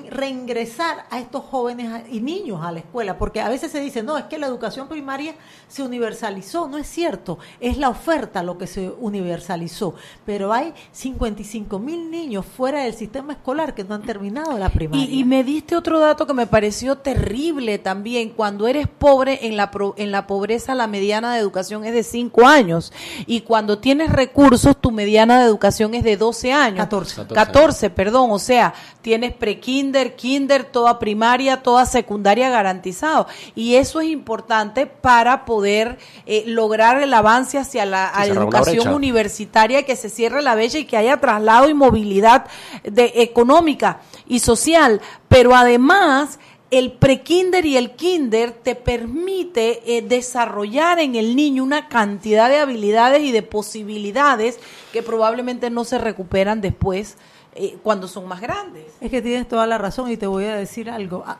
reingresar 0.09 1.05
a 1.09 1.19
estos 1.19 1.43
jóvenes 1.45 2.03
y 2.11 2.19
niños 2.19 2.61
a 2.63 2.71
la 2.71 2.79
escuela, 2.79 3.17
porque 3.17 3.39
a 3.39 3.49
veces 3.49 3.71
se 3.71 3.79
dice, 3.79 4.01
no, 4.01 4.17
es 4.17 4.25
que 4.25 4.39
la 4.39 4.47
educación 4.47 4.87
primaria 4.87 5.35
se 5.67 5.83
universalizó, 5.83 6.67
no 6.67 6.77
es 6.77 6.87
cierto, 6.87 7.37
es 7.59 7.77
la 7.77 7.89
oferta 7.89 8.41
lo 8.41 8.57
que 8.57 8.67
se 8.67 8.89
universalizó, 8.89 9.93
pero 10.25 10.51
hay 10.51 10.73
55 10.91 11.77
mil 11.79 12.09
niños 12.09 12.45
fuera 12.45 12.83
del 12.83 12.95
sistema 12.95 13.33
escolar 13.33 13.75
que 13.75 13.83
no 13.83 13.95
han 13.95 14.01
terminado 14.01 14.57
la 14.57 14.69
primaria. 14.69 15.05
Y, 15.05 15.23
me 15.23 15.43
diste 15.43 15.75
otro 15.75 15.99
dato 15.99 16.25
que 16.27 16.33
me 16.33 16.47
pareció 16.47 16.97
terrible 16.97 17.77
también, 17.77 18.29
cuando 18.29 18.67
eres 18.67 18.87
pobre, 18.87 19.47
en 19.47 19.55
la, 19.55 19.71
en 19.97 20.11
la 20.11 20.27
pobreza 20.27 20.75
la 20.75 20.87
mediana 20.87 21.33
de 21.33 21.39
educación 21.39 21.85
es 21.85 21.93
de 21.93 22.03
5 22.03 22.45
años, 22.45 22.91
y 23.25 23.41
cuando 23.41 23.79
tienes 23.79 24.11
recursos, 24.11 24.79
tu 24.79 24.91
mediana 24.91 25.39
de 25.39 25.45
educación 25.45 25.93
es 25.93 26.03
de 26.03 26.17
12 26.17 26.53
años. 26.53 26.79
14. 26.79 27.27
14, 27.33 27.89
perdón, 27.89 28.31
o 28.31 28.39
sea, 28.39 28.73
tienes 29.01 29.33
pre-kinder, 29.33 30.15
kinder, 30.15 30.63
toda 30.63 30.99
primaria, 30.99 31.61
toda 31.61 31.85
secundaria 31.85 32.49
garantizado. 32.49 33.27
Y 33.55 33.75
eso 33.75 34.01
es 34.01 34.09
importante 34.09 34.87
para 34.87 35.45
poder 35.45 35.97
eh, 36.25 36.43
lograr 36.47 37.01
el 37.01 37.13
avance 37.13 37.57
hacia 37.57 37.85
la 37.85 38.11
educación 38.25 38.93
universitaria, 38.93 39.83
que 39.83 39.95
se 39.95 40.09
cierre 40.09 40.41
la 40.41 40.55
bella 40.55 40.79
y 40.79 40.85
que 40.85 40.97
haya 40.97 41.17
traslado 41.17 41.69
y 41.69 41.73
movilidad 41.73 42.45
de, 42.83 43.11
económica 43.15 43.99
y 44.27 44.39
social. 44.39 45.01
Pero 45.27 45.55
además 45.55 46.39
el 46.71 46.93
prekinder 46.93 47.65
y 47.65 47.77
el 47.77 47.91
kinder 47.91 48.51
te 48.51 48.75
permite 48.75 49.97
eh, 49.97 50.01
desarrollar 50.01 50.99
en 50.99 51.15
el 51.15 51.35
niño 51.35 51.63
una 51.63 51.87
cantidad 51.87 52.49
de 52.49 52.57
habilidades 52.57 53.21
y 53.21 53.31
de 53.31 53.43
posibilidades 53.43 54.59
que 54.91 55.03
probablemente 55.03 55.69
no 55.69 55.83
se 55.83 55.99
recuperan 55.99 56.61
después 56.61 57.17
eh, 57.53 57.77
cuando 57.83 58.07
son 58.07 58.27
más 58.27 58.41
grandes. 58.41 58.85
Es 58.99 59.11
que 59.11 59.21
tienes 59.21 59.47
toda 59.47 59.67
la 59.67 59.77
razón 59.77 60.09
y 60.11 60.17
te 60.17 60.27
voy 60.27 60.45
a 60.45 60.55
decir 60.55 60.89
algo. 60.89 61.23
Ah, 61.25 61.39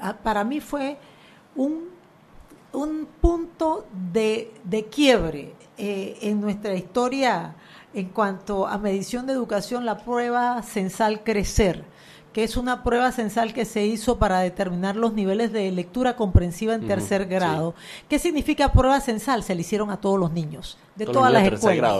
ah, 0.00 0.16
para 0.22 0.44
mí 0.44 0.60
fue 0.60 0.98
un, 1.56 1.88
un 2.72 3.08
punto 3.20 3.86
de, 4.12 4.52
de 4.64 4.84
quiebre 4.84 5.54
eh, 5.78 6.18
en 6.20 6.40
nuestra 6.40 6.74
historia 6.74 7.56
en 7.94 8.10
cuanto 8.10 8.66
a 8.66 8.76
medición 8.76 9.26
de 9.26 9.32
educación, 9.32 9.86
la 9.86 10.04
prueba 10.04 10.62
censal 10.62 11.24
Crecer 11.24 11.84
que 12.38 12.44
es 12.44 12.56
una 12.56 12.84
prueba 12.84 13.10
censal 13.10 13.52
que 13.52 13.64
se 13.64 13.84
hizo 13.84 14.20
para 14.20 14.38
determinar 14.38 14.94
los 14.94 15.12
niveles 15.12 15.52
de 15.52 15.72
lectura 15.72 16.14
comprensiva 16.14 16.72
en 16.72 16.86
tercer 16.86 17.26
grado. 17.26 17.74
¿Qué 18.08 18.20
significa 18.20 18.70
prueba 18.70 19.00
censal? 19.00 19.42
Se 19.42 19.56
le 19.56 19.62
hicieron 19.62 19.90
a 19.90 19.96
todos 19.96 20.20
los 20.20 20.30
niños, 20.30 20.78
de 20.94 21.06
todas 21.06 21.32
las 21.32 21.44
escuelas. 21.52 21.96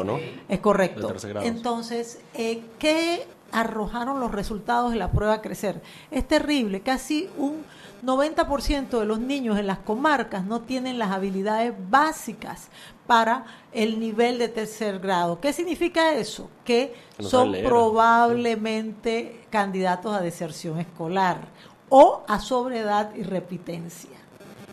Es 0.48 0.60
correcto. 0.60 1.12
Entonces, 1.42 2.20
eh, 2.34 2.62
¿qué 2.78 3.26
arrojaron 3.50 4.20
los 4.20 4.30
resultados 4.30 4.92
de 4.92 4.98
la 4.98 5.10
prueba 5.10 5.42
Crecer? 5.42 5.82
Es 6.12 6.28
terrible, 6.28 6.82
casi 6.82 7.28
un 7.36 7.64
90% 8.04 9.00
de 9.00 9.06
los 9.06 9.18
niños 9.18 9.58
en 9.58 9.66
las 9.66 9.78
comarcas 9.78 10.44
no 10.44 10.60
tienen 10.60 11.00
las 11.00 11.10
habilidades 11.10 11.74
básicas 11.90 12.68
para 13.08 13.46
el 13.72 13.98
nivel 13.98 14.38
de 14.38 14.48
tercer 14.48 14.98
grado. 14.98 15.40
¿Qué 15.40 15.54
significa 15.54 16.12
eso? 16.12 16.50
Que 16.62 16.94
son 17.18 17.56
probablemente 17.64 19.40
candidatos 19.48 20.14
a 20.14 20.20
deserción 20.20 20.78
escolar 20.78 21.48
o 21.88 22.22
a 22.28 22.38
sobredad 22.38 23.14
y 23.14 23.22
repitencia. 23.22 24.10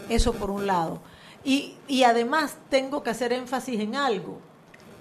Eso 0.10 0.34
por 0.34 0.52
un 0.52 0.68
lado. 0.68 1.00
Y, 1.46 1.76
y 1.88 2.04
además 2.04 2.58
tengo 2.70 3.04
que 3.04 3.12
hacer 3.12 3.32
énfasis 3.32 3.80
en 3.80 3.96
algo. 3.96 4.40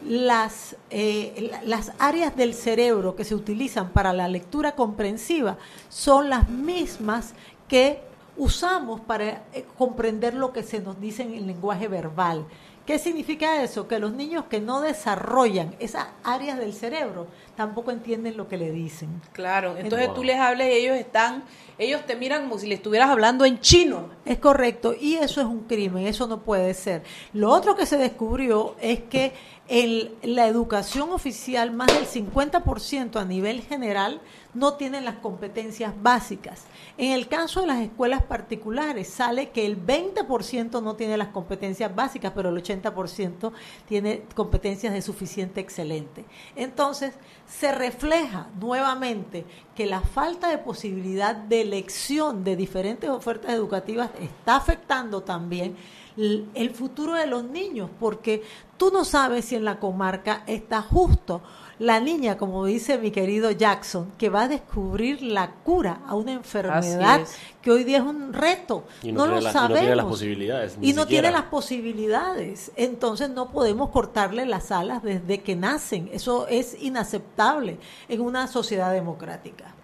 Las, 0.07 0.76
eh, 0.91 1.51
las 1.64 1.91
áreas 1.99 2.37
del 2.37 2.55
cerebro 2.55 3.16
que 3.16 3.24
se 3.24 3.35
utilizan 3.35 3.89
para 3.89 4.12
la 4.12 4.28
lectura 4.28 4.76
comprensiva 4.76 5.59
son 5.89 6.30
las 6.30 6.49
mismas 6.49 7.35
que 7.66 8.01
usamos 8.37 9.01
para 9.01 9.43
eh, 9.53 9.66
comprender 9.76 10.35
lo 10.35 10.53
que 10.53 10.62
se 10.62 10.78
nos 10.80 11.01
dice 11.01 11.24
en 11.24 11.35
el 11.35 11.49
lenguaje 11.49 11.89
verbal. 11.89 12.47
¿Qué 12.87 12.99
significa 12.99 13.62
eso? 13.62 13.89
Que 13.89 13.99
los 13.99 14.12
niños 14.12 14.45
que 14.51 14.61
no 14.61 14.82
desarrollan 14.82 15.74
esas 15.78 16.07
áreas 16.22 16.59
del 16.59 16.74
cerebro 16.74 17.26
tampoco 17.57 17.91
entienden 17.91 18.37
lo 18.37 18.47
que 18.47 18.59
le 18.59 18.70
dicen. 18.72 19.22
Claro, 19.32 19.76
entonces 19.78 20.12
tú 20.12 20.22
les 20.22 20.37
hablas 20.37 20.68
y 20.68 20.72
ellos 20.72 20.97
están, 20.97 21.45
ellos 21.78 22.05
te 22.05 22.14
miran 22.14 22.43
como 22.43 22.59
si 22.59 22.66
le 22.66 22.74
estuvieras 22.74 23.09
hablando 23.09 23.47
en 23.47 23.59
chino. 23.59 24.11
Es 24.26 24.39
correcto, 24.39 24.95
y 24.99 25.14
eso 25.14 25.41
es 25.41 25.47
un 25.47 25.61
crimen, 25.61 26.07
eso 26.07 26.26
no 26.26 26.43
puede 26.43 26.74
ser. 26.74 27.05
Lo 27.32 27.51
otro 27.51 27.74
que 27.74 27.87
se 27.87 27.97
descubrió 27.97 28.76
es 28.82 29.01
que 29.01 29.32
en 29.67 30.11
la 30.23 30.47
educación 30.47 31.11
oficial 31.11 31.73
más 31.73 31.87
del 31.87 32.07
50% 32.07 33.17
a 33.17 33.25
nivel 33.25 33.62
general 33.62 34.21
no 34.53 34.75
tienen 34.75 35.05
las 35.05 35.17
competencias 35.17 35.95
básicas. 36.03 36.65
En 36.99 37.12
el 37.12 37.29
caso 37.29 37.62
de 37.62 37.67
las 37.67 37.81
escuelas 37.81 38.23
particulares 38.23 39.09
sale 39.09 39.51
que 39.51 39.65
el 39.65 39.85
20% 39.85 40.83
no 40.83 40.97
tiene 40.97 41.17
las 41.17 41.29
competencias 41.29 41.95
básicas, 41.95 42.33
pero 42.35 42.51
el 42.51 42.62
80% 42.62 43.53
tiene 43.89 44.23
competencias 44.35 44.93
de 44.93 45.03
suficiente 45.03 45.61
excelente. 45.61 46.25
Entonces, 46.57 47.15
se 47.49 47.73
refleja 47.73 48.49
nuevamente 48.61 49.45
que 49.75 49.87
la 49.87 50.03
falta 50.03 50.49
de 50.49 50.59
posibilidad 50.59 51.35
de 51.35 51.62
elección 51.62 52.45
de 52.45 52.55
diferentes 52.55 53.09
ofertas 53.11 53.53
educativas 53.53 54.11
está 54.21 54.57
afectando 54.57 55.23
también 55.23 55.77
el 56.17 56.71
futuro 56.75 57.15
de 57.15 57.27
los 57.27 57.45
niños, 57.45 57.91
porque 57.99 58.43
tú 58.77 58.91
no 58.93 59.05
sabes 59.05 59.47
si 59.47 59.57
en 59.57 59.65
la 59.65 59.79
comarca 59.79 60.45
está 60.47 60.83
justo 60.83 61.43
la 61.79 61.99
niña, 61.99 62.37
como 62.37 62.65
dice 62.65 62.99
mi 62.99 63.11
querido 63.11 63.51
Jackson, 63.51 64.12
que 64.17 64.29
va 64.29 64.43
a 64.43 64.49
descubrir 64.49 65.23
la 65.23 65.51
cura 65.51 66.01
a 66.07 66.15
una 66.15 66.33
enfermedad 66.33 67.23
que 67.61 67.71
hoy 67.71 67.85
día 67.85 67.99
es 67.99 68.05
un 68.05 68.33
reto. 68.33 68.85
no, 69.03 69.27
lo 69.27 69.41
sabemos. 69.43 69.73
Y 69.73 69.73
no 69.73 69.77
tiene 69.81 69.97
las 69.97 70.07
posibilidades. 70.07 70.79
Y 70.81 70.93
no 70.93 71.07
tiene 71.07 71.31
las 71.33 71.43
posibilidades. 71.45 72.73
Entonces 72.77 73.31
no 73.31 73.51
podemos 73.51 73.91
cortarle 73.91 74.47
las 74.47 74.71
alas 74.71 75.03
desde 75.03 75.43
que 75.43 75.57
nacen. 75.57 76.09
Eso 76.12 76.47
es 76.49 76.77
inaceptable 76.81 77.79
en 78.09 78.21
una 78.21 78.47
sociedad 78.47 78.93
democrática. 78.93 79.75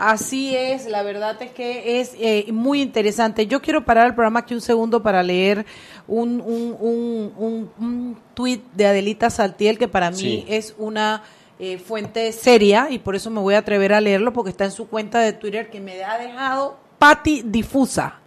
Así 0.00 0.56
es, 0.56 0.86
la 0.86 1.02
verdad 1.02 1.36
es 1.42 1.50
que 1.50 2.00
es 2.00 2.14
eh, 2.18 2.46
muy 2.52 2.80
interesante. 2.80 3.46
Yo 3.46 3.60
quiero 3.60 3.84
parar 3.84 4.06
el 4.06 4.14
programa 4.14 4.40
aquí 4.40 4.54
un 4.54 4.62
segundo 4.62 5.02
para 5.02 5.22
leer 5.22 5.66
un, 6.08 6.40
un, 6.40 6.74
un, 6.80 7.70
un, 7.78 8.16
tuit 8.32 8.64
de 8.72 8.86
Adelita 8.86 9.28
Saltiel 9.28 9.76
que 9.76 9.88
para 9.88 10.10
mí 10.10 10.46
es 10.48 10.74
una 10.78 11.22
eh, 11.58 11.76
fuente 11.76 12.32
seria 12.32 12.88
y 12.88 12.98
por 12.98 13.14
eso 13.14 13.28
me 13.28 13.42
voy 13.42 13.52
a 13.52 13.58
atrever 13.58 13.92
a 13.92 14.00
leerlo 14.00 14.32
porque 14.32 14.48
está 14.48 14.64
en 14.64 14.70
su 14.70 14.88
cuenta 14.88 15.18
de 15.18 15.34
Twitter 15.34 15.68
que 15.68 15.80
me 15.80 16.02
ha 16.02 16.16
dejado 16.16 16.78
pati 16.98 17.42
difusa. 17.44 18.20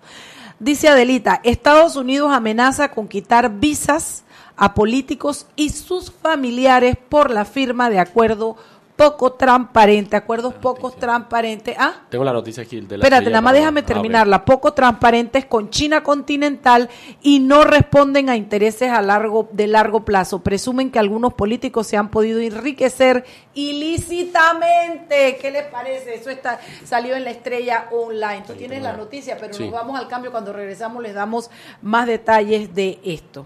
Dice 0.60 0.90
Adelita, 0.90 1.42
Estados 1.44 1.96
Unidos 1.96 2.32
amenaza 2.32 2.92
con 2.92 3.08
quitar 3.08 3.50
visas 3.50 4.26
a 4.56 4.76
políticos 4.76 5.48
y 5.56 5.70
sus 5.70 6.12
familiares 6.12 6.98
por 7.10 7.32
la 7.32 7.46
firma 7.46 7.90
de 7.90 7.98
acuerdo 7.98 8.58
poco 8.96 9.34
transparente, 9.34 10.16
acuerdos 10.16 10.54
poco 10.54 10.92
transparentes. 10.92 11.76
¿Ah? 11.80 12.04
Tengo 12.10 12.24
la 12.24 12.34
noticia 12.34 12.64
aquí 12.64 12.80
de 12.80 12.98
la 12.98 13.04
Espérate, 13.04 13.30
nada 13.30 13.42
más 13.42 13.54
déjame 13.54 13.84
terminarla. 13.84 14.46
Poco 14.46 14.74
transparentes 14.74 15.46
con 15.46 15.70
China 15.70 16.04
continental 16.04 16.90
y 17.22 17.40
no 17.40 17.64
responden 17.64 18.30
a 18.30 18.36
intereses 18.36 18.92
a 18.92 19.02
largo 19.02 19.50
de 19.52 19.68
largo 19.68 20.06
plazo. 20.06 20.40
Presumen 20.40 20.92
que 20.92 21.00
algunos 21.00 21.34
políticos 21.34 21.88
se 21.88 21.98
han 21.98 22.10
podido 22.10 22.40
enriquecer 22.40 23.26
ilícitamente. 23.54 25.38
¿Qué 25.42 25.52
les 25.52 25.66
parece? 25.66 26.16
Eso 26.16 26.30
está 26.30 26.60
salió 26.86 27.16
en 27.16 27.24
la 27.24 27.32
estrella 27.32 27.88
online. 27.92 28.44
Tú 28.46 28.54
tienes 28.54 28.84
la 28.84 28.94
noticia, 28.94 29.38
pero 29.40 29.58
nos 29.58 29.72
vamos 29.72 30.00
al 30.00 30.08
cambio 30.08 30.32
cuando 30.32 30.54
regresamos 30.54 31.02
les 31.02 31.14
damos 31.14 31.50
más 31.82 32.08
detalles 32.08 32.74
de 32.74 33.00
esto. 33.04 33.46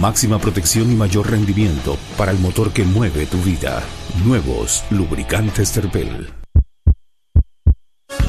Máxima 0.00 0.38
protección 0.38 0.90
y 0.90 0.94
mayor 0.94 1.30
rendimiento 1.30 1.98
para 2.16 2.32
el 2.32 2.38
motor 2.38 2.72
que 2.72 2.84
mueve 2.84 3.26
tu 3.26 3.38
vida. 3.42 3.82
Nuevos 4.24 4.84
lubricantes 4.90 5.72
Terpel. 5.72 6.32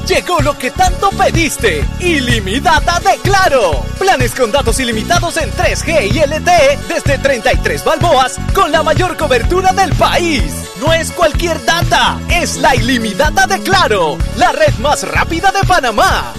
Llegó 0.06 0.40
lo 0.40 0.56
que 0.58 0.70
tanto 0.70 1.08
pediste. 1.10 1.82
Ilimitada 2.00 3.00
de 3.00 3.16
Claro. 3.22 3.82
Planes 3.98 4.34
con 4.34 4.52
datos 4.52 4.78
ilimitados 4.78 5.38
en 5.38 5.50
3G 5.50 6.14
y 6.14 6.18
LTE 6.20 6.78
desde 6.88 7.18
33 7.18 7.82
balboas 7.82 8.38
con 8.54 8.70
la 8.70 8.82
mayor 8.82 9.16
cobertura 9.16 9.72
del 9.72 9.94
país. 9.94 10.44
No 10.80 10.92
es 10.92 11.10
cualquier 11.10 11.64
data, 11.64 12.20
es 12.28 12.58
la 12.58 12.74
ilimitada 12.76 13.46
de 13.46 13.60
Claro, 13.62 14.18
la 14.36 14.52
red 14.52 14.74
más 14.80 15.08
rápida 15.08 15.50
de 15.50 15.66
Panamá. 15.66 16.34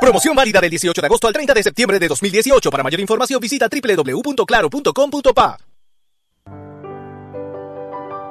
Promoción 0.00 0.36
válida 0.36 0.60
del 0.60 0.70
18 0.70 1.00
de 1.00 1.06
agosto 1.06 1.26
al 1.26 1.32
30 1.32 1.54
de 1.54 1.62
septiembre 1.62 1.98
de 1.98 2.08
2018. 2.08 2.70
Para 2.70 2.82
mayor 2.82 3.00
información 3.00 3.40
visita 3.40 3.68
www.claro.com.pa. 3.68 5.58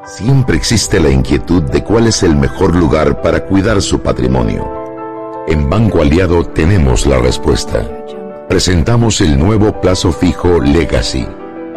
Siempre 0.05 0.57
existe 0.57 0.99
la 0.99 1.09
inquietud 1.09 1.63
de 1.63 1.81
cuál 1.81 2.07
es 2.07 2.23
el 2.23 2.35
mejor 2.35 2.75
lugar 2.75 3.21
para 3.21 3.45
cuidar 3.45 3.81
su 3.81 4.01
patrimonio. 4.01 4.69
En 5.47 5.69
Banco 5.69 6.01
Aliado 6.01 6.45
tenemos 6.45 7.05
la 7.05 7.19
respuesta. 7.19 7.89
Presentamos 8.49 9.21
el 9.21 9.39
nuevo 9.39 9.79
plazo 9.79 10.11
fijo 10.11 10.59
Legacy, 10.59 11.25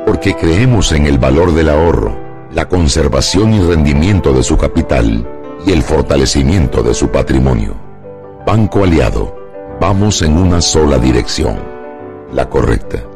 porque 0.05 0.35
creemos 0.35 0.91
en 0.91 1.07
el 1.07 1.19
valor 1.19 1.55
del 1.55 1.69
ahorro, 1.69 2.49
la 2.51 2.69
conservación 2.69 3.55
y 3.55 3.61
rendimiento 3.61 4.33
de 4.33 4.43
su 4.43 4.57
capital 4.57 5.27
y 5.65 5.71
el 5.73 5.83
fortalecimiento 5.83 6.83
de 6.83 6.95
su 6.95 7.09
patrimonio. 7.09 7.77
Banco 8.45 8.83
Aliado, 8.83 9.36
vamos 9.81 10.23
en 10.23 10.37
una 10.37 10.61
sola 10.61 10.99
dirección, 10.99 11.59
la 12.33 12.49
correcta. 12.49 13.16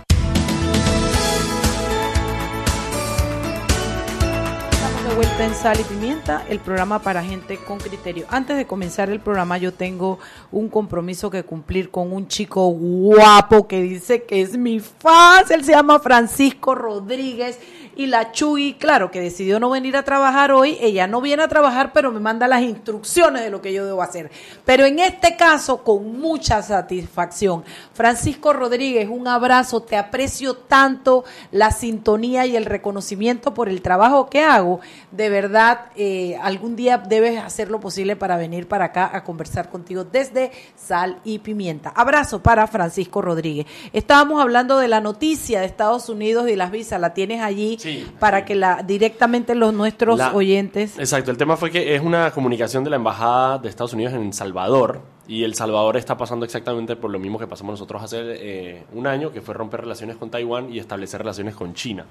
Vuelta 5.41 5.57
en 5.57 5.63
Sal 5.63 5.79
y 5.79 5.83
Pimienta, 5.85 6.45
el 6.49 6.59
programa 6.59 6.99
para 6.99 7.23
gente 7.23 7.57
con 7.57 7.79
criterio. 7.79 8.27
Antes 8.29 8.57
de 8.57 8.67
comenzar 8.67 9.09
el 9.09 9.19
programa, 9.19 9.57
yo 9.57 9.73
tengo 9.73 10.19
un 10.51 10.69
compromiso 10.69 11.31
que 11.31 11.41
cumplir 11.41 11.89
con 11.89 12.13
un 12.13 12.27
chico 12.27 12.67
guapo 12.67 13.67
que 13.67 13.81
dice 13.81 14.21
que 14.21 14.41
es 14.41 14.55
mi 14.55 14.79
fan. 14.79 15.43
Él 15.49 15.63
se 15.63 15.71
llama 15.71 15.99
Francisco 15.99 16.75
Rodríguez 16.75 17.57
y 18.01 18.07
la 18.07 18.31
Chuy, 18.31 18.73
claro, 18.73 19.11
que 19.11 19.21
decidió 19.21 19.59
no 19.59 19.69
venir 19.69 19.95
a 19.95 20.03
trabajar 20.03 20.51
hoy. 20.51 20.77
Ella 20.81 21.05
no 21.05 21.21
viene 21.21 21.43
a 21.43 21.47
trabajar, 21.47 21.91
pero 21.93 22.11
me 22.11 22.19
manda 22.19 22.47
las 22.47 22.63
instrucciones 22.63 23.43
de 23.43 23.51
lo 23.51 23.61
que 23.61 23.73
yo 23.73 23.85
debo 23.85 24.01
hacer. 24.01 24.31
Pero 24.65 24.85
en 24.85 24.99
este 24.99 25.35
caso, 25.35 25.83
con 25.83 26.19
mucha 26.19 26.61
satisfacción. 26.63 27.63
Francisco 27.93 28.53
Rodríguez, 28.53 29.07
un 29.09 29.27
abrazo. 29.27 29.81
Te 29.81 29.97
aprecio 29.97 30.55
tanto 30.55 31.23
la 31.51 31.71
sintonía 31.71 32.45
y 32.45 32.55
el 32.55 32.65
reconocimiento 32.65 33.53
por 33.53 33.69
el 33.69 33.81
trabajo 33.81 34.29
que 34.29 34.43
hago. 34.43 34.79
De 35.11 35.29
verdad, 35.29 35.91
eh, 35.95 36.37
algún 36.41 36.75
día 36.75 36.97
debes 36.97 37.39
hacer 37.39 37.69
lo 37.69 37.79
posible 37.79 38.15
para 38.15 38.37
venir 38.37 38.67
para 38.67 38.85
acá 38.85 39.11
a 39.13 39.23
conversar 39.23 39.69
contigo 39.69 40.03
desde 40.03 40.51
Sal 40.75 41.19
y 41.23 41.39
Pimienta. 41.39 41.89
Abrazo 41.95 42.41
para 42.41 42.65
Francisco 42.67 43.21
Rodríguez. 43.21 43.67
Estábamos 43.93 44.41
hablando 44.41 44.79
de 44.79 44.87
la 44.87 45.01
noticia 45.01 45.59
de 45.59 45.67
Estados 45.67 46.09
Unidos 46.09 46.49
y 46.49 46.55
las 46.55 46.71
visas. 46.71 46.99
La 46.99 47.13
tienes 47.13 47.41
allí 47.41 47.77
Sí. 47.91 48.07
para 48.19 48.45
que 48.45 48.55
la 48.55 48.83
directamente 48.83 49.55
los 49.55 49.73
nuestros 49.73 50.17
La- 50.17 50.33
oyentes. 50.33 50.97
Exacto, 50.97 51.31
el 51.31 51.37
tema 51.37 51.57
fue 51.57 51.71
que 51.71 51.95
es 51.95 52.01
una 52.01 52.31
comunicación 52.31 52.83
de 52.83 52.89
la 52.89 52.95
Embajada 52.97 53.57
de 53.59 53.69
Estados 53.69 53.93
Unidos 53.93 54.13
en 54.13 54.21
El 54.23 54.33
Salvador 54.33 55.01
y 55.27 55.43
El 55.43 55.55
Salvador 55.55 55.97
está 55.97 56.17
pasando 56.17 56.45
exactamente 56.45 56.95
por 56.95 57.11
lo 57.11 57.19
mismo 57.19 57.39
que 57.39 57.47
pasamos 57.47 57.73
nosotros 57.73 58.01
hace 58.03 58.17
eh, 58.21 58.83
un 58.93 59.07
año, 59.07 59.31
que 59.31 59.41
fue 59.41 59.53
romper 59.53 59.81
relaciones 59.81 60.17
con 60.17 60.29
Taiwán 60.29 60.73
y 60.73 60.79
establecer 60.79 61.21
relaciones 61.21 61.55
con 61.55 61.73
China. 61.73 62.05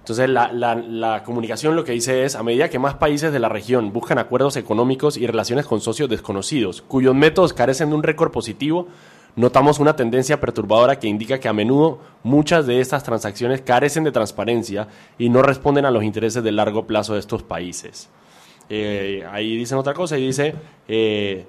Entonces, 0.00 0.30
la, 0.30 0.50
la- 0.50 0.74
la 0.76 1.22
comunicación 1.24 1.76
lo 1.76 1.84
que 1.84 1.92
dice 1.92 2.24
es, 2.24 2.34
a 2.34 2.42
medida 2.42 2.70
que 2.70 2.78
más 2.78 2.94
países 2.94 3.32
de 3.32 3.38
la 3.38 3.50
región 3.50 3.92
buscan 3.92 4.18
acuerdos 4.18 4.56
económicos 4.56 5.16
y 5.18 5.26
relaciones 5.26 5.66
con 5.66 5.80
socios 5.82 6.08
desconocidos, 6.08 6.82
cuyos 6.82 7.14
métodos 7.14 7.52
carecen 7.52 7.90
de 7.90 7.96
un 7.96 8.02
récord 8.02 8.30
positivo, 8.32 8.88
notamos 9.36 9.78
una 9.78 9.96
tendencia 9.96 10.40
perturbadora 10.40 10.98
que 10.98 11.08
indica 11.08 11.38
que 11.38 11.48
a 11.48 11.52
menudo 11.52 12.00
muchas 12.22 12.66
de 12.66 12.80
estas 12.80 13.02
transacciones 13.02 13.60
carecen 13.60 14.04
de 14.04 14.12
transparencia 14.12 14.88
y 15.18 15.28
no 15.28 15.42
responden 15.42 15.84
a 15.84 15.90
los 15.90 16.04
intereses 16.04 16.42
de 16.42 16.52
largo 16.52 16.86
plazo 16.86 17.14
de 17.14 17.20
estos 17.20 17.42
países. 17.42 18.08
Eh, 18.68 19.26
ahí 19.30 19.56
dicen 19.56 19.78
otra 19.78 19.94
cosa 19.94 20.16
y 20.16 20.26
dice, 20.26 20.54
eh, 20.86 21.46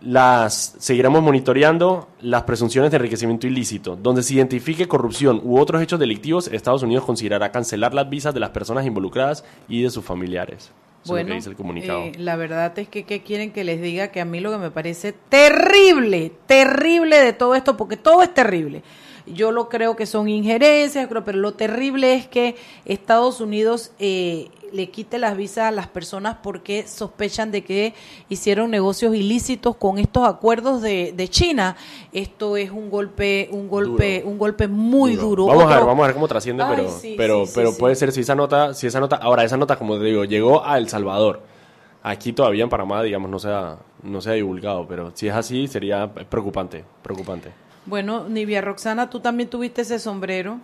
las 0.00 0.76
seguiremos 0.78 1.22
monitoreando 1.22 2.08
las 2.20 2.44
presunciones 2.44 2.90
de 2.90 2.98
enriquecimiento 2.98 3.46
ilícito. 3.46 3.96
Donde 3.96 4.22
se 4.22 4.34
identifique 4.34 4.86
corrupción 4.86 5.40
u 5.42 5.58
otros 5.58 5.82
hechos 5.82 5.98
delictivos, 5.98 6.48
Estados 6.48 6.82
Unidos 6.82 7.04
considerará 7.04 7.50
cancelar 7.50 7.94
las 7.94 8.08
visas 8.08 8.34
de 8.34 8.40
las 8.40 8.50
personas 8.50 8.86
involucradas 8.86 9.44
y 9.68 9.82
de 9.82 9.90
sus 9.90 10.04
familiares. 10.04 10.70
Eso 11.04 11.16
es 11.16 11.22
lo 11.22 11.28
que 11.28 11.34
dice 11.34 11.50
el 11.50 11.56
comunicado. 11.56 12.02
eh, 12.02 12.12
la 12.18 12.36
verdad 12.36 12.78
es 12.78 12.88
que 12.88 13.04
¿qué 13.04 13.22
quieren 13.22 13.52
que 13.52 13.64
les 13.64 13.80
diga? 13.80 14.08
Que 14.08 14.20
a 14.20 14.24
mí 14.24 14.40
lo 14.40 14.50
que 14.50 14.58
me 14.58 14.70
parece 14.70 15.12
terrible, 15.12 16.32
terrible 16.46 17.18
de 17.20 17.32
todo 17.32 17.54
esto, 17.54 17.76
porque 17.76 17.96
todo 17.96 18.22
es 18.22 18.32
terrible. 18.34 18.82
Yo 19.26 19.52
lo 19.52 19.68
creo 19.68 19.94
que 19.94 20.06
son 20.06 20.28
injerencias, 20.28 21.06
creo, 21.08 21.24
pero 21.24 21.38
lo 21.38 21.52
terrible 21.52 22.14
es 22.14 22.26
que 22.26 22.56
Estados 22.86 23.40
Unidos 23.40 23.92
eh, 23.98 24.48
le 24.72 24.90
quite 24.90 25.18
las 25.18 25.36
visas 25.36 25.64
a 25.64 25.70
las 25.70 25.86
personas 25.86 26.38
porque 26.42 26.86
sospechan 26.86 27.50
de 27.50 27.62
que 27.64 27.94
hicieron 28.28 28.70
negocios 28.70 29.14
ilícitos 29.14 29.76
con 29.76 29.98
estos 29.98 30.26
acuerdos 30.26 30.82
de, 30.82 31.12
de 31.16 31.28
China. 31.28 31.76
Esto 32.12 32.56
es 32.56 32.70
un 32.70 32.90
golpe, 32.90 33.48
un 33.52 33.68
golpe, 33.68 34.22
un 34.24 34.38
golpe 34.38 34.68
muy 34.68 35.16
duro. 35.16 35.46
Vamos 35.46 35.64
a 35.64 35.76
ver, 35.76 35.84
vamos 35.84 36.04
a 36.04 36.06
ver 36.06 36.14
cómo 36.14 36.28
trasciende, 36.28 36.62
Ay, 36.62 36.76
pero, 36.76 36.90
sí, 36.90 37.14
pero, 37.16 37.46
sí, 37.46 37.52
pero 37.54 37.72
sí. 37.72 37.78
puede 37.78 37.94
ser 37.94 38.12
si 38.12 38.20
esa 38.20 38.34
nota, 38.34 38.74
si 38.74 38.86
esa 38.86 39.00
nota, 39.00 39.16
ahora 39.16 39.44
esa 39.44 39.56
nota, 39.56 39.76
como 39.76 39.98
te 39.98 40.04
digo, 40.04 40.24
llegó 40.24 40.64
a 40.64 40.78
El 40.78 40.88
Salvador. 40.88 41.42
Aquí 42.02 42.32
todavía 42.32 42.62
en 42.62 42.70
Panamá, 42.70 43.02
digamos, 43.02 43.30
no 43.30 43.38
se 43.38 43.48
ha, 43.48 43.76
no 44.02 44.20
se 44.20 44.30
ha 44.30 44.32
divulgado, 44.34 44.86
pero 44.86 45.10
si 45.14 45.28
es 45.28 45.34
así, 45.34 45.66
sería 45.66 46.12
preocupante, 46.12 46.84
preocupante. 47.02 47.50
Bueno, 47.86 48.28
Nivia 48.28 48.60
Roxana, 48.60 49.10
tú 49.10 49.20
también 49.20 49.48
tuviste 49.48 49.82
ese 49.82 49.98
sombrero. 49.98 50.58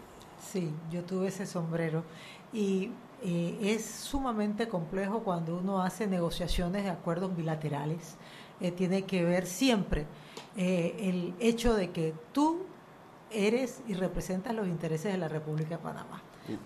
Sí, 0.53 0.71
yo 0.93 1.03
tuve 1.03 1.29
ese 1.29 1.47
sombrero 1.47 2.05
y 2.53 2.91
eh, 3.25 3.59
es 3.63 3.87
sumamente 3.87 4.69
complejo 4.69 5.21
cuando 5.21 5.57
uno 5.57 5.83
hace 5.83 6.07
negociaciones 6.07 6.85
de 6.85 6.91
acuerdos 6.91 7.35
bilaterales. 7.35 8.17
Eh, 8.61 8.71
tiene 8.71 9.03
que 9.03 9.25
ver 9.25 9.47
siempre 9.47 10.07
eh, 10.57 10.95
el 10.99 11.35
hecho 11.41 11.75
de 11.75 11.91
que 11.91 12.13
tú 12.33 12.67
eres 13.31 13.81
y 13.89 13.95
representas 13.95 14.55
los 14.55 14.69
intereses 14.69 15.11
de 15.11 15.19
la 15.19 15.29
República 15.29 15.77
de 15.77 15.83
Panamá. 15.83 16.23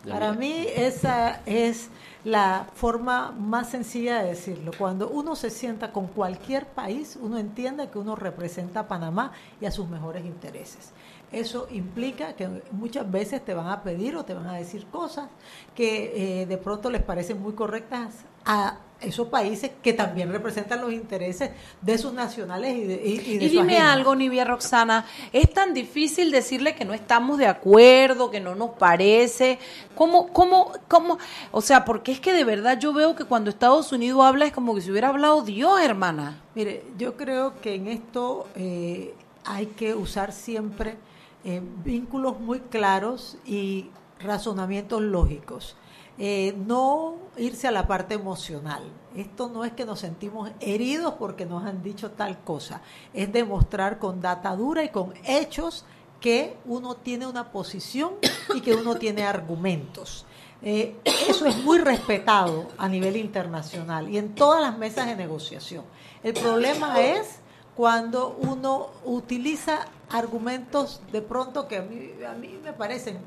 Para 0.08 0.32
mí 0.32 0.66
esa 0.74 1.40
es 1.46 1.88
la 2.24 2.66
forma 2.74 3.30
más 3.30 3.70
sencilla 3.70 4.22
de 4.22 4.30
decirlo. 4.30 4.72
Cuando 4.76 5.08
uno 5.08 5.36
se 5.36 5.50
sienta 5.50 5.92
con 5.92 6.08
cualquier 6.08 6.66
país, 6.66 7.16
uno 7.20 7.38
entiende 7.38 7.88
que 7.88 7.98
uno 7.98 8.16
representa 8.16 8.80
a 8.80 8.88
Panamá 8.88 9.30
y 9.60 9.66
a 9.66 9.70
sus 9.70 9.88
mejores 9.88 10.24
intereses. 10.24 10.92
Eso 11.30 11.68
implica 11.70 12.34
que 12.34 12.48
muchas 12.70 13.10
veces 13.10 13.44
te 13.44 13.52
van 13.52 13.68
a 13.68 13.82
pedir 13.82 14.16
o 14.16 14.24
te 14.24 14.32
van 14.32 14.46
a 14.46 14.54
decir 14.54 14.86
cosas 14.86 15.28
que 15.74 16.42
eh, 16.42 16.46
de 16.46 16.56
pronto 16.56 16.90
les 16.90 17.02
parecen 17.02 17.42
muy 17.42 17.52
correctas 17.52 18.24
a 18.46 18.78
esos 19.00 19.28
países 19.28 19.70
que 19.82 19.92
también 19.92 20.32
representan 20.32 20.80
los 20.80 20.92
intereses 20.92 21.50
de 21.80 21.98
sus 21.98 22.12
nacionales 22.12 22.76
y 22.76 22.84
de, 22.84 22.94
y, 22.94 23.34
y 23.34 23.38
de 23.38 23.44
Y 23.44 23.48
dime 23.48 23.78
algo, 23.78 24.14
Nivia 24.16 24.44
Roxana, 24.44 25.04
es 25.32 25.52
tan 25.52 25.72
difícil 25.72 26.30
decirle 26.30 26.74
que 26.74 26.84
no 26.84 26.94
estamos 26.94 27.38
de 27.38 27.46
acuerdo, 27.46 28.30
que 28.30 28.40
no 28.40 28.54
nos 28.54 28.70
parece. 28.70 29.58
¿Cómo, 29.94 30.28
cómo, 30.32 30.72
cómo? 30.88 31.18
O 31.52 31.60
sea, 31.60 31.84
porque 31.84 32.10
es 32.10 32.20
que 32.20 32.32
de 32.32 32.44
verdad 32.44 32.78
yo 32.78 32.92
veo 32.92 33.14
que 33.14 33.24
cuando 33.24 33.50
Estados 33.50 33.92
Unidos 33.92 34.24
habla 34.24 34.46
es 34.46 34.52
como 34.52 34.74
que 34.74 34.80
si 34.80 34.90
hubiera 34.90 35.08
hablado 35.08 35.42
Dios, 35.42 35.80
hermana. 35.80 36.40
Mire, 36.54 36.84
yo 36.96 37.16
creo 37.16 37.60
que 37.60 37.74
en 37.74 37.86
esto 37.86 38.48
eh, 38.56 39.14
hay 39.44 39.66
que 39.66 39.94
usar 39.94 40.32
siempre 40.32 40.96
eh, 41.44 41.62
vínculos 41.84 42.40
muy 42.40 42.60
claros 42.60 43.38
y 43.46 43.90
razonamientos 44.20 45.00
lógicos. 45.00 45.76
Eh, 46.20 46.56
no 46.66 47.14
irse 47.36 47.68
a 47.68 47.70
la 47.70 47.86
parte 47.86 48.14
emocional. 48.14 48.82
Esto 49.14 49.48
no 49.48 49.64
es 49.64 49.72
que 49.72 49.84
nos 49.84 50.00
sentimos 50.00 50.50
heridos 50.58 51.14
porque 51.14 51.46
nos 51.46 51.64
han 51.64 51.82
dicho 51.82 52.10
tal 52.10 52.40
cosa, 52.40 52.82
es 53.14 53.32
demostrar 53.32 53.98
con 53.98 54.20
data 54.20 54.56
dura 54.56 54.82
y 54.82 54.88
con 54.88 55.14
hechos 55.24 55.84
que 56.20 56.56
uno 56.64 56.96
tiene 56.96 57.26
una 57.26 57.52
posición 57.52 58.14
y 58.54 58.60
que 58.60 58.74
uno 58.74 58.96
tiene 58.96 59.22
argumentos. 59.24 60.26
Eh, 60.60 60.96
eso 61.04 61.46
es 61.46 61.56
muy 61.58 61.78
respetado 61.78 62.66
a 62.78 62.88
nivel 62.88 63.16
internacional 63.16 64.08
y 64.10 64.18
en 64.18 64.34
todas 64.34 64.60
las 64.60 64.76
mesas 64.76 65.06
de 65.06 65.14
negociación. 65.14 65.84
El 66.24 66.34
problema 66.34 67.00
es 67.00 67.38
cuando 67.76 68.36
uno 68.40 68.88
utiliza 69.04 69.86
argumentos 70.10 71.02
de 71.12 71.20
pronto 71.20 71.68
que 71.68 71.76
a 71.76 71.82
mí, 71.82 72.12
a 72.26 72.32
mí 72.32 72.58
me 72.62 72.72
parecen, 72.72 73.18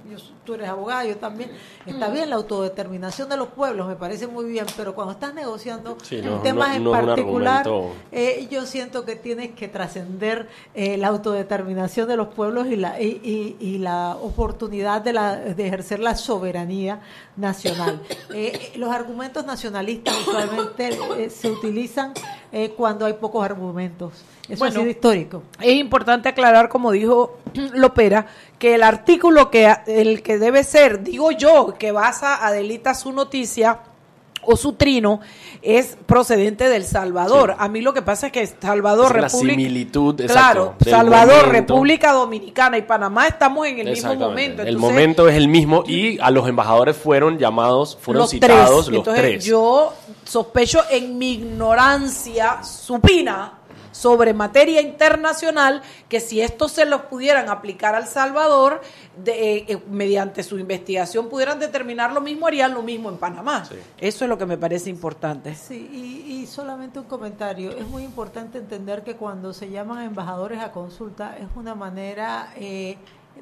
tú 0.45 0.55
eres 0.55 0.67
abogado, 0.67 1.07
yo 1.07 1.17
también, 1.17 1.51
está 1.85 2.09
bien 2.09 2.29
la 2.29 2.37
autodeterminación 2.37 3.29
de 3.29 3.37
los 3.37 3.49
pueblos, 3.49 3.87
me 3.87 3.95
parece 3.95 4.27
muy 4.27 4.45
bien, 4.45 4.65
pero 4.75 4.95
cuando 4.95 5.13
estás 5.13 5.33
negociando 5.33 5.97
temas 6.43 6.75
en 6.75 6.89
particular, 6.89 7.67
eh, 8.11 8.47
yo 8.49 8.65
siento 8.65 9.05
que 9.05 9.15
tienes 9.15 9.51
que 9.51 9.67
trascender 9.67 10.49
eh, 10.73 10.97
la 10.97 11.09
autodeterminación 11.09 12.07
de 12.07 12.17
los 12.17 12.29
pueblos 12.29 12.67
y 12.67 12.75
la, 12.75 12.99
y, 12.99 13.57
y, 13.59 13.77
la 13.77 14.17
oportunidad 14.21 15.01
de, 15.01 15.13
la, 15.13 15.35
de 15.35 15.67
ejercer 15.67 15.99
la 15.99 16.15
soberanía 16.15 17.01
nacional. 17.37 18.01
Eh, 18.33 18.73
los 18.77 18.89
argumentos 18.91 19.45
nacionalistas 19.45 20.15
usualmente 20.25 21.29
se 21.29 21.51
utilizan 21.51 22.13
cuando 22.77 23.05
hay 23.05 23.13
pocos 23.13 23.43
argumentos. 23.43 24.23
Eso 24.49 24.65
ha 24.65 24.71
sido 24.71 24.87
histórico. 24.87 25.43
Es 25.59 25.73
importante 25.75 26.29
aclarar 26.29 26.69
como 26.69 26.91
dijo 26.91 27.39
Lopera, 27.73 28.27
que 28.59 28.75
el 28.75 28.83
artículo 28.83 29.49
que 29.49 29.73
el 29.87 30.21
que 30.21 30.37
debe 30.37 30.63
ser, 30.63 31.03
digo 31.03 31.31
yo, 31.31 31.75
que 31.77 31.91
basa 31.91 32.45
Adelita 32.45 32.93
su 32.93 33.11
noticia 33.11 33.79
o 34.43 34.55
su 34.55 34.73
trino 34.73 35.19
es 35.61 35.97
procedente 36.05 36.67
del 36.67 36.83
Salvador. 36.83 37.55
A 37.57 37.67
mí 37.67 37.81
lo 37.81 37.93
que 37.93 38.01
pasa 38.01 38.27
es 38.27 38.33
que 38.33 38.45
Salvador, 38.47 39.15
es 39.17 39.23
República, 39.23 39.55
similitud, 39.55 40.25
claro, 40.25 40.75
Salvador, 40.83 41.49
República 41.49 42.11
Dominicana 42.11 42.77
y 42.77 42.81
Panamá 42.81 43.27
estamos 43.27 43.67
en 43.67 43.79
el 43.79 43.91
mismo 43.91 44.15
momento. 44.15 44.63
el 44.63 44.77
momento 44.77 45.29
es 45.29 45.35
el 45.35 45.47
mismo 45.47 45.83
y 45.87 46.19
a 46.19 46.31
los 46.31 46.47
embajadores 46.47 46.97
fueron 46.97 47.37
llamados, 47.37 47.97
fueron 48.01 48.27
citados 48.27 48.89
los 48.89 49.03
tres. 49.03 49.45
Yo 49.45 49.93
sospecho 50.23 50.81
en 50.89 51.17
mi 51.17 51.33
ignorancia 51.33 52.63
supina 52.63 53.60
sobre 53.91 54.33
materia 54.33 54.81
internacional 54.81 55.81
que 56.09 56.19
si 56.19 56.41
estos 56.41 56.71
se 56.71 56.85
los 56.85 57.01
pudieran 57.01 57.49
aplicar 57.49 57.95
al 57.95 58.07
Salvador, 58.07 58.81
de, 59.17 59.57
eh, 59.57 59.65
eh, 59.67 59.77
mediante 59.89 60.43
su 60.43 60.57
investigación 60.57 61.29
pudieran 61.29 61.59
determinar 61.59 62.13
lo 62.13 62.21
mismo, 62.21 62.47
harían 62.47 62.73
lo 62.73 62.81
mismo 62.81 63.09
en 63.09 63.17
Panamá. 63.17 63.63
Eso 63.97 64.25
es 64.25 64.29
lo 64.29 64.37
que 64.37 64.45
me 64.45 64.57
parece 64.57 64.89
importante. 64.89 65.55
Sí, 65.55 65.75
y, 65.75 66.45
solamente 66.47 66.99
un 66.99 67.05
comentario. 67.05 67.71
Es 67.71 67.87
muy 67.87 68.03
importante 68.03 68.57
entender 68.57 69.03
que 69.03 69.15
cuando 69.15 69.53
se 69.53 69.69
llaman 69.69 70.03
embajadores 70.03 70.59
a 70.59 70.71
consulta 70.71 71.37
es 71.37 71.47
una 71.55 71.75
manera... 71.75 72.53
Eh, 72.55 72.97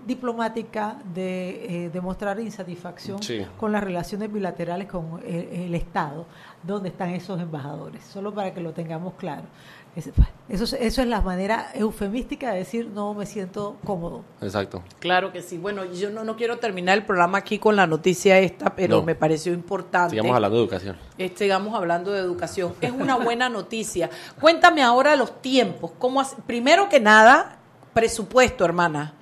diplomática 0.06 0.98
de 1.14 1.90
demostrar 1.92 2.40
insatisfacción 2.40 3.20
con 3.60 3.72
las 3.72 3.84
relaciones 3.84 4.32
bilaterales 4.32 4.88
con 4.88 5.20
el, 5.26 5.74
Estado, 5.74 6.26
donde 6.64 6.90
están 6.90 7.10
esos 7.10 7.42
embajadores, 7.42 8.04
solo 8.04 8.34
para 8.34 8.54
que 8.54 8.62
lo 8.62 8.72
tengamos 8.72 9.16
claro. 9.16 9.44
Eso, 9.96 10.76
eso 10.78 11.02
es 11.02 11.08
la 11.08 11.22
manera 11.22 11.72
eufemística 11.74 12.52
de 12.52 12.60
decir 12.60 12.88
no 12.88 13.14
me 13.14 13.26
siento 13.26 13.76
cómodo. 13.84 14.24
Exacto. 14.42 14.84
Claro 15.00 15.32
que 15.32 15.42
sí. 15.42 15.58
Bueno, 15.58 15.86
yo 15.86 16.10
no, 16.10 16.24
no 16.24 16.36
quiero 16.36 16.58
terminar 16.58 16.98
el 16.98 17.06
programa 17.06 17.40
aquí 17.40 17.60
con 17.60 17.76
la 17.76 17.86
noticia 17.86 18.40
esta, 18.40 18.76
pero 18.76 19.04
me 19.04 19.16
pareció 19.16 19.54
importante. 19.54 20.12
Sigamos 20.12 20.36
hablando 20.36 20.58
de 20.58 20.64
educación. 20.64 20.98
Eh, 21.18 21.34
sigamos 21.36 21.76
hablando 21.76 22.12
de 22.12 22.20
educación. 22.20 22.74
Es 22.82 22.92
una 22.92 23.16
buena 23.18 23.50
noticia. 23.50 24.10
Cuéntame 24.40 24.82
ahora 24.82 25.16
los 25.16 25.42
tiempos. 25.42 25.92
¿Cómo 26.00 26.24
primero 26.48 26.88
que 26.88 27.00
nada, 27.00 27.58
presupuesto, 27.94 28.66
hermana. 28.66 29.14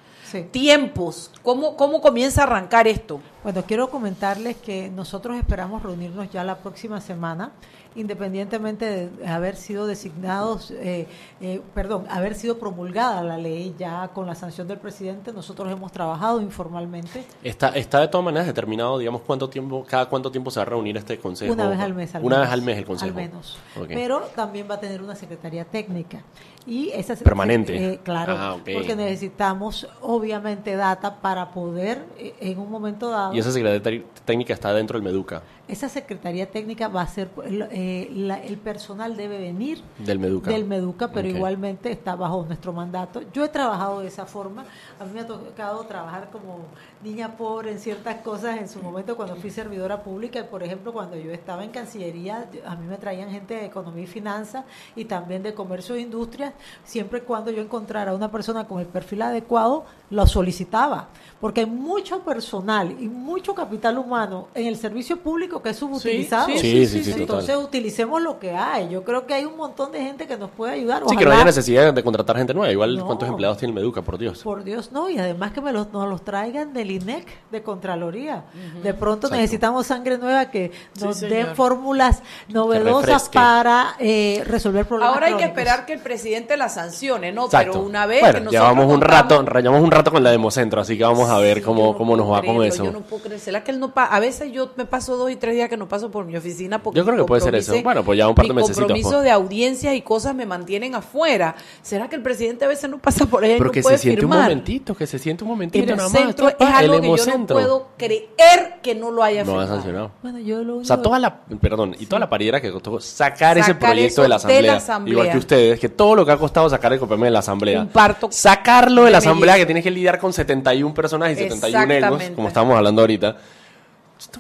Tiempos. 0.52 1.32
¿Cómo, 1.42 1.78
¿Cómo 1.78 2.02
comienza 2.02 2.42
a 2.42 2.44
arrancar 2.44 2.86
esto? 2.88 3.22
Bueno, 3.44 3.64
quiero 3.66 3.90
comentarles 3.90 4.58
que 4.58 4.90
nosotros 4.90 5.38
esperamos 5.38 5.82
reunirnos 5.82 6.30
ya 6.30 6.44
la 6.44 6.58
próxima 6.58 7.00
semana 7.00 7.54
independientemente 7.98 9.10
de 9.10 9.28
haber 9.28 9.56
sido 9.56 9.88
designados, 9.88 10.72
eh, 10.72 11.08
eh, 11.42 11.62
perdón, 11.74 12.06
haber 12.10 12.36
sido 12.36 12.58
promulgada 12.58 13.24
la 13.24 13.38
ley 13.38 13.76
ya 13.78 14.08
con 14.10 14.28
la 14.28 14.36
sanción 14.36 14.68
del 14.68 14.78
presidente, 14.78 15.34
nosotros 15.34 15.70
hemos 15.72 15.92
trabajado 15.92 16.42
informalmente. 16.42 17.26
Está, 17.44 17.70
está 17.70 18.00
de 18.00 18.08
todas 18.08 18.24
maneras 18.24 18.48
determinado, 18.48 19.00
digamos, 19.00 19.22
cuánto 19.22 19.50
tiempo, 19.50 19.84
cada 19.88 20.08
cuánto 20.08 20.32
tiempo 20.32 20.52
se 20.52 20.60
va 20.60 20.64
a 20.64 20.66
reunir 20.66 20.96
este 20.96 21.18
consejo. 21.18 21.54
Una 21.54 21.68
vez 21.68 21.80
al 21.80 21.94
mes. 21.94 22.12
una 22.22 22.40
vez 22.40 22.50
al 22.50 22.62
mes 22.62 22.78
el 22.78 22.86
consejo. 22.86 23.10
Al 23.10 23.16
menos. 23.16 23.58
Pero 23.88 24.22
también 24.36 24.68
va 24.70 24.76
a 24.76 24.80
tener 24.80 25.02
una 25.02 25.16
secretaría 25.16 25.66
técnica. 25.66 26.22
Y 26.68 26.90
esa 26.94 27.16
Permanente. 27.16 27.94
Eh, 27.94 28.00
claro, 28.04 28.36
ah, 28.38 28.58
porque 28.74 28.96
necesitamos 28.96 29.88
obviamente 30.02 30.76
data 30.76 31.16
para 31.16 31.50
poder 31.52 32.06
en 32.18 32.60
un 32.60 32.70
momento 32.70 33.10
dado. 33.10 33.34
Y 33.34 33.40
esa 33.40 33.52
secretaría 33.52 34.04
técnica 34.26 34.54
está 34.54 34.74
dentro 34.74 35.00
del 35.00 35.04
Meduca. 35.04 35.42
Esa 35.68 35.90
secretaría 35.90 36.50
técnica 36.50 36.88
va 36.88 37.02
a 37.02 37.08
ser, 37.08 37.30
eh, 37.72 38.10
el 38.46 38.58
personal 38.58 39.18
debe 39.18 39.38
venir 39.38 39.82
del 39.98 40.18
Meduca, 40.18 40.50
del 40.50 40.64
Meduca 40.64 41.12
pero 41.12 41.28
igualmente 41.28 41.92
está 41.92 42.16
bajo 42.16 42.46
nuestro 42.46 42.72
mandato. 42.72 43.22
Yo 43.34 43.44
he 43.44 43.50
trabajado 43.50 44.00
de 44.00 44.08
esa 44.08 44.26
forma, 44.26 44.64
a 44.98 45.04
mí 45.04 45.12
me 45.14 45.20
ha 45.20 45.28
tocado 45.28 45.84
trabajar 45.84 46.30
como 46.32 46.60
niña 47.04 47.36
pobre 47.36 47.72
en 47.72 47.80
ciertas 47.80 48.16
cosas 48.22 48.58
en 48.60 48.70
su 48.70 48.82
momento 48.82 49.18
cuando 49.18 49.36
fui 49.36 49.52
servidora 49.52 50.02
pública, 50.02 50.46
por 50.46 50.64
ejemplo, 50.64 50.94
cuando 50.94 51.18
yo 51.18 51.32
estaba 51.32 51.66
en 51.66 51.72
Cancillería, 51.72 52.50
a 52.66 52.76
mí 52.78 52.88
me 52.88 52.96
traían 52.96 53.30
gente 53.30 53.56
de 53.56 53.66
Economía 53.66 54.06
y 54.06 54.08
Finanzas 54.08 54.64
y 54.96 55.04
también 55.04 55.44
de 55.44 55.54
Comercio 55.54 55.96
e 55.96 56.00
Industrias, 56.00 56.54
siempre 56.84 57.22
cuando 57.22 57.52
yo 57.52 57.62
encontrara 57.62 58.14
una 58.14 58.32
persona 58.32 58.68
con 58.68 58.80
el 58.80 58.88
perfil 58.88 59.22
adecuado, 59.22 59.86
lo 60.10 60.26
solicitaba, 60.28 61.10
porque 61.40 61.62
hay 61.62 61.66
mucho 61.68 62.22
personal 62.22 62.96
y 63.00 63.08
mucho 63.08 63.54
capital 63.54 63.98
humano 63.98 64.48
en 64.56 64.68
el 64.68 64.76
servicio 64.76 65.18
público 65.18 65.62
que 65.62 65.70
es 65.70 65.78
subutilizado. 65.78 66.48
Entonces 66.50 67.56
utilicemos 67.56 68.22
lo 68.22 68.40
que 68.40 68.52
hay. 68.52 68.90
Yo 68.90 69.04
creo 69.04 69.28
que 69.28 69.34
hay 69.36 69.46
un 69.46 69.56
montón 69.56 69.92
de 69.92 70.00
gente 70.00 70.26
que 70.26 70.38
nos 70.38 70.50
puede 70.50 70.74
ayudar. 70.74 71.04
Sí, 71.08 71.16
que 71.16 71.26
no 71.26 71.32
haya 71.32 71.46
necesidad 71.46 71.94
de 71.94 72.04
contratar 72.04 72.38
gente 72.38 72.54
nueva. 72.54 72.72
Igual, 72.72 73.04
¿cuántos 73.06 73.30
empleados 73.30 73.58
tiene 73.58 73.74
Meduca, 73.74 74.02
por 74.02 74.18
Dios? 74.18 74.42
Por 74.44 74.64
Dios, 74.64 74.92
no. 74.92 75.10
Y 75.10 75.20
además 75.20 75.52
que 75.52 75.62
me 75.62 75.72
los, 75.72 75.92
nos 75.92 76.08
los 76.10 76.24
traigan 76.24 76.74
del 76.74 76.92
INEC, 76.92 77.28
de 77.52 77.62
Contraloría. 77.62 78.46
De 78.82 78.94
pronto 78.94 79.30
necesitamos 79.30 79.88
sangre 79.88 80.18
nueva 80.18 80.50
que 80.50 80.72
nos 81.00 81.20
dé 81.20 81.46
fórmulas 81.46 82.24
novedosas 82.48 83.30
para 83.30 83.96
eh, 84.00 84.44
resolver 84.46 84.88
problemas. 84.88 85.14
Ahora 85.14 85.28
hay 85.28 85.36
que 85.36 85.46
esperar 85.46 85.86
que 85.86 85.94
el 85.94 86.00
presidente 86.00 86.58
la 86.58 86.70
sancione, 86.70 87.32
¿no? 87.32 87.48
Pero 87.50 87.82
una 87.82 88.06
vez 88.06 88.24
que 88.24 88.40
nosotros 88.40 88.52
llevamos 88.54 88.94
un 88.94 89.02
rato, 89.02 89.44
llevamos 89.44 89.84
un 89.84 89.92
rato 89.92 90.12
con 90.12 90.24
la 90.24 90.32
Democentro, 90.32 90.82
así 90.82 90.98
que 90.98 91.04
vamos 91.04 91.27
a 91.28 91.40
ver 91.40 91.62
cómo, 91.62 91.96
cómo 91.98 92.16
nos 92.16 92.32
va 92.32 92.42
con 92.42 92.64
eso. 92.64 92.84
Yo 92.84 92.92
no 92.92 93.02
puedo 93.02 93.24
creer. 93.24 93.40
¿Será 93.40 93.64
que 93.64 93.72
él 93.72 93.80
no 93.80 93.92
A 93.96 94.20
veces 94.20 94.52
yo 94.52 94.72
me 94.76 94.86
paso 94.86 95.18
dos 95.18 95.32
y 95.32 95.36
tres 95.36 95.56
días 95.56 95.70
que 95.70 95.78
no 95.78 95.88
paso 95.88 96.12
por 96.12 96.26
mi 96.26 96.36
oficina 96.36 96.82
porque 96.82 96.98
Yo 96.98 97.06
creo 97.06 97.18
que 97.18 97.24
puede 97.26 97.42
ser 97.42 97.56
eso. 97.56 97.74
Bueno, 97.84 98.04
pues 98.04 98.18
ya 98.18 98.28
un 98.28 98.36
par 98.36 98.48
de 98.48 98.54
meses. 98.54 98.78
compromisos 98.78 99.14
pues. 99.14 99.24
de 99.24 99.32
audiencias 99.32 99.96
y 99.96 100.02
cosas 100.02 100.36
me 100.36 100.46
mantienen 100.46 100.96
afuera. 100.96 101.56
¿Será 101.82 102.10
que 102.10 102.16
el 102.16 102.22
presidente 102.22 102.66
a 102.66 102.68
veces 102.68 102.90
no 102.90 103.00
pasa 103.00 103.26
por 103.26 103.44
ahí 103.44 103.56
Pero 103.58 103.72
que 103.72 103.84
se 103.84 103.98
siente 103.98 104.26
un 104.26 104.32
momentito, 104.32 104.96
que 104.96 105.08
se 105.08 105.20
siente 105.20 105.44
un 105.44 105.50
momentito 105.50 105.96
nada 105.96 106.10
más. 106.10 106.36
es 106.60 106.68
algo 106.68 107.02
que 107.02 107.18
yo 107.18 107.38
no 107.38 107.46
puedo 107.48 107.88
creer 107.98 108.80
que 108.82 108.96
no 108.96 109.12
lo 109.12 109.24
haya 109.24 109.44
no 109.44 109.60
ha 109.60 109.68
sancionado. 109.68 110.12
Bueno, 110.22 110.40
yo 110.40 110.64
lo 110.64 110.78
O 110.78 110.86
sea, 110.86 111.02
toda 111.02 111.20
la, 111.20 111.42
perdón, 111.62 111.96
y 112.00 112.06
toda 112.06 112.20
la 112.20 112.30
pariera 112.30 112.62
que 112.62 112.72
costó 112.72 113.00
sacar, 113.00 113.58
ese 113.58 113.76
proyecto 113.76 114.22
de 114.22 114.30
la, 114.30 114.36
asamblea, 114.36 114.82
Igual 115.06 115.32
que 115.32 115.38
ustedes, 115.38 115.80
que 115.80 115.90
todo 115.90 116.16
lo 116.16 116.26
que 116.26 116.32
ha 116.32 116.38
costado 116.38 116.70
sacar 116.70 116.94
el 116.94 117.00
COPEME 117.00 117.26
de 117.26 117.32
la 117.32 117.40
asamblea. 117.40 117.88
Sacarlo 118.30 119.04
de 119.04 119.12
la 119.12 119.18
asamblea 119.20 119.56
que 119.56 119.66
tienes 119.66 119.84
que 119.84 119.92
lidiar 119.92 120.20
con 120.20 120.34
71 120.34 120.94
personas 120.94 121.17
y 121.32 121.36
71 121.36 121.94
egos, 121.94 122.24
como 122.36 122.48
estamos 122.48 122.76
hablando 122.76 123.02
ahorita 123.02 123.38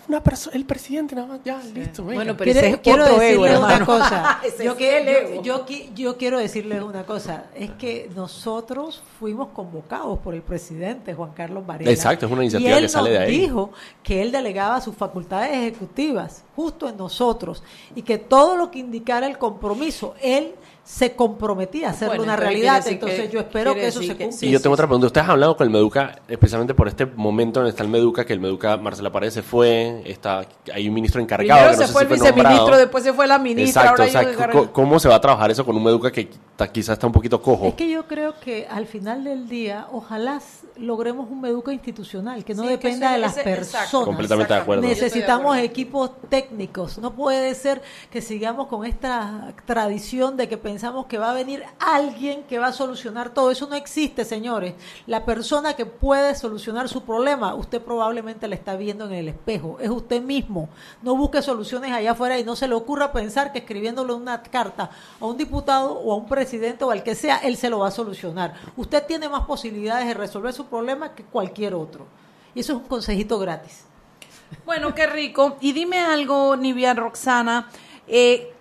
una 0.08 0.24
persona, 0.24 0.56
el 0.56 0.66
presidente 0.66 1.16
nada 1.16 1.28
más, 1.28 1.40
ya, 1.44 1.62
listo. 1.74 2.04
Bueno, 2.04 2.36
pero 2.36 2.52
ese 2.52 2.80
quiero 2.82 3.06
decirle 3.06 3.58
una 3.58 3.86
cosa. 3.86 4.42
yo, 4.64 4.76
yo, 5.44 5.66
yo, 5.96 6.18
quiero 6.18 6.40
decirles 6.40 6.82
una 6.82 7.04
cosa. 7.04 7.46
Es 7.56 7.72
que 7.72 8.10
nosotros 8.16 9.02
fuimos 9.20 9.50
convocados 9.50 10.18
por 10.20 10.34
el 10.34 10.42
presidente 10.42 11.14
Juan 11.14 11.32
Carlos 11.34 11.66
Varela. 11.66 11.92
Exacto, 11.92 12.26
es 12.26 12.32
una 12.32 12.44
iniciativa 12.44 12.80
que 12.80 12.90
sale 12.90 13.12
de 13.12 13.20
ahí. 13.20 13.40
dijo 13.40 13.72
que 14.02 14.22
él 14.22 14.32
delegaba 14.32 14.82
sus 14.82 14.96
facultades 14.96 15.52
ejecutivas 15.52 16.44
justo 16.56 16.90
en 16.90 16.98
nosotros 16.98 17.62
y 17.96 18.02
que 18.02 18.18
todo 18.18 18.58
lo 18.58 18.72
que 18.72 18.80
indicara 18.80 19.28
el 19.28 19.38
compromiso, 19.38 20.16
él 20.22 20.56
se 20.88 21.18
comprometía 21.18 21.88
a 21.90 21.92
hacerlo 21.92 22.12
Bueno, 22.16 22.24
una 22.24 22.38
realidad. 22.38 22.82
Entonces 22.88 23.24
que- 23.24 23.30
yo 23.30 23.42
espero 23.42 23.74
que 23.74 23.88
eso 23.88 24.00
se 24.02 24.16
cumpla. 24.16 24.38
Y 24.40 24.50
yo 24.52 24.62
tengo 24.62 24.74
otra 24.74 24.88
pregunta. 24.88 25.08
Ustedes 25.08 25.26
han 25.26 25.32
hablado 25.32 25.58
con 25.58 25.68
el 25.68 25.74
Meduca, 25.74 26.20
especialmente 26.30 26.74
por 26.74 26.88
este 26.88 27.06
momento 27.06 27.60
en 27.60 27.66
el 27.66 27.72
está 27.72 27.84
el 27.84 27.90
Meduca, 27.90 28.24
que 28.26 28.32
el 28.32 28.40
Meduca, 28.40 28.78
Marcela 28.78 29.12
Paredes 29.12 29.34
se 29.34 29.42
fue, 29.44 30.02
está, 30.06 30.48
hay 30.74 30.88
un 30.88 30.94
ministro 30.94 31.20
encargado. 31.22 31.60
Primero 31.60 31.78
que 31.78 31.82
no 31.82 31.88
se 31.88 31.92
fue 31.92 32.02
si 32.04 32.14
el 32.14 32.14
viceministro, 32.14 32.54
nombrado. 32.58 32.80
después 32.82 33.04
se 33.04 33.12
fue 33.12 33.28
la 33.28 33.38
ministra, 33.38 33.82
Exacto, 33.82 34.02
ahora 34.04 34.32
o 34.32 34.54
sea, 34.64 34.72
¿cómo 34.72 34.98
se 35.02 35.10
va 35.10 35.16
a 35.16 35.22
trabajar 35.22 35.52
eso 35.52 35.66
con 35.66 35.76
un 35.76 35.84
Meduca 35.84 36.10
que 36.10 36.30
quizás 36.72 36.94
está 36.94 37.06
un 37.06 37.12
poquito 37.14 37.42
cojo? 37.42 37.66
Es 37.66 37.74
que 37.74 37.90
yo 37.90 38.08
creo 38.08 38.36
que 38.40 38.66
al 38.72 38.86
final 38.88 39.26
del 39.26 39.50
día, 39.50 39.88
ojalá 39.92 40.40
logremos 40.78 41.30
un 41.30 41.42
Meduca 41.42 41.74
institucional, 41.74 42.46
que 42.46 42.54
no 42.54 42.62
Sí, 42.64 42.70
que 42.70 42.78
dependa 42.78 43.12
de 43.12 43.18
las 43.18 43.34
ese- 43.38 43.42
exacto. 43.42 43.80
personas. 43.82 44.06
Completamente 44.06 44.54
de 44.54 44.60
acuerdo. 44.62 44.84
Necesitamos 44.84 45.58
equipos 45.58 46.12
técnicos. 46.30 46.98
No 47.00 47.14
puede 47.14 47.54
ser 47.56 47.82
que 48.10 48.22
sigamos 48.22 48.68
con 48.68 48.86
esta 48.86 49.54
tradición 49.66 50.38
de 50.38 50.48
que 50.48 50.56
pensamos 50.58 50.77
que 51.08 51.18
va 51.18 51.32
a 51.32 51.34
venir 51.34 51.64
alguien 51.80 52.44
que 52.44 52.60
va 52.60 52.68
a 52.68 52.74
solucionar 52.74 53.34
todo. 53.34 53.52
Eso 53.52 53.68
no 53.68 53.76
existe, 53.76 54.26
señores. 54.26 54.76
La 55.06 55.26
persona 55.26 55.76
que 55.76 55.86
puede 55.86 56.36
solucionar 56.36 56.90
su 56.90 57.04
problema, 57.04 57.56
usted 57.56 57.82
probablemente 57.82 58.48
la 58.48 58.56
está 58.56 58.76
viendo 58.76 59.06
en 59.06 59.14
el 59.14 59.28
espejo. 59.28 59.78
Es 59.80 59.90
usted 59.90 60.22
mismo. 60.22 60.70
No 61.02 61.16
busque 61.16 61.42
soluciones 61.42 61.92
allá 61.92 62.12
afuera 62.12 62.38
y 62.40 62.44
no 62.44 62.56
se 62.56 62.68
le 62.68 62.76
ocurra 62.76 63.12
pensar 63.12 63.52
que 63.52 63.60
escribiéndole 63.60 64.14
una 64.14 64.42
carta 64.42 64.90
a 65.20 65.26
un 65.26 65.38
diputado 65.38 65.94
o 65.94 66.14
a 66.14 66.16
un 66.16 66.28
presidente 66.28 66.84
o 66.84 66.92
al 66.92 67.04
que 67.04 67.16
sea, 67.16 67.38
él 67.38 67.58
se 67.58 67.70
lo 67.70 67.80
va 67.80 67.88
a 67.88 67.92
solucionar. 67.92 68.56
Usted 68.76 69.06
tiene 69.06 69.30
más 69.30 69.46
posibilidades 69.46 70.08
de 70.08 70.14
resolver 70.14 70.54
su 70.54 70.66
problema 70.66 71.14
que 71.14 71.24
cualquier 71.24 71.74
otro. 71.74 72.06
Y 72.54 72.62
eso 72.62 72.74
es 72.74 72.80
un 72.80 72.88
consejito 72.88 73.40
gratis. 73.40 73.84
Bueno, 74.66 74.96
qué 74.96 75.08
rico. 75.08 75.58
Y 75.60 75.74
dime 75.74 76.00
algo, 76.00 76.56
Nivia 76.56 76.94
Roxana. 76.94 77.70
Eh, 78.08 78.54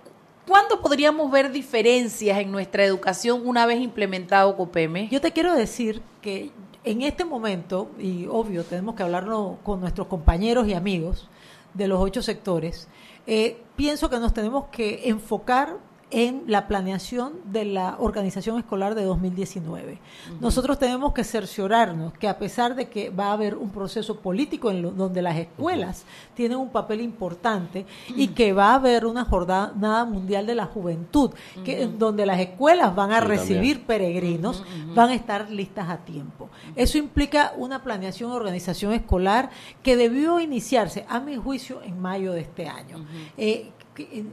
¿Cuándo 0.46 0.80
podríamos 0.80 1.28
ver 1.30 1.50
diferencias 1.50 2.38
en 2.38 2.52
nuestra 2.52 2.84
educación 2.84 3.42
una 3.44 3.66
vez 3.66 3.80
implementado 3.80 4.56
COPEME? 4.56 5.08
Yo 5.10 5.20
te 5.20 5.32
quiero 5.32 5.52
decir 5.54 6.00
que 6.22 6.52
en 6.84 7.02
este 7.02 7.24
momento, 7.24 7.90
y 7.98 8.26
obvio, 8.26 8.62
tenemos 8.62 8.94
que 8.94 9.02
hablarlo 9.02 9.58
con 9.64 9.80
nuestros 9.80 10.06
compañeros 10.06 10.68
y 10.68 10.74
amigos 10.74 11.28
de 11.74 11.88
los 11.88 12.00
ocho 12.00 12.22
sectores, 12.22 12.86
eh, 13.26 13.60
pienso 13.74 14.08
que 14.08 14.20
nos 14.20 14.32
tenemos 14.32 14.66
que 14.66 15.08
enfocar 15.08 15.78
en 16.12 16.44
la 16.46 16.68
planeación 16.68 17.32
de 17.46 17.64
la 17.64 17.96
organización 17.98 18.58
escolar 18.58 18.94
de 18.94 19.02
2019. 19.04 19.98
Nosotros 20.40 20.78
tenemos 20.78 21.12
que 21.12 21.24
cerciorarnos 21.24 22.12
que 22.12 22.28
a 22.28 22.38
pesar 22.38 22.76
de 22.76 22.88
que 22.88 23.10
va 23.10 23.26
a 23.26 23.32
haber 23.32 23.56
un 23.56 23.70
proceso 23.70 24.20
político 24.20 24.70
en 24.70 24.82
lo- 24.82 24.92
donde 24.92 25.20
las 25.20 25.36
escuelas 25.36 26.04
tienen 26.34 26.58
un 26.58 26.68
papel 26.70 27.00
importante 27.00 27.86
y 28.08 28.28
que 28.28 28.52
va 28.52 28.70
a 28.70 28.74
haber 28.76 29.04
una 29.04 29.24
jornada 29.24 30.04
mundial 30.04 30.46
de 30.46 30.54
la 30.54 30.66
juventud, 30.66 31.30
que 31.64 31.86
donde 31.88 32.24
las 32.24 32.38
escuelas 32.38 32.94
van 32.94 33.10
a 33.12 33.20
Sí, 33.20 33.26
recibir 33.26 33.78
también. 33.78 33.86
peregrinos, 33.86 34.62
van 34.94 35.10
a 35.10 35.14
estar 35.14 35.50
listas 35.50 35.88
a 35.88 35.98
tiempo. 35.98 36.48
Eso 36.76 36.98
implica 36.98 37.52
una 37.56 37.82
planeación 37.82 38.30
organización 38.30 38.92
escolar 38.92 39.50
que 39.82 39.96
debió 39.96 40.38
iniciarse, 40.38 41.04
a 41.08 41.18
mi 41.18 41.36
juicio, 41.36 41.82
en 41.82 42.00
mayo 42.00 42.32
de 42.32 42.42
este 42.42 42.68
año. 42.68 43.04
Eh, 43.36 43.72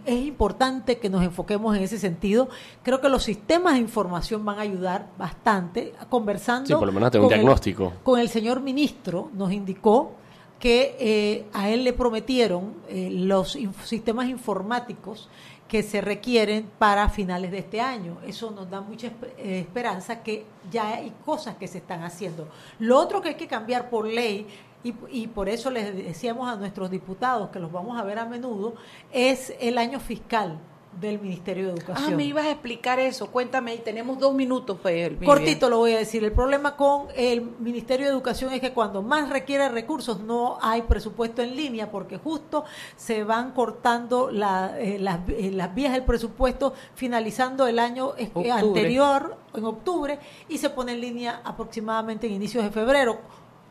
es 0.05 0.25
importante 0.25 0.97
que 0.97 1.09
nos 1.09 1.23
enfoquemos 1.23 1.75
en 1.77 1.83
ese 1.83 1.97
sentido. 1.99 2.49
Creo 2.83 2.99
que 3.01 3.09
los 3.09 3.23
sistemas 3.23 3.73
de 3.73 3.79
información 3.79 4.43
van 4.45 4.57
a 4.59 4.61
ayudar 4.61 5.07
bastante. 5.17 5.93
Conversando 6.09 6.67
Sí, 6.67 6.73
por 6.73 6.85
lo 6.87 6.91
menos 6.93 7.11
tener 7.11 7.23
un 7.23 7.29
con 7.29 7.33
el- 7.33 7.39
diagnóstico. 7.41 7.93
con 8.03 8.19
el 8.19 8.29
señor 8.29 8.61
ministro, 8.61 9.29
nos 9.33 9.51
indicó 9.51 10.13
que 10.59 10.95
eh, 10.99 11.45
a 11.53 11.69
él 11.69 11.83
le 11.83 11.91
prometieron 11.93 12.73
eh, 12.87 13.09
los 13.11 13.57
inf- 13.57 13.83
sistemas 13.83 14.27
informáticos 14.29 15.29
que 15.67 15.81
se 15.83 16.01
requieren 16.01 16.69
para 16.77 17.09
finales 17.09 17.51
de 17.51 17.57
este 17.59 17.81
año. 17.81 18.17
Eso 18.27 18.51
nos 18.51 18.69
da 18.69 18.79
mucha 18.81 19.07
eh, 19.37 19.59
esperanza 19.67 20.21
que 20.21 20.45
ya 20.71 20.87
hay 20.95 21.11
cosas 21.25 21.55
que 21.55 21.67
se 21.67 21.79
están 21.79 22.03
haciendo. 22.03 22.47
Lo 22.79 22.97
otro 22.99 23.21
que 23.21 23.29
hay 23.29 23.35
que 23.35 23.47
cambiar 23.47 23.89
por 23.89 24.05
ley, 24.07 24.45
y, 24.83 24.93
y 25.11 25.27
por 25.27 25.49
eso 25.49 25.69
les 25.69 25.95
decíamos 25.95 26.49
a 26.49 26.55
nuestros 26.55 26.89
diputados, 26.91 27.49
que 27.49 27.59
los 27.59 27.71
vamos 27.71 27.97
a 27.99 28.03
ver 28.03 28.19
a 28.19 28.25
menudo, 28.25 28.73
es 29.11 29.53
el 29.59 29.77
año 29.77 29.99
fiscal 29.99 30.59
del 30.99 31.19
Ministerio 31.19 31.65
de 31.65 31.71
Ah, 31.71 31.75
Educación. 31.75 32.15
me 32.17 32.23
ibas 32.23 32.45
a 32.45 32.51
explicar 32.51 32.99
eso. 32.99 33.25
Cuéntame, 33.31 33.73
y 33.73 33.79
tenemos 33.79 34.19
dos 34.19 34.35
minutos, 34.35 34.77
pues. 34.79 35.11
Cortito 35.25 35.67
lo 35.67 35.79
voy 35.79 35.93
a 35.93 35.97
decir. 35.97 36.23
El 36.23 36.33
problema 36.33 36.75
con 36.75 37.07
el 37.15 37.41
Ministerio 37.57 38.05
de 38.05 38.11
Educación 38.11 38.53
es 38.53 38.61
que 38.61 38.73
cuando 38.73 39.01
más 39.01 39.29
requiere 39.31 39.69
recursos 39.69 40.19
no 40.19 40.59
hay 40.61 40.83
presupuesto 40.83 41.41
en 41.41 41.55
línea 41.55 41.89
porque 41.89 42.17
justo 42.19 42.63
se 42.95 43.23
van 43.23 43.53
cortando 43.53 44.29
la- 44.29 44.79
eh, 44.79 44.99
las, 44.99 45.21
eh, 45.29 45.49
las 45.51 45.73
vías 45.73 45.93
del 45.93 46.03
presupuesto 46.03 46.73
finalizando 46.93 47.65
el 47.65 47.79
año 47.79 48.13
eh, 48.15 48.25
Octubre. 48.27 48.51
anterior, 48.51 49.37
en 49.55 49.65
octubre, 49.65 50.19
y 50.47 50.59
se 50.59 50.69
pone 50.69 50.91
en 50.91 51.01
línea 51.01 51.41
aproximadamente 51.43 52.27
en 52.27 52.33
inicios 52.33 52.63
de 52.63 52.69
febrero 52.69 53.17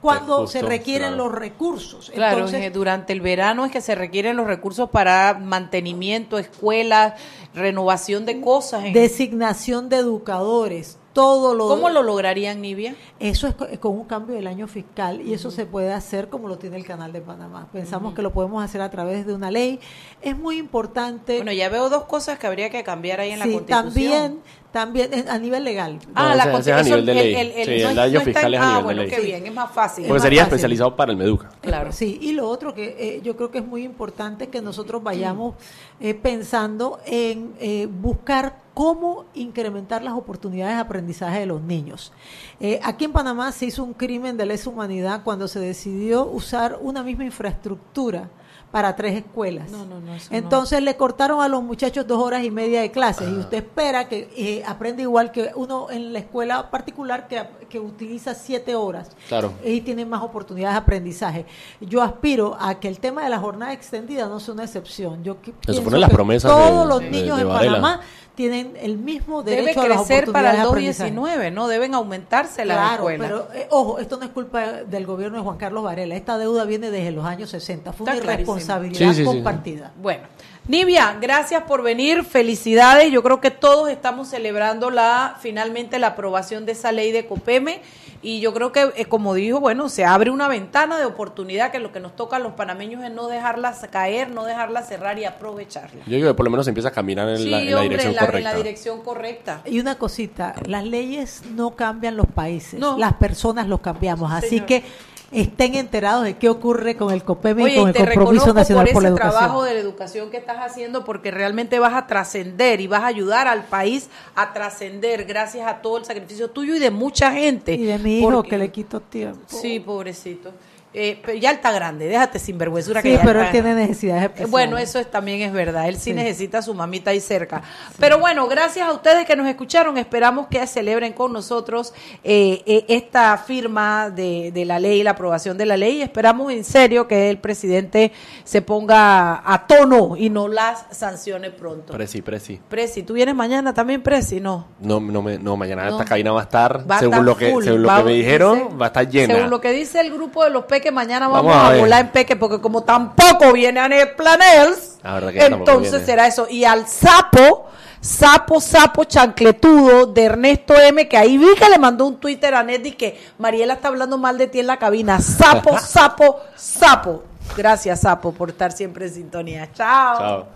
cuando 0.03 0.39
Justo, 0.41 0.49
se 0.59 0.63
requieren 0.63 1.11
claro. 1.15 1.29
los 1.29 1.33
recursos. 1.39 2.11
Claro, 2.13 2.39
Entonces, 2.39 2.63
eh, 2.65 2.71
durante 2.71 3.13
el 3.13 3.21
verano 3.21 3.65
es 3.65 3.71
que 3.73 3.81
se 3.81 3.95
requieren 3.95 4.37
los 4.37 4.47
recursos 4.49 4.91
para 4.91 5.35
mantenimiento, 5.41 6.39
escuelas, 6.39 7.15
renovación 7.55 8.27
de 8.27 8.41
cosas. 8.41 8.85
en- 8.85 8.93
designación 8.93 9.89
de 9.89 9.97
educadores, 9.99 10.99
todo 11.13 11.55
lo 11.55 11.69
¿Cómo 11.69 11.91
lo 11.91 12.03
lograrían, 12.03 12.61
Nivia? 12.61 12.95
Eso 13.21 13.47
es 13.47 13.55
co- 13.55 13.67
con 13.81 13.93
un 13.93 14.05
cambio 14.05 14.35
del 14.35 14.47
año 14.47 14.67
fiscal 14.67 15.21
y 15.21 15.35
eso 15.35 15.51
se 15.51 15.67
puede 15.67 15.93
hacer 15.93 16.29
como 16.29 16.49
lo 16.49 16.57
tiene 16.59 16.77
el 16.77 16.85
Canal 16.87 17.13
de 17.13 17.21
Panamá. 17.21 17.69
Pensamos 17.73 18.15
que 18.15 18.23
lo 18.23 18.33
podemos 18.33 18.65
hacer 18.65 18.81
a 18.81 18.91
través 18.91 19.27
de 19.27 19.35
una 19.35 19.51
ley. 19.51 19.79
Es 20.23 20.37
muy 20.39 20.57
importante. 20.59 21.37
Bueno, 21.37 21.53
ya 21.53 21.69
veo 21.69 21.89
dos 21.91 22.05
cosas 22.05 22.39
que 22.39 22.47
habría 22.47 22.71
que 22.71 22.83
cambiar 22.83 23.21
ahí 23.21 23.31
en 23.31 23.39
la 23.41 23.45
Sí, 23.45 23.53
Constitución. 23.53 23.85
también, 23.93 24.39
también 24.73 25.13
en- 25.13 25.29
a 25.29 25.39
nivel 25.39 25.65
legal. 25.65 25.99
Ah, 26.15 26.35
la 26.35 26.45
ese- 26.45 26.49
ese 26.49 26.49
es 26.49 26.49
a 26.49 26.53
Constitución. 26.53 27.01
nivel 27.01 27.07
de 27.07 27.15
ley. 27.15 27.35
El, 27.35 27.51
el, 27.51 27.59
el- 27.59 27.65
Sí, 27.79 27.85
no 27.85 27.91
el 27.91 27.99
es- 27.99 28.05
año 28.05 28.13
no 28.13 28.19
está 28.21 28.25
fiscal 28.25 28.55
en- 28.55 28.55
es 28.55 28.61
a 28.61 28.63
Ah, 28.63 28.67
nivel 28.69 28.79
de 28.79 28.85
bueno, 28.85 29.03
ley. 29.03 29.11
qué 29.11 29.21
bien, 29.21 29.47
es 29.47 29.55
más 29.55 29.71
fácil. 29.73 30.05
Porque 30.05 30.13
más 30.15 30.23
sería 30.23 30.41
fácil. 30.43 30.55
especializado 30.55 30.97
para 30.97 31.13
el 31.13 31.19
Meduca. 31.19 31.51
Claro. 31.61 31.93
Sí, 31.93 32.19
y 32.23 32.33
lo 32.33 32.49
otro 32.49 32.73
que 32.75 32.97
eh, 32.99 33.21
yo 33.23 33.37
creo 33.37 33.51
que 33.51 33.59
es 33.59 33.67
muy 33.67 33.85
importante 33.85 34.49
que 34.49 34.63
nosotros 34.63 35.03
vayamos 35.03 35.55
eh, 36.01 36.15
pensando 36.15 37.01
en 37.07 37.53
eh, 37.61 37.87
buscar 37.91 38.62
cómo 38.75 39.25
incrementar 39.35 40.03
las 40.03 40.15
oportunidades 40.15 40.77
de 40.77 40.81
aprendizaje 40.81 41.41
de 41.41 41.47
los 41.47 41.61
niños. 41.63 42.13
Eh, 42.61 42.81
aquí 42.83 43.05
en 43.05 43.13
Panamá 43.13 43.53
se 43.53 43.67
hizo 43.67 43.85
un 43.85 43.95
crimen 43.95 44.37
de 44.37 44.47
lesa 44.47 44.71
humanidad 44.71 45.23
cuando 45.25 45.49
se 45.49 45.61
decidió 45.61 46.27
usar 46.27 46.79
una 46.81 47.03
misma 47.03 47.25
infraestructura 47.25 48.29
para 48.73 48.97
tres 48.97 49.15
escuelas. 49.15 49.71
No, 49.71 49.85
no, 49.85 50.01
no. 50.01 50.13
Entonces 50.31 50.83
le 50.83 50.97
cortaron 50.97 51.43
a 51.43 51.49
los 51.49 51.63
muchachos 51.63 52.07
dos 52.07 52.19
horas 52.19 52.43
y 52.43 52.51
media 52.51 52.81
de 52.81 52.91
clases 52.91 53.29
y 53.29 53.35
usted 53.35 53.59
espera 53.59 54.09
que 54.09 54.31
eh, 54.35 54.65
aprenda 54.67 55.03
igual 55.03 55.31
que 55.31 55.51
uno 55.55 55.91
en 55.91 56.15
la 56.15 56.21
escuela 56.21 56.71
particular 56.71 57.29
que, 57.29 57.47
que 57.73 57.81
utiliza 57.81 58.35
siete 58.35 58.75
horas 58.77 59.11
Claro. 59.29 59.55
y 59.65 59.81
tienen 59.81 60.07
más 60.11 60.23
oportunidades 60.23 60.75
de 60.75 60.81
aprendizaje. 60.81 61.47
Yo 61.81 62.03
aspiro 62.03 62.55
a 62.61 62.79
que 62.79 62.87
el 62.87 62.99
tema 63.01 63.25
de 63.25 63.31
la 63.31 63.39
jornada 63.39 63.73
extendida 63.73 64.29
no 64.29 64.39
sea 64.41 64.53
una 64.53 64.65
excepción. 64.65 65.25
Yo 65.25 65.39
suponen 65.67 66.01
las 66.03 66.11
promesas 66.11 66.51
todos 66.51 66.83
de- 66.87 66.95
los 66.95 67.03
niños 67.11 67.37
de 67.39 67.43
en 67.45 67.49
Varela. 67.49 67.73
Panamá 67.81 68.01
tienen 68.35 68.75
el 68.81 68.99
mismo 68.99 69.43
Debe 69.43 69.63
derecho 69.63 69.81
a 69.83 69.89
las 69.89 69.99
crecer 70.07 70.31
para 70.33 70.51
el 70.51 70.57
de 70.57 70.63
aprendizaje. 70.63 71.11
2019, 71.13 71.51
¿no? 71.51 71.67
Deben 71.69 71.95
aumentarse 71.95 72.65
las 72.67 72.77
Claro, 72.77 73.09
escuelas. 73.11 73.27
pero 73.27 73.49
eh, 73.59 73.67
ojo, 73.71 73.99
esto 73.99 74.19
no 74.19 74.25
es 74.25 74.31
culpa 74.31 74.61
del 74.85 75.07
gobierno 75.07 75.39
de 75.39 75.45
Juan 75.45 75.57
Carlos 75.57 75.83
Varela. 75.83 76.15
Esta 76.15 76.37
deuda 76.37 76.65
viene 76.67 76.91
desde 76.91 77.11
los 77.11 77.25
años 77.25 77.49
60. 77.51 77.93
Fue 77.95 78.05
Está 78.07 78.23
una 78.23 78.33
irresponsabilidad 78.35 78.99
Sí, 79.11 79.15
sí, 79.15 79.21
sí. 79.21 79.25
compartida. 79.25 79.93
Bueno, 80.01 80.25
Nivia, 80.69 81.17
gracias 81.21 81.65
por 81.65 81.83
venir, 81.83 82.23
felicidades. 82.23 83.11
Yo 83.11 83.23
creo 83.25 83.41
que 83.41 83.51
todos 83.51 83.89
estamos 83.91 84.29
celebrando 84.29 84.91
la 84.91 85.37
finalmente 85.41 85.99
la 85.99 86.09
aprobación 86.09 86.67
de 86.67 86.73
esa 86.73 86.93
ley 86.93 87.11
de 87.11 87.27
COPEME 87.27 87.83
y 88.23 88.39
yo 88.39 88.55
creo 88.55 88.71
que, 88.71 88.93
eh, 88.95 89.07
como 89.07 89.35
dijo, 89.35 89.59
bueno, 89.59 89.89
se 89.89 90.05
abre 90.05 90.31
una 90.31 90.47
ventana 90.47 90.99
de 90.99 91.05
oportunidad 91.05 91.73
que 91.73 91.81
lo 91.81 91.91
que 91.91 91.99
nos 91.99 92.15
toca 92.15 92.37
a 92.37 92.39
los 92.39 92.53
panameños 92.53 93.03
es 93.03 93.11
no 93.11 93.27
dejarla 93.27 93.75
caer, 93.91 94.31
no 94.31 94.45
dejarla 94.45 94.83
cerrar 94.83 95.19
y 95.19 95.25
aprovecharla. 95.25 96.05
Yo 96.07 96.15
digo 96.17 96.29
que 96.29 96.35
por 96.35 96.45
lo 96.45 96.51
menos 96.53 96.65
se 96.67 96.71
empieza 96.71 96.91
a 96.91 96.93
caminar 96.93 97.29
en, 97.31 97.39
Sí, 97.39 97.51
la, 97.51 97.61
en 97.63 97.71
la 97.71 97.81
hombre, 97.81 97.89
dirección 97.89 98.11
en 98.11 98.15
la, 98.17 98.21
en 98.23 98.27
correcta. 98.27 98.51
la 98.53 98.57
dirección 98.57 99.03
correcta. 99.03 99.63
Y 99.65 99.81
una 99.81 99.97
cosita, 99.99 100.55
las 100.67 100.85
leyes 100.85 101.43
no 101.51 101.73
cambian 101.75 102.17
los 102.17 102.27
países, 102.29 102.79
No. 102.79 102.97
las 102.99 103.15
personas 103.15 103.67
los 103.67 103.81
cambiamos. 103.81 104.31
Así 104.31 104.49
Señor. 104.51 104.67
que 104.67 104.85
estén 105.33 105.75
enterados 105.75 106.25
de 106.25 106.37
qué 106.37 106.49
ocurre 106.49 106.97
con 106.97 107.13
el 107.13 107.25
COPEME 107.25 107.65
Oye, 107.65 107.75
y 107.75 107.79
con 107.79 107.89
el 107.89 107.95
Compromiso 107.95 108.53
Nacional 108.55 108.85
por 108.87 108.93
por, 108.95 109.03
ese 109.03 109.11
la 109.11 109.17
Educación. 109.17 109.39
trabajo 109.41 109.65
de 109.65 109.75
la 109.75 109.81
educación 109.81 110.31
que 110.31 110.37
estás 110.37 110.59
haciendo 110.59 111.05
porque 111.05 111.31
realmente 111.31 111.79
vas 111.79 111.95
a 111.95 112.07
trascender 112.07 112.81
y 112.81 112.87
vas 112.87 113.03
a 113.03 113.07
ayudar 113.07 113.49
al 113.49 113.65
país 113.65 114.09
a 114.35 114.53
trascender 114.53 115.25
gracias 115.25 115.67
a 115.67 115.83
todo 115.83 115.99
el 115.99 116.05
sacrificio 116.05 116.51
tuyo 116.51 116.75
y 116.77 116.79
de 116.79 116.91
mucha 116.91 117.33
gente. 117.33 117.75
Y 117.75 117.85
de 117.85 117.99
mi 117.99 118.19
hijo 118.19 118.31
Porque- 118.31 118.51
que 118.51 118.59
le 118.59 118.71
quito 118.71 119.01
tiempo. 119.01 119.41
Sí, 119.47 119.81
pobrecito. 119.81 120.53
Eh, 120.95 121.19
pero 121.25 121.39
ya 121.39 121.51
él 121.51 121.57
está 121.57 121.73
grande, 121.73 122.07
déjate 122.07 122.39
sin 122.39 122.59
vergüenza. 122.59 123.01
Sí, 123.01 123.19
pero 123.25 123.41
él 123.41 123.51
tiene 123.51 123.75
necesidades 123.75 124.23
Eh, 124.23 124.27
especiales. 124.27 124.51
Bueno, 124.51 124.77
eso 124.79 124.99
es, 124.99 125.11
también 125.11 125.41
es 125.41 125.53
verdad. 125.53 125.89
Él 125.89 125.95
sí, 125.97 126.11
Sí. 126.11 126.13
necesita 126.13 126.59
a 126.59 126.63
su 126.63 126.75
mamita 126.75 127.11
ahí 127.13 127.21
cerca. 127.21 127.63
Pero 127.99 128.19
bueno, 128.19 128.47
gracias 128.47 128.87
a 128.87 128.93
ustedes 128.93 129.25
que 129.27 129.35
nos 129.35 129.47
escucharon. 129.47 129.97
Esperamos 129.97 130.49
que 130.49 130.67
celebren 130.67 131.13
con 131.15 131.33
nosotros 131.33 131.95
eh, 132.25 132.63
eh, 132.67 132.85
esta 132.89 133.37
firma 133.39 134.11
de, 134.11 134.51
de 134.53 134.65
la 134.67 134.79
ley, 134.79 135.03
la 135.03 135.13
aprobación 135.13 135.57
de 135.57 135.65
la 135.67 135.77
ley. 135.77 135.99
Y 135.99 136.03
esperamos 136.03 136.53
en 136.53 136.63
serio 136.65 137.09
que 137.09 137.31
el 137.31 137.39
presidente 137.39 138.13
se 138.45 138.61
ponga 138.61 139.43
a 139.51 139.67
tono 139.67 140.17
y 140.17 140.29
no 140.29 140.49
las 140.49 140.85
sancione 140.91 141.51
pronto. 141.51 141.93
Presi, 141.93 142.21
presi. 142.23 142.61
Presi, 142.69 143.03
¿tú 143.03 143.15
vienes 143.15 143.35
mañana 143.35 143.73
también, 143.73 144.03
Presi? 144.03 144.41
No. 144.41 144.67
No, 144.81 145.01
no, 145.01 145.23
me, 145.23 145.39
no 145.39 145.57
mañana 145.57 145.85
No. 145.87 145.93
esta 145.93 146.05
cabina 146.05 146.33
va 146.33 146.41
a 146.41 146.45
estar, 146.45 146.91
Va 146.91 146.99
según 146.99 147.15
estar 147.15 147.25
lo 147.25 147.37
que, 147.37 147.47
según 147.47 147.83
lo 147.83 147.89
va- 147.89 147.99
que 147.99 148.05
me 148.05 148.13
dijeron, 148.13 148.59
dice- 148.65 148.77
va 148.77 148.85
a 148.85 148.89
estar 148.89 149.09
llena. 149.09 149.35
Según 149.35 149.51
lo 149.51 149.61
que 149.61 149.71
dice 149.73 150.01
el 150.01 150.13
grupo 150.13 150.45
de 150.45 150.51
los 150.51 150.65
peques, 150.83 150.93
mañana 150.93 151.29
vamos, 151.29 151.53
Vamos 151.53 151.73
a 151.73 151.79
volar 151.79 152.01
en 152.03 152.09
peque, 152.09 152.37
porque 152.37 152.61
como 152.61 152.83
tampoco 152.83 153.53
viene 153.53 153.81
Anel 153.81 154.11
Planels, 154.17 154.99
que 155.33 155.47
entonces 155.47 156.05
será 156.05 156.27
eso. 156.27 156.47
Y 156.51 156.65
al 156.65 156.87
sapo, 156.89 157.67
sapo, 158.01 158.61
sapo 158.61 159.05
chancletudo 159.05 160.07
de 160.07 160.25
Ernesto 160.25 160.75
M, 160.75 161.09
que 161.09 161.17
ahí 161.17 161.39
vi 161.39 161.55
que 161.59 161.69
le 161.69 161.79
mandó 161.79 162.07
un 162.07 162.19
Twitter 162.19 162.55
a 162.55 162.63
Ned 162.63 162.85
y 162.85 162.93
que 162.93 163.21
Mariela 163.39 163.75
está 163.75 163.89
hablando 163.89 164.19
mal 164.19 164.39
de 164.39 164.49
ti 164.49 164.61
en 164.61 164.67
la 164.67 164.79
cabina. 164.79 165.21
Sapo, 165.21 165.79
sapo, 165.85 166.41
sapo. 166.57 167.25
Gracias, 167.57 168.01
sapo, 168.01 168.33
por 168.33 168.51
estar 168.51 168.73
siempre 168.73 169.07
en 169.07 169.15
sintonía. 169.15 169.69
Chao. 169.73 170.47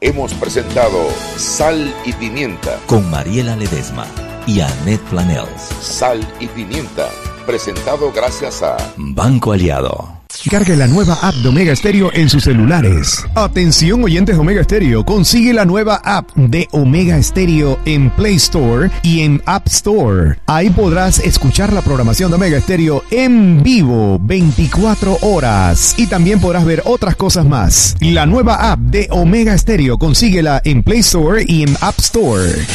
Hemos 0.00 0.32
presentado 0.34 1.08
Sal 1.36 1.92
y 2.04 2.12
Pimienta. 2.12 2.78
Con 2.86 3.10
Mariela 3.10 3.56
Ledesma 3.56 4.06
y 4.46 4.60
Annette 4.60 5.02
Planels. 5.10 5.62
Sal 5.80 6.20
y 6.38 6.46
Pimienta. 6.46 7.08
Presentado 7.48 8.12
gracias 8.12 8.62
a 8.62 8.76
Banco 8.98 9.52
Aliado. 9.52 10.20
Cargue 10.50 10.76
la 10.76 10.86
nueva 10.86 11.14
app 11.22 11.34
de 11.36 11.48
Omega 11.48 11.74
Stereo 11.74 12.10
en 12.12 12.28
sus 12.28 12.44
celulares. 12.44 13.24
Atención 13.34 14.04
oyentes 14.04 14.36
de 14.36 14.40
Omega 14.42 14.62
Stereo, 14.62 15.02
consigue 15.02 15.54
la 15.54 15.64
nueva 15.64 15.98
app 16.04 16.30
de 16.34 16.68
Omega 16.72 17.20
Stereo 17.22 17.78
en 17.86 18.10
Play 18.10 18.34
Store 18.34 18.90
y 19.02 19.22
en 19.22 19.42
App 19.46 19.66
Store. 19.68 20.38
Ahí 20.46 20.68
podrás 20.68 21.20
escuchar 21.20 21.72
la 21.72 21.80
programación 21.80 22.30
de 22.30 22.36
Omega 22.36 22.60
Stereo 22.60 23.02
en 23.10 23.62
vivo 23.62 24.18
24 24.20 25.16
horas 25.22 25.94
y 25.96 26.06
también 26.06 26.40
podrás 26.40 26.66
ver 26.66 26.82
otras 26.84 27.16
cosas 27.16 27.46
más. 27.46 27.96
La 28.00 28.26
nueva 28.26 28.72
app 28.72 28.78
de 28.78 29.08
Omega 29.10 29.56
Stereo, 29.56 29.96
consíguela 29.96 30.60
en 30.66 30.82
Play 30.82 30.98
Store 30.98 31.42
y 31.48 31.62
en 31.62 31.74
App 31.80 31.98
Store. 31.98 32.66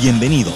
Bienvenido. 0.00 0.52